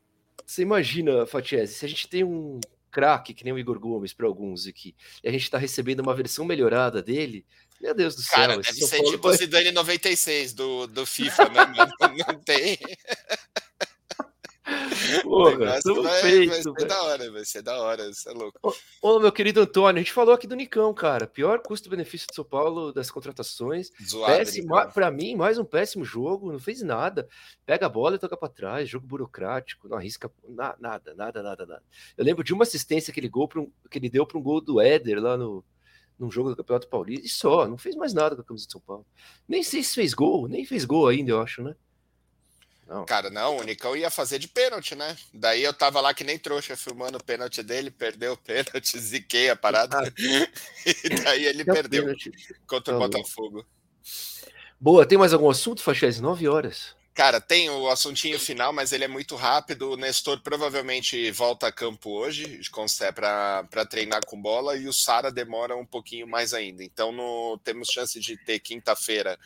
você 0.44 0.62
imagina, 0.62 1.26
Fatiese, 1.26 1.74
se 1.74 1.84
a 1.84 1.88
gente 1.88 2.08
tem 2.08 2.24
um 2.24 2.58
craque 2.90 3.34
que 3.34 3.44
nem 3.44 3.52
o 3.52 3.58
Igor 3.58 3.78
Gomes 3.78 4.14
para 4.14 4.26
alguns 4.26 4.66
aqui, 4.66 4.94
e 5.22 5.28
a 5.28 5.32
gente 5.32 5.42
está 5.42 5.58
recebendo 5.58 6.00
uma 6.00 6.14
versão 6.14 6.46
melhorada 6.46 7.02
dele, 7.02 7.44
meu 7.80 7.94
Deus 7.94 8.16
do 8.16 8.22
Cara, 8.24 8.54
céu. 8.54 8.62
deve 8.62 8.86
ser 8.86 8.96
Paulo 8.96 9.12
tipo 9.12 9.28
o 9.28 9.32
Zidane 9.34 9.70
96 9.70 10.54
do, 10.54 10.86
do 10.86 11.04
FIFA, 11.04 11.48
né? 11.50 11.66
não, 12.00 12.32
não 12.32 12.40
tem. 12.40 12.78
Porra, 15.22 15.56
vai, 15.56 16.20
feito, 16.20 16.72
vai 16.72 16.80
ser 16.80 16.86
da 16.86 17.02
hora, 17.02 17.30
vai 17.30 17.44
ser 17.44 17.62
da 17.62 17.80
hora, 17.80 18.10
isso 18.10 18.28
é 18.28 18.32
louco. 18.32 18.58
Ô, 18.62 18.72
ô, 19.00 19.20
meu 19.20 19.30
querido 19.30 19.60
Antônio, 19.60 20.00
a 20.00 20.02
gente 20.02 20.12
falou 20.12 20.34
aqui 20.34 20.46
do 20.46 20.56
Nicão, 20.56 20.92
cara. 20.92 21.26
Pior 21.26 21.60
custo-benefício 21.60 22.26
de 22.28 22.34
São 22.34 22.44
Paulo 22.44 22.92
das 22.92 23.10
contratações. 23.10 23.90
Zoado, 24.04 24.32
péssimo, 24.32 24.74
pra 24.92 25.10
mim, 25.10 25.36
mais 25.36 25.58
um 25.58 25.64
péssimo 25.64 26.04
jogo, 26.04 26.50
não 26.50 26.58
fez 26.58 26.82
nada. 26.82 27.28
Pega 27.64 27.86
a 27.86 27.88
bola 27.88 28.16
e 28.16 28.18
toca 28.18 28.36
para 28.36 28.48
trás, 28.48 28.88
jogo 28.88 29.06
burocrático, 29.06 29.88
não 29.88 29.96
arrisca 29.96 30.30
na, 30.48 30.74
nada, 30.80 31.14
nada, 31.14 31.42
nada, 31.42 31.66
nada. 31.66 31.82
Eu 32.16 32.24
lembro 32.24 32.42
de 32.42 32.52
uma 32.52 32.64
assistência 32.64 33.12
que 33.12 33.20
ele, 33.20 33.28
gol 33.28 33.48
um, 33.56 33.70
que 33.88 33.98
ele 33.98 34.10
deu 34.10 34.26
para 34.26 34.38
um 34.38 34.42
gol 34.42 34.60
do 34.60 34.80
Éder 34.80 35.22
lá 35.22 35.36
no, 35.36 35.64
num 36.18 36.30
jogo 36.30 36.50
do 36.50 36.56
Campeonato 36.56 36.88
Paulista, 36.88 37.26
e 37.26 37.28
só, 37.28 37.68
não 37.68 37.78
fez 37.78 37.94
mais 37.94 38.12
nada 38.12 38.34
com 38.34 38.42
a 38.42 38.44
camisa 38.44 38.66
de 38.66 38.72
São 38.72 38.80
Paulo. 38.80 39.06
Nem 39.46 39.62
sei 39.62 39.82
se 39.82 39.94
fez 39.94 40.12
gol, 40.12 40.48
nem 40.48 40.64
fez 40.64 40.84
gol 40.84 41.06
ainda, 41.06 41.30
eu 41.30 41.40
acho, 41.40 41.62
né? 41.62 41.76
Não. 42.86 43.04
Cara, 43.04 43.30
não, 43.30 43.56
o 43.56 43.62
Nicão 43.64 43.96
ia 43.96 44.10
fazer 44.10 44.38
de 44.38 44.46
pênalti, 44.46 44.94
né? 44.94 45.16
Daí 45.34 45.62
eu 45.62 45.74
tava 45.74 46.00
lá 46.00 46.14
que 46.14 46.22
nem 46.22 46.38
trouxa 46.38 46.76
filmando 46.76 47.18
o 47.18 47.24
pênalti 47.24 47.62
dele, 47.62 47.90
perdeu 47.90 48.34
o 48.34 48.36
pênalti, 48.36 48.96
ziquei 48.98 49.50
a 49.50 49.56
parada. 49.56 49.98
Ah. 49.98 50.02
e 50.86 51.08
daí 51.22 51.44
ele 51.46 51.64
perdeu 51.64 52.04
pênalti. 52.04 52.30
contra 52.66 52.92
tá 52.92 52.96
o 52.96 53.00
Botafogo. 53.00 53.66
Boa, 54.80 55.04
tem 55.04 55.18
mais 55.18 55.32
algum 55.32 55.50
assunto, 55.50 55.82
Fachese? 55.82 56.22
Nove 56.22 56.46
horas. 56.46 56.94
Cara, 57.12 57.40
tem 57.40 57.70
o 57.70 57.88
assuntinho 57.88 58.38
final, 58.38 58.74
mas 58.74 58.92
ele 58.92 59.02
é 59.02 59.08
muito 59.08 59.36
rápido. 59.36 59.92
O 59.92 59.96
Nestor 59.96 60.38
provavelmente 60.42 61.30
volta 61.30 61.66
a 61.66 61.72
campo 61.72 62.10
hoje 62.10 62.60
para 63.14 63.86
treinar 63.88 64.24
com 64.26 64.40
bola 64.40 64.76
e 64.76 64.86
o 64.86 64.92
Sara 64.92 65.32
demora 65.32 65.74
um 65.74 65.86
pouquinho 65.86 66.26
mais 66.26 66.52
ainda. 66.52 66.84
Então 66.84 67.10
no, 67.12 67.58
temos 67.64 67.88
chance 67.88 68.20
de 68.20 68.36
ter 68.36 68.60
quinta-feira 68.60 69.38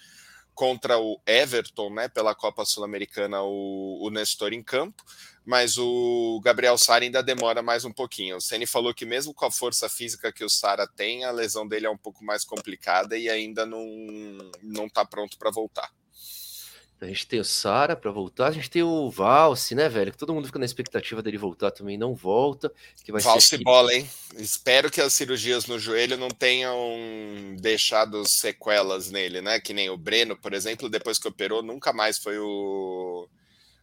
contra 0.54 0.98
o 0.98 1.20
Everton, 1.26 1.90
né, 1.90 2.08
pela 2.08 2.34
Copa 2.34 2.64
Sul-Americana, 2.64 3.42
o, 3.42 3.98
o 4.02 4.10
Nestor 4.10 4.52
em 4.52 4.62
campo, 4.62 5.02
mas 5.44 5.78
o 5.78 6.40
Gabriel 6.44 6.76
Sara 6.76 7.04
ainda 7.04 7.22
demora 7.22 7.62
mais 7.62 7.84
um 7.84 7.92
pouquinho. 7.92 8.36
O 8.36 8.40
Ceni 8.40 8.66
falou 8.66 8.94
que 8.94 9.06
mesmo 9.06 9.32
com 9.32 9.46
a 9.46 9.50
força 9.50 9.88
física 9.88 10.32
que 10.32 10.44
o 10.44 10.50
Sara 10.50 10.86
tem, 10.86 11.24
a 11.24 11.30
lesão 11.30 11.66
dele 11.66 11.86
é 11.86 11.90
um 11.90 11.96
pouco 11.96 12.24
mais 12.24 12.44
complicada 12.44 13.16
e 13.16 13.28
ainda 13.28 13.64
não 13.64 13.84
não 14.62 14.86
está 14.86 15.04
pronto 15.04 15.38
para 15.38 15.50
voltar. 15.50 15.90
A 17.00 17.06
gente 17.06 17.26
tem 17.26 17.40
o 17.40 17.44
Sara 17.44 17.96
para 17.96 18.10
voltar, 18.10 18.48
a 18.48 18.50
gente 18.50 18.68
tem 18.68 18.82
o 18.82 19.10
Valse, 19.10 19.74
né, 19.74 19.88
velho? 19.88 20.12
Que 20.12 20.18
todo 20.18 20.34
mundo 20.34 20.46
fica 20.46 20.58
na 20.58 20.66
expectativa 20.66 21.22
dele 21.22 21.38
voltar 21.38 21.70
também, 21.70 21.96
não 21.96 22.14
volta. 22.14 22.70
Que 23.02 23.10
vai 23.10 23.22
Valse 23.22 23.46
ser 23.46 23.62
bola, 23.62 23.94
hein? 23.94 24.08
Espero 24.36 24.90
que 24.90 25.00
as 25.00 25.14
cirurgias 25.14 25.64
no 25.66 25.78
joelho 25.78 26.18
não 26.18 26.28
tenham 26.28 26.76
deixado 27.58 28.22
sequelas 28.28 29.10
nele, 29.10 29.40
né? 29.40 29.58
Que 29.58 29.72
nem 29.72 29.88
o 29.88 29.96
Breno, 29.96 30.36
por 30.36 30.52
exemplo, 30.52 30.90
depois 30.90 31.18
que 31.18 31.26
operou, 31.26 31.62
nunca 31.62 31.90
mais 31.90 32.18
foi 32.18 32.38
o. 32.38 33.26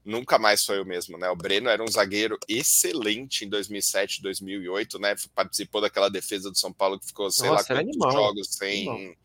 Nunca 0.05 0.37
mais 0.37 0.63
foi 0.63 0.79
o 0.79 0.85
mesmo, 0.85 1.17
né? 1.17 1.27
O 1.29 1.35
Breno 1.35 1.69
era 1.69 1.83
um 1.83 1.91
zagueiro 1.91 2.37
excelente 2.47 3.43
em 3.43 3.49
2007, 3.49 4.21
2008, 4.21 4.99
né? 4.99 5.15
Participou 5.33 5.81
daquela 5.81 6.09
defesa 6.09 6.51
do 6.51 6.57
São 6.57 6.71
Paulo 6.71 6.99
que 6.99 7.07
ficou, 7.07 7.31
sei 7.31 7.49
Nossa, 7.49 7.73
lá 7.73 7.83
quantos 7.83 8.13
jogos 8.13 8.47
sem. 8.49 8.87
Animal 8.87 9.15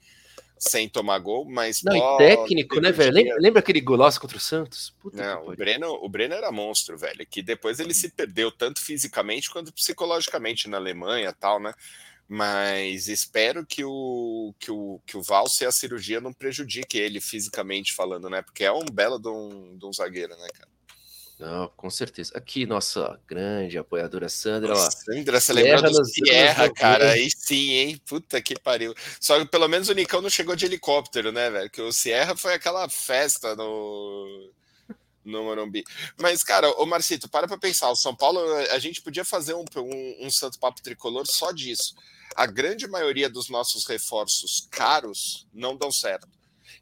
sem 0.64 0.88
tomar 0.88 1.18
gol, 1.18 1.44
mas. 1.44 1.82
Não, 1.82 1.96
e 1.96 2.18
técnico, 2.18 2.80
né, 2.80 2.92
velho? 2.92 3.12
Lembra, 3.12 3.36
lembra, 3.40 3.58
aquele 3.58 3.80
golaço 3.80 4.20
contra 4.20 4.36
o 4.36 4.40
Santos? 4.40 4.94
Puta 5.00 5.16
não, 5.16 5.48
o 5.48 5.56
Breno, 5.56 5.98
o 6.00 6.08
Breno 6.08 6.34
era 6.34 6.52
monstro, 6.52 6.96
velho. 6.96 7.26
Que 7.28 7.42
depois 7.42 7.80
ele 7.80 7.92
se 7.92 8.08
perdeu 8.08 8.52
tanto 8.52 8.80
fisicamente 8.80 9.50
quanto 9.50 9.72
psicologicamente 9.72 10.68
na 10.68 10.76
Alemanha 10.76 11.32
tal, 11.32 11.58
né? 11.58 11.74
Mas 12.28 13.08
espero 13.08 13.66
que 13.66 13.84
o, 13.84 14.54
que 14.60 14.70
o, 14.70 15.00
que 15.04 15.16
o 15.16 15.22
Valse 15.22 15.66
a 15.66 15.72
cirurgia 15.72 16.20
não 16.20 16.32
prejudique 16.32 16.96
ele 16.96 17.20
fisicamente 17.20 17.92
falando, 17.92 18.30
né? 18.30 18.40
Porque 18.40 18.62
é 18.62 18.72
um 18.72 18.84
belo 18.84 19.18
de 19.18 19.28
um, 19.28 19.76
de 19.76 19.84
um 19.84 19.92
zagueiro, 19.92 20.36
né, 20.36 20.48
cara? 20.54 20.71
Não, 21.38 21.68
com 21.76 21.90
certeza. 21.90 22.32
Aqui, 22.36 22.66
nossa 22.66 23.18
grande 23.26 23.76
apoiadora 23.76 24.28
Sandra. 24.28 24.74
Ó, 24.74 24.90
Sandra, 24.90 25.40
você 25.40 25.52
lembra 25.52 25.90
do 25.90 26.04
Sierra, 26.04 26.72
cara? 26.72 27.12
Aí 27.12 27.28
sim, 27.30 27.72
hein? 27.72 28.00
Puta 28.06 28.40
que 28.40 28.58
pariu. 28.58 28.94
Só 29.20 29.38
que 29.38 29.46
pelo 29.46 29.66
menos 29.66 29.88
o 29.88 29.94
Nicão 29.94 30.22
não 30.22 30.30
chegou 30.30 30.54
de 30.54 30.66
helicóptero, 30.66 31.32
né, 31.32 31.50
velho? 31.50 31.70
Que 31.70 31.82
o 31.82 31.92
Sierra 31.92 32.36
foi 32.36 32.54
aquela 32.54 32.88
festa 32.88 33.56
no 33.56 34.52
no 35.24 35.44
Morumbi. 35.44 35.84
Mas, 36.20 36.42
cara, 36.42 36.68
o 36.80 36.86
Marcito, 36.86 37.28
para 37.28 37.46
pra 37.46 37.58
pensar. 37.58 37.90
O 37.90 37.96
São 37.96 38.14
Paulo, 38.14 38.40
a 38.70 38.78
gente 38.78 39.00
podia 39.00 39.24
fazer 39.24 39.54
um, 39.54 39.64
um, 39.76 40.26
um 40.26 40.30
Santo 40.30 40.58
Papo 40.58 40.82
Tricolor 40.82 41.26
só 41.26 41.52
disso. 41.52 41.94
A 42.34 42.46
grande 42.46 42.86
maioria 42.88 43.28
dos 43.28 43.48
nossos 43.48 43.86
reforços 43.86 44.66
caros 44.70 45.46
não 45.52 45.76
dão 45.76 45.92
certo. 45.92 46.28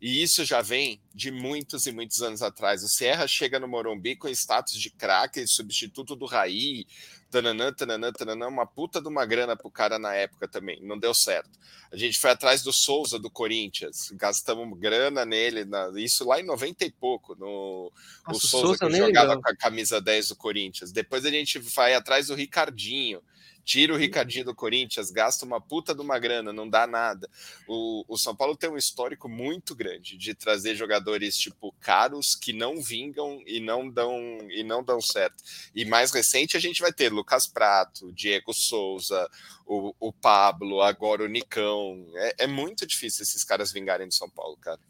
E 0.00 0.22
isso 0.22 0.44
já 0.44 0.62
vem 0.62 0.98
de 1.14 1.30
muitos 1.30 1.86
e 1.86 1.92
muitos 1.92 2.22
anos 2.22 2.40
atrás. 2.40 2.82
O 2.82 2.88
Sierra 2.88 3.28
chega 3.28 3.60
no 3.60 3.68
Morumbi 3.68 4.16
com 4.16 4.28
status 4.28 4.74
de 4.74 4.88
craque, 4.90 5.46
substituto 5.46 6.16
do 6.16 6.24
Raí, 6.24 6.86
tananã, 7.30 7.70
tananã, 7.70 8.10
tananã, 8.10 8.48
uma 8.48 8.66
puta 8.66 9.00
de 9.00 9.08
uma 9.08 9.26
grana 9.26 9.54
pro 9.54 9.70
cara 9.70 9.98
na 9.98 10.14
época 10.14 10.48
também. 10.48 10.80
Não 10.82 10.98
deu 10.98 11.12
certo. 11.12 11.50
A 11.92 11.96
gente 11.96 12.18
foi 12.18 12.30
atrás 12.30 12.62
do 12.62 12.72
Souza 12.72 13.18
do 13.18 13.30
Corinthians, 13.30 14.10
gastamos 14.12 14.78
grana 14.78 15.24
nele, 15.26 15.64
na, 15.64 15.90
isso 15.96 16.24
lá 16.24 16.40
em 16.40 16.44
90 16.44 16.84
e 16.84 16.90
pouco, 16.90 17.34
no 17.34 17.92
Nossa, 18.26 18.38
o 18.38 18.40
Souza, 18.40 18.78
Souza 18.78 18.86
que 18.86 18.96
jogava 18.96 19.40
com 19.40 19.48
a 19.50 19.56
camisa 19.56 20.00
10 20.00 20.28
do 20.28 20.36
Corinthians. 20.36 20.92
Depois 20.92 21.26
a 21.26 21.30
gente 21.30 21.58
vai 21.58 21.94
atrás 21.94 22.28
do 22.28 22.34
Ricardinho 22.34 23.20
Tira 23.64 23.92
o 23.92 23.96
Ricardinho 23.96 24.46
do 24.46 24.54
Corinthians, 24.54 25.10
gasta 25.10 25.44
uma 25.44 25.60
puta 25.60 25.94
de 25.94 26.00
uma 26.00 26.18
grana, 26.18 26.52
não 26.52 26.68
dá 26.68 26.86
nada. 26.86 27.28
O, 27.68 28.04
o 28.08 28.18
São 28.18 28.34
Paulo 28.34 28.56
tem 28.56 28.70
um 28.70 28.76
histórico 28.76 29.28
muito 29.28 29.74
grande 29.74 30.16
de 30.16 30.34
trazer 30.34 30.74
jogadores 30.74 31.36
tipo 31.36 31.72
caros 31.80 32.34
que 32.34 32.52
não 32.52 32.80
vingam 32.80 33.42
e 33.46 33.60
não 33.60 33.88
dão 33.88 34.18
e 34.50 34.62
não 34.62 34.82
dão 34.82 35.00
certo. 35.00 35.42
E 35.74 35.84
mais 35.84 36.10
recente 36.10 36.56
a 36.56 36.60
gente 36.60 36.80
vai 36.80 36.92
ter 36.92 37.12
Lucas 37.12 37.46
Prato, 37.46 38.12
Diego 38.12 38.52
Souza, 38.52 39.28
o, 39.66 39.94
o 40.00 40.12
Pablo, 40.12 40.82
agora 40.82 41.22
o 41.22 41.28
Nicão. 41.28 42.06
É, 42.14 42.44
é 42.44 42.46
muito 42.46 42.86
difícil 42.86 43.22
esses 43.22 43.44
caras 43.44 43.72
vingarem 43.72 44.08
do 44.08 44.14
São 44.14 44.28
Paulo, 44.28 44.56
cara. 44.56 44.80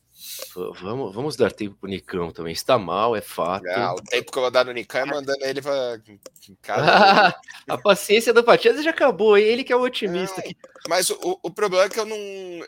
Vamos, 0.55 1.15
vamos 1.15 1.37
dar 1.37 1.51
tempo 1.51 1.77
pro 1.81 1.89
Nicão 1.89 2.31
também. 2.31 2.53
Está 2.53 2.79
mal, 2.79 3.17
é 3.17 3.23
fato. 3.23 3.67
Ah, 3.69 3.95
o 3.95 4.03
tempo 4.03 4.31
que 4.31 4.37
eu 4.37 4.43
vou 4.43 4.51
dar 4.51 4.65
no 4.65 4.73
Nicão 4.73 5.01
é 5.01 5.05
mandando 5.07 5.45
ele 5.45 5.63
para 5.63 6.01
casa. 6.61 7.35
a 7.67 7.79
paciência 7.79 8.33
do 8.33 8.45
Patias 8.45 8.85
já 8.85 8.91
acabou, 8.91 9.39
ele 9.39 9.65
que 9.65 9.73
é 9.73 9.77
o 9.77 9.83
otimista. 9.83 10.41
Aqui. 10.41 10.55
Mas 10.89 11.09
o, 11.11 11.39
o 11.43 11.51
problema 11.51 11.85
é 11.85 11.89
que 11.89 11.99
eu 11.99 12.05
não, 12.05 12.17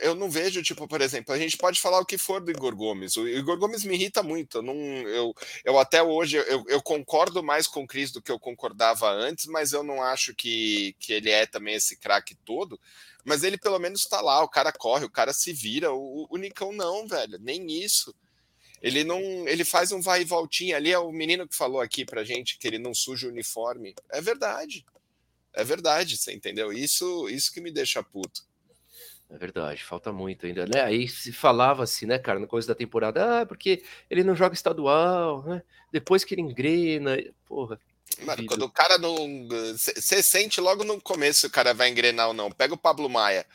eu 0.01 0.15
não 0.15 0.31
vejo, 0.31 0.63
tipo, 0.63 0.89
por 0.89 1.01
exemplo, 1.01 1.35
a 1.35 1.39
gente 1.39 1.57
pode 1.59 1.81
falar 1.81 1.99
o 2.01 2.07
que 2.07 2.17
for 2.17 2.41
do 2.41 2.51
Igor 2.51 2.75
Gomes. 2.75 3.17
O 3.17 3.29
Igor 3.29 3.59
Gomes 3.59 3.85
me 3.85 3.95
irrita 3.95 4.23
muito. 4.23 4.59
Eu, 4.59 4.63
não, 4.63 4.75
eu, 4.75 5.35
eu 5.65 5.79
até 5.79 6.03
hoje 6.03 6.37
eu, 6.37 6.65
eu 6.69 6.83
concordo 6.83 7.43
mais 7.43 7.67
com 7.67 7.83
o 7.83 7.87
Cris 7.87 8.11
do 8.11 8.23
que 8.23 8.33
eu 8.33 8.39
concordava 8.39 9.11
antes, 9.11 9.47
mas 9.47 9.73
eu 9.73 9.83
não 9.83 10.03
acho 10.03 10.35
que, 10.35 10.95
que 10.99 11.13
ele 11.13 11.31
é 11.31 11.45
também 11.47 11.75
esse 11.75 11.97
craque 11.97 12.35
todo 12.35 12.81
mas 13.25 13.45
ele 13.45 13.57
pelo 13.57 13.79
menos 13.79 14.07
tá 14.07 14.21
lá, 14.21 14.43
o 14.43 14.49
cara 14.49 14.73
corre, 14.73 15.05
o 15.05 15.11
cara 15.11 15.33
se 15.33 15.53
vira. 15.53 15.93
O, 15.93 16.27
o 16.31 16.37
Nicão 16.37 16.73
não, 16.73 17.07
velho, 17.07 17.39
nem 17.41 17.71
isso. 17.71 18.15
Ele 18.83 19.05
não, 19.05 19.21
ele 19.47 19.65
faz 19.65 19.93
um 19.93 20.01
vai 20.01 20.23
e 20.23 20.25
voltinha 20.25 20.77
ali. 20.77 20.91
É 20.93 20.99
o 20.99 21.13
menino 21.13 21.47
que 21.47 21.55
falou 21.55 21.81
aqui 21.81 22.05
pra 22.05 22.25
gente 22.25 22.59
que 22.59 22.67
ele 22.67 22.79
não 22.79 22.93
suja 22.93 23.29
o 23.29 23.31
uniforme. 23.31 23.95
É 24.11 24.21
verdade. 24.21 24.85
É 25.55 25.63
verdade, 25.63 26.17
você 26.17 26.33
entendeu? 26.33 26.73
Isso, 26.73 27.29
isso 27.29 27.53
que 27.53 27.61
me 27.61 27.71
deixa 27.71 28.03
puto. 28.03 28.43
É 29.31 29.39
verdade, 29.39 29.83
falta 29.83 30.13
muito 30.13 30.45
ainda, 30.45 30.67
né? 30.67 30.83
Aí 30.83 31.09
se 31.09 31.33
falava 31.33 31.83
assim, 31.85 32.05
né, 32.05 32.19
cara, 32.19 32.39
no 32.39 32.47
começo 32.47 32.69
da 32.69 32.75
temporada, 32.75 33.41
ah, 33.41 33.47
porque 33.47 33.83
ele 34.11 34.23
não 34.23 34.35
joga 34.35 34.55
estadual, 34.55 35.43
né? 35.45 35.63
Depois 35.91 36.23
que 36.23 36.35
ele 36.35 36.43
engrena, 36.43 37.17
porra, 37.47 37.81
Mano, 38.21 38.47
quando 38.47 38.63
o 38.63 38.71
cara 38.71 38.99
não. 38.99 39.49
Você 39.77 40.23
sente 40.23 40.61
logo 40.61 40.85
no 40.85 41.01
começo 41.01 41.47
o 41.47 41.51
cara 41.51 41.73
vai 41.73 41.89
engrenar 41.89 42.29
ou 42.29 42.35
não. 42.35 42.51
Pega 42.51 42.75
o 42.75 42.79
Pablo 42.79 43.09
Maia. 43.09 43.47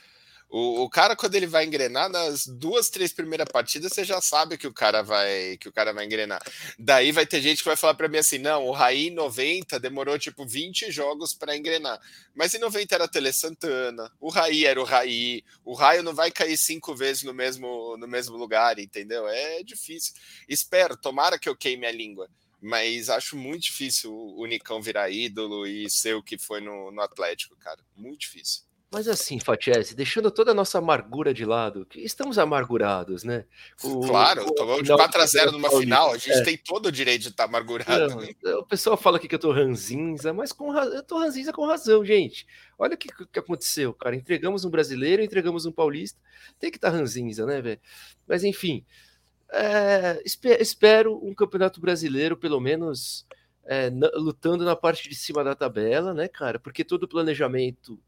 O, 0.49 0.83
o, 0.83 0.89
cara, 0.89 1.13
quando 1.13 1.35
ele 1.35 1.45
vai 1.45 1.65
engrenar, 1.65 2.09
nas 2.09 2.47
duas, 2.47 2.89
três 2.89 3.11
primeiras 3.11 3.49
partidas, 3.51 3.91
você 3.91 4.05
já 4.05 4.21
sabe 4.21 4.57
que 4.57 4.65
o 4.65 4.73
cara 4.73 5.01
vai 5.01 5.57
que 5.57 5.67
o 5.67 5.73
cara 5.73 5.91
vai 5.91 6.05
engrenar. 6.05 6.41
Daí 6.79 7.11
vai 7.11 7.25
ter 7.25 7.41
gente 7.41 7.57
que 7.57 7.67
vai 7.67 7.75
falar 7.75 7.95
para 7.95 8.07
mim 8.07 8.17
assim: 8.17 8.37
não, 8.37 8.65
o 8.65 8.71
Raí 8.71 9.09
90 9.09 9.77
demorou 9.77 10.17
tipo 10.17 10.45
20 10.45 10.89
jogos 10.89 11.33
para 11.33 11.55
engrenar. 11.55 11.99
Mas 12.33 12.53
em 12.53 12.59
90 12.59 12.95
era 12.95 13.07
Tele 13.09 13.33
Santana, 13.33 14.09
o 14.21 14.29
Raí 14.29 14.65
era 14.65 14.79
o 14.79 14.85
Raí, 14.85 15.43
o 15.65 15.73
raio 15.73 16.01
não 16.01 16.13
vai 16.13 16.31
cair 16.31 16.55
cinco 16.55 16.95
vezes 16.95 17.23
no 17.23 17.33
mesmo, 17.33 17.97
no 17.97 18.07
mesmo 18.07 18.37
lugar, 18.37 18.79
entendeu? 18.79 19.27
É 19.27 19.61
difícil. 19.63 20.13
Espero, 20.47 20.95
tomara 20.95 21.37
que 21.37 21.49
eu 21.49 21.57
queime 21.57 21.85
a 21.85 21.91
língua 21.91 22.29
mas 22.61 23.09
acho 23.09 23.35
muito 23.35 23.63
difícil 23.63 24.13
o 24.13 24.45
Nicão 24.45 24.81
virar 24.81 25.09
ídolo 25.09 25.65
e 25.67 25.89
ser 25.89 26.15
o 26.15 26.23
que 26.23 26.37
foi 26.37 26.61
no, 26.61 26.91
no 26.91 27.01
Atlético, 27.01 27.55
cara. 27.57 27.79
Muito 27.95 28.21
difícil. 28.21 28.67
Mas 28.89 29.07
assim, 29.09 29.37
Fatiese, 29.37 29.93
deixando 29.93 30.31
toda 30.31 30.51
a 30.51 30.53
nossa 30.53 30.77
amargura 30.77 31.33
de 31.33 31.43
lado, 31.43 31.85
que 31.85 31.99
estamos 31.99 32.39
amargurados, 32.39 33.21
né? 33.25 33.43
O, 33.83 33.99
claro, 34.07 34.49
tomamos 34.53 34.83
de 34.83 34.93
4x0 34.93 35.51
numa 35.51 35.69
final, 35.69 36.13
a 36.13 36.17
gente 36.17 36.37
é. 36.37 36.43
tem 36.43 36.57
todo 36.57 36.85
o 36.85 36.91
direito 36.91 37.23
de 37.23 37.27
estar 37.27 37.43
amargurado. 37.43 38.15
Não, 38.15 38.21
né? 38.21 38.29
O 38.55 38.65
pessoal 38.65 38.95
fala 38.95 39.17
aqui 39.17 39.27
que 39.27 39.35
eu 39.35 39.39
tô 39.39 39.51
ranzinza, 39.51 40.33
mas 40.33 40.53
com 40.53 40.73
eu 40.73 41.03
tô 41.03 41.19
ranzinza 41.19 41.51
com 41.51 41.65
razão, 41.65 42.05
gente. 42.05 42.47
Olha 42.79 42.95
o 42.95 42.97
que, 42.97 43.09
que 43.09 43.39
aconteceu, 43.39 43.93
cara. 43.93 44.15
Entregamos 44.15 44.63
um 44.63 44.69
brasileiro, 44.69 45.21
entregamos 45.21 45.65
um 45.65 45.71
paulista. 45.71 46.17
Tem 46.57 46.71
que 46.71 46.77
estar 46.77 46.89
tá 46.89 46.97
ranzinza, 46.97 47.45
né, 47.45 47.61
velho? 47.61 47.81
Mas 48.25 48.45
enfim, 48.45 48.85
é, 49.51 50.21
espero 50.59 51.19
um 51.25 51.33
campeonato 51.33 51.79
brasileiro, 51.79 52.35
pelo 52.35 52.59
menos, 52.59 53.25
é, 53.65 53.89
lutando 54.15 54.65
na 54.65 54.75
parte 54.75 55.07
de 55.07 55.15
cima 55.15 55.43
da 55.43 55.55
tabela, 55.55 56.13
né, 56.13 56.27
cara? 56.27 56.59
Porque 56.59 56.83
todo 56.83 57.03
o 57.03 57.07
planejamento 57.07 57.99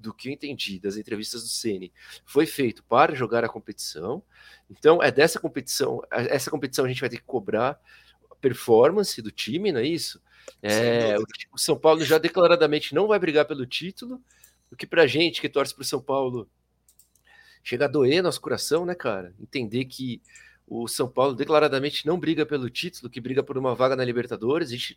do 0.00 0.14
que 0.14 0.28
eu 0.28 0.32
entendi 0.32 0.80
das 0.80 0.96
entrevistas 0.96 1.42
do 1.42 1.48
Ceni, 1.48 1.92
foi 2.24 2.46
feito 2.46 2.82
para 2.84 3.14
jogar 3.14 3.44
a 3.44 3.48
competição. 3.48 4.22
Então, 4.70 5.02
é 5.02 5.12
dessa 5.12 5.38
competição, 5.38 6.00
essa 6.10 6.50
competição 6.50 6.86
a 6.86 6.88
gente 6.88 7.00
vai 7.00 7.10
ter 7.10 7.18
que 7.18 7.24
cobrar 7.24 7.78
a 8.30 8.34
performance 8.36 9.20
do 9.20 9.30
time, 9.30 9.70
não 9.70 9.80
é 9.80 9.86
isso? 9.86 10.20
É, 10.62 11.16
o, 11.52 11.58
São 11.58 11.78
Paulo 11.78 12.02
já 12.02 12.16
declaradamente 12.16 12.94
não 12.94 13.06
vai 13.06 13.18
brigar 13.18 13.44
pelo 13.44 13.66
título, 13.66 14.20
o 14.72 14.76
que 14.76 14.86
pra 14.86 15.06
gente 15.06 15.40
que 15.40 15.48
torce 15.48 15.74
pro 15.74 15.84
São 15.84 16.00
Paulo 16.00 16.48
chega 17.62 17.84
a 17.84 17.88
doer 17.88 18.22
nosso 18.22 18.40
coração, 18.40 18.86
né, 18.86 18.94
cara? 18.94 19.34
Entender 19.38 19.84
que 19.84 20.22
o 20.70 20.86
São 20.86 21.08
Paulo 21.08 21.34
declaradamente 21.34 22.06
não 22.06 22.18
briga 22.18 22.46
pelo 22.46 22.70
título, 22.70 23.10
que 23.10 23.20
briga 23.20 23.42
por 23.42 23.58
uma 23.58 23.74
vaga 23.74 23.96
na 23.96 24.04
Libertadores. 24.04 24.68
A 24.68 24.72
gente 24.72 24.96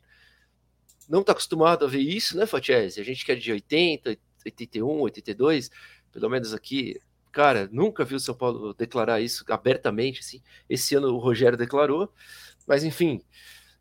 não 1.10 1.22
está 1.22 1.32
acostumado 1.32 1.84
a 1.84 1.88
ver 1.88 2.00
isso, 2.00 2.38
né, 2.38 2.46
Fatiese? 2.46 3.02
A 3.02 3.04
gente 3.04 3.26
que 3.26 3.32
é 3.32 3.36
de 3.36 3.52
80, 3.52 4.16
81, 4.46 4.86
82, 5.02 5.72
pelo 6.12 6.30
menos 6.30 6.54
aqui, 6.54 7.02
cara, 7.32 7.68
nunca 7.72 8.06
vi 8.06 8.14
o 8.14 8.20
São 8.20 8.36
Paulo 8.36 8.76
declarar 8.76 9.20
isso 9.20 9.44
abertamente, 9.50 10.20
assim. 10.20 10.44
Esse 10.70 10.94
ano 10.94 11.08
o 11.08 11.18
Rogério 11.18 11.58
declarou, 11.58 12.14
mas 12.68 12.84
enfim, 12.84 13.24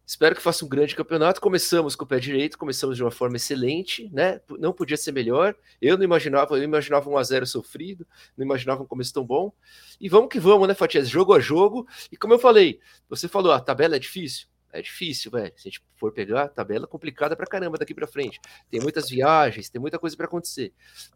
espero 0.07 0.35
que 0.35 0.43
faça 0.43 0.65
um 0.65 0.69
grande 0.69 0.95
campeonato. 0.95 1.41
Começamos 1.41 1.97
com 1.97 2.05
o 2.05 2.07
pé 2.07 2.19
direito, 2.19 2.59
começamos 2.59 2.97
de 2.97 3.03
uma 3.03 3.11
forma 3.11 3.37
excelente, 3.37 4.11
né? 4.13 4.41
Não 4.59 4.73
podia 4.73 4.97
ser 4.97 5.13
melhor. 5.13 5.55
Eu 5.81 5.97
não 5.97 6.05
imaginava, 6.05 6.57
eu 6.57 6.63
imaginava 6.63 7.09
um 7.09 7.17
a 7.17 7.23
0 7.23 7.47
sofrido, 7.47 8.07
não 8.37 8.45
imaginava 8.45 8.83
um 8.83 8.87
começo 8.87 9.13
tão 9.13 9.25
bom. 9.25 9.53
E 10.01 10.09
vamos 10.09 10.29
que 10.29 10.41
vamos, 10.41 10.69
né, 10.69 10.75
Fatias? 10.75 11.09
Jogo 11.09 11.35
a 11.35 11.41
jogo. 11.41 11.87
E 12.11 12.17
como 12.17 12.35
eu 12.35 12.39
falei, 12.39 12.81
você 13.09 13.29
falou, 13.29 13.53
a 13.53 13.61
tabela 13.61 13.97
é 13.97 13.99
difícil. 13.99 14.47
É 14.73 14.81
difícil, 14.81 15.31
velho. 15.31 15.53
Se 15.55 15.69
a 15.69 15.71
gente 15.71 15.83
for 15.97 16.13
pegar, 16.13 16.49
tabela 16.49 16.87
complicada 16.87 17.37
pra 17.37 17.47
caramba 17.47 17.77
daqui 17.77 17.95
pra 17.95 18.07
frente. 18.07 18.41
Tem 18.71 18.81
muitas 18.81 19.11
viagens, 19.11 19.69
tem 19.69 19.79
muita 19.79 19.99
coisa 19.99 20.17
para 20.17 20.25
acontecer. 20.25 20.73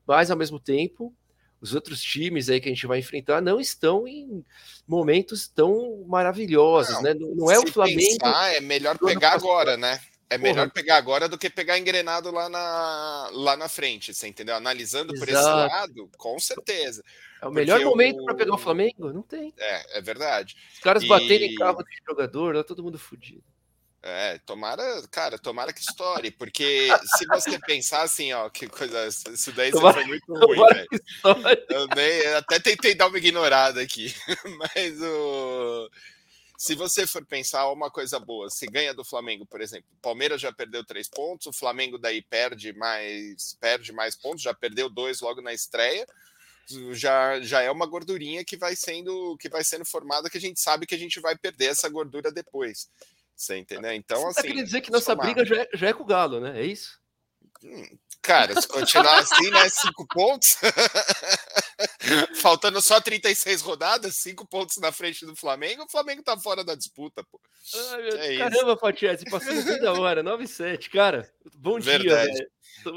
Mas, 0.06 0.30
ao 0.30 0.36
mesmo 0.36 0.60
tempo, 0.60 1.14
os 1.60 1.74
outros 1.74 2.02
times 2.02 2.48
aí 2.48 2.60
que 2.60 2.68
a 2.68 2.72
gente 2.72 2.86
vai 2.86 2.98
enfrentar 2.98 3.40
não 3.40 3.60
estão 3.60 4.06
em 4.06 4.44
momentos 4.86 5.48
tão 5.48 6.04
maravilhosos, 6.06 6.94
não, 6.96 7.02
né? 7.02 7.14
Não, 7.14 7.34
não 7.34 7.50
é 7.50 7.58
o 7.58 7.66
Flamengo. 7.66 8.18
Pensar, 8.20 8.54
é 8.54 8.60
melhor 8.60 8.98
pegar 8.98 9.32
agora, 9.32 9.76
né? 9.76 10.00
É 10.28 10.36
melhor 10.36 10.64
Porra. 10.64 10.70
pegar 10.70 10.96
agora 10.96 11.28
do 11.28 11.38
que 11.38 11.48
pegar 11.48 11.78
engrenado 11.78 12.32
lá 12.32 12.48
na, 12.48 13.30
lá 13.32 13.56
na 13.56 13.68
frente, 13.68 14.12
você 14.12 14.26
entendeu? 14.26 14.56
Analisando 14.56 15.14
Exato. 15.14 15.20
por 15.20 15.28
esse 15.28 15.48
lado, 15.48 16.10
com 16.16 16.38
certeza. 16.38 17.04
É 17.40 17.46
o 17.46 17.52
melhor 17.52 17.80
momento 17.80 18.24
para 18.24 18.34
pegar 18.34 18.54
o 18.54 18.58
Flamengo? 18.58 19.12
Não 19.12 19.22
tem. 19.22 19.54
É, 19.56 19.98
é 19.98 20.00
verdade. 20.00 20.56
Os 20.74 20.80
caras 20.80 21.04
e... 21.04 21.06
baterem 21.06 21.54
carro 21.54 21.82
de 21.82 22.02
jogador, 22.08 22.56
tá 22.56 22.64
todo 22.64 22.82
mundo 22.82 22.98
fodido. 22.98 23.44
É, 24.08 24.38
tomara, 24.46 25.02
cara, 25.10 25.36
tomara 25.36 25.72
que 25.72 25.80
estoure, 25.80 26.30
porque 26.30 26.88
se 27.16 27.26
você 27.26 27.58
pensar 27.58 28.02
assim, 28.02 28.32
ó, 28.32 28.48
que 28.48 28.68
coisa, 28.68 29.08
isso 29.08 29.50
daí 29.50 29.72
tomara, 29.72 29.94
foi 29.94 30.04
muito 30.04 30.24
ruim, 30.32 30.58
velho. 30.72 30.88
Eu 31.68 31.88
nem, 31.88 32.26
até 32.34 32.60
tentei 32.60 32.94
dar 32.94 33.08
uma 33.08 33.18
ignorada 33.18 33.80
aqui, 33.80 34.14
mas 34.58 35.02
o 35.02 35.90
se 36.56 36.74
você 36.76 37.04
for 37.06 37.26
pensar 37.26 37.68
uma 37.70 37.90
coisa 37.90 38.18
boa, 38.20 38.48
se 38.48 38.66
ganha 38.66 38.94
do 38.94 39.04
Flamengo, 39.04 39.44
por 39.44 39.60
exemplo, 39.60 39.86
o 39.92 40.00
Palmeiras 40.00 40.40
já 40.40 40.52
perdeu 40.52 40.84
três 40.84 41.08
pontos, 41.08 41.48
o 41.48 41.52
Flamengo 41.52 41.98
daí 41.98 42.22
perde 42.22 42.72
mais, 42.74 43.58
perde 43.60 43.92
mais 43.92 44.14
pontos, 44.14 44.42
já 44.42 44.54
perdeu 44.54 44.88
dois 44.88 45.20
logo 45.20 45.42
na 45.42 45.52
estreia 45.52 46.06
já, 46.92 47.40
já 47.40 47.62
é 47.62 47.70
uma 47.70 47.86
gordurinha 47.86 48.44
que 48.44 48.56
vai 48.56 48.74
sendo 48.74 49.36
que 49.38 49.48
vai 49.48 49.62
sendo 49.62 49.84
formada 49.84 50.28
que 50.28 50.38
a 50.38 50.40
gente 50.40 50.60
sabe 50.60 50.86
que 50.86 50.94
a 50.94 50.98
gente 50.98 51.20
vai 51.20 51.36
perder 51.36 51.66
essa 51.66 51.88
gordura 51.88 52.32
depois. 52.32 52.88
Você 53.36 53.58
entendeu? 53.58 53.92
Então, 53.92 54.22
Você 54.22 54.40
assim. 54.40 54.56
Tá 54.56 54.62
dizer 54.62 54.80
que 54.80 54.90
nossa 54.90 55.14
briga 55.14 55.44
já 55.44 55.56
é, 55.56 55.68
já 55.74 55.88
é 55.88 55.92
com 55.92 56.02
o 56.02 56.06
Galo, 56.06 56.40
né? 56.40 56.58
É 56.60 56.64
isso? 56.64 56.98
Hum, 57.62 57.98
cara, 58.22 58.58
se 58.60 58.66
continuar 58.66 59.18
assim, 59.18 59.50
né? 59.50 59.68
Cinco 59.68 60.06
pontos. 60.06 60.56
Faltando 62.40 62.80
só 62.80 63.00
36 63.00 63.60
rodadas, 63.60 64.16
cinco 64.16 64.46
pontos 64.46 64.78
na 64.78 64.90
frente 64.90 65.26
do 65.26 65.36
Flamengo, 65.36 65.84
o 65.84 65.90
Flamengo 65.90 66.22
tá 66.22 66.38
fora 66.38 66.64
da 66.64 66.74
disputa, 66.74 67.22
pô. 67.24 67.38
Ai, 67.92 68.36
é 68.36 68.38
caramba, 68.38 68.76
Fatiese, 68.76 69.24
passou 69.28 69.52
no 69.52 69.80
da 69.80 69.92
hora, 69.92 70.22
9 70.22 70.44
e 70.44 70.48
7. 70.48 70.88
Cara, 70.88 71.30
bom 71.54 71.78
Verdade. 71.78 72.32
dia, 72.32 72.48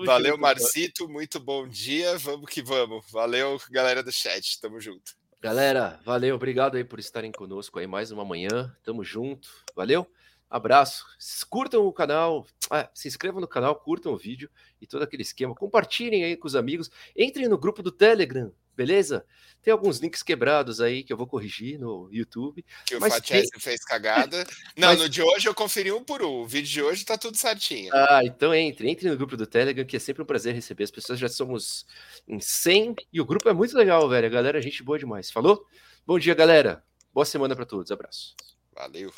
Valeu, 0.05 0.37
Marcito, 0.37 1.09
muito 1.09 1.39
bom 1.39 1.67
dia. 1.67 2.17
Vamos 2.19 2.49
que 2.49 2.61
vamos. 2.61 3.05
Valeu, 3.11 3.59
galera 3.71 4.03
do 4.03 4.11
chat. 4.11 4.59
Tamo 4.61 4.79
junto. 4.79 5.17
Galera, 5.41 5.99
valeu, 6.03 6.35
obrigado 6.35 6.75
aí 6.75 6.83
por 6.83 6.99
estarem 6.99 7.31
conosco 7.31 7.79
aí 7.79 7.87
mais 7.87 8.11
uma 8.11 8.25
manhã. 8.25 8.75
Tamo 8.83 9.03
junto. 9.03 9.49
Valeu. 9.75 10.05
Abraço. 10.49 11.05
Curtam 11.49 11.85
o 11.85 11.93
canal, 11.93 12.45
ah, 12.71 12.89
se 12.93 13.07
inscrevam 13.07 13.39
no 13.39 13.47
canal, 13.47 13.75
curtam 13.75 14.13
o 14.13 14.17
vídeo 14.17 14.49
e 14.81 14.87
todo 14.87 15.03
aquele 15.03 15.21
esquema. 15.21 15.53
Compartilhem 15.53 16.23
aí 16.23 16.35
com 16.35 16.47
os 16.47 16.55
amigos. 16.55 16.89
Entrem 17.15 17.47
no 17.47 17.57
grupo 17.57 17.83
do 17.83 17.91
Telegram, 17.91 18.51
beleza? 18.75 19.25
Tem 19.61 19.71
alguns 19.71 19.99
links 19.99 20.23
quebrados 20.23 20.81
aí 20.81 21.03
que 21.03 21.13
eu 21.13 21.17
vou 21.17 21.27
corrigir 21.27 21.77
no 21.77 22.09
YouTube. 22.11 22.65
Que 22.85 22.95
o 22.95 22.99
Fatiese 22.99 23.51
tem... 23.51 23.59
fez 23.59 23.83
cagada. 23.83 24.47
Não, 24.75 24.87
mas... 24.87 24.99
no 24.99 25.09
de 25.09 25.21
hoje 25.21 25.47
eu 25.47 25.53
conferi 25.53 25.91
um 25.91 26.03
por 26.03 26.23
um. 26.23 26.41
O 26.41 26.47
vídeo 26.47 26.69
de 26.69 26.81
hoje 26.81 27.05
tá 27.05 27.17
tudo 27.17 27.37
certinho. 27.37 27.91
Ah, 27.93 28.21
então 28.23 28.53
entre. 28.53 28.89
Entre 28.89 29.07
no 29.07 29.17
grupo 29.17 29.37
do 29.37 29.45
Telegram, 29.45 29.85
que 29.85 29.97
é 29.97 29.99
sempre 29.99 30.23
um 30.23 30.25
prazer 30.25 30.55
receber. 30.55 30.85
As 30.85 30.91
pessoas 30.91 31.19
já 31.19 31.29
somos 31.29 31.85
em 32.27 32.39
100 32.39 32.95
e 33.13 33.21
o 33.21 33.25
grupo 33.25 33.49
é 33.49 33.53
muito 33.53 33.77
legal, 33.77 34.09
velho. 34.09 34.25
A 34.25 34.29
galera, 34.29 34.61
gente 34.61 34.81
boa 34.81 34.97
demais. 34.97 35.29
Falou? 35.29 35.63
Bom 36.07 36.17
dia, 36.17 36.33
galera. 36.33 36.83
Boa 37.13 37.25
semana 37.25 37.55
para 37.55 37.65
todos. 37.65 37.91
Abraço. 37.91 38.33
Valeu. 38.73 39.11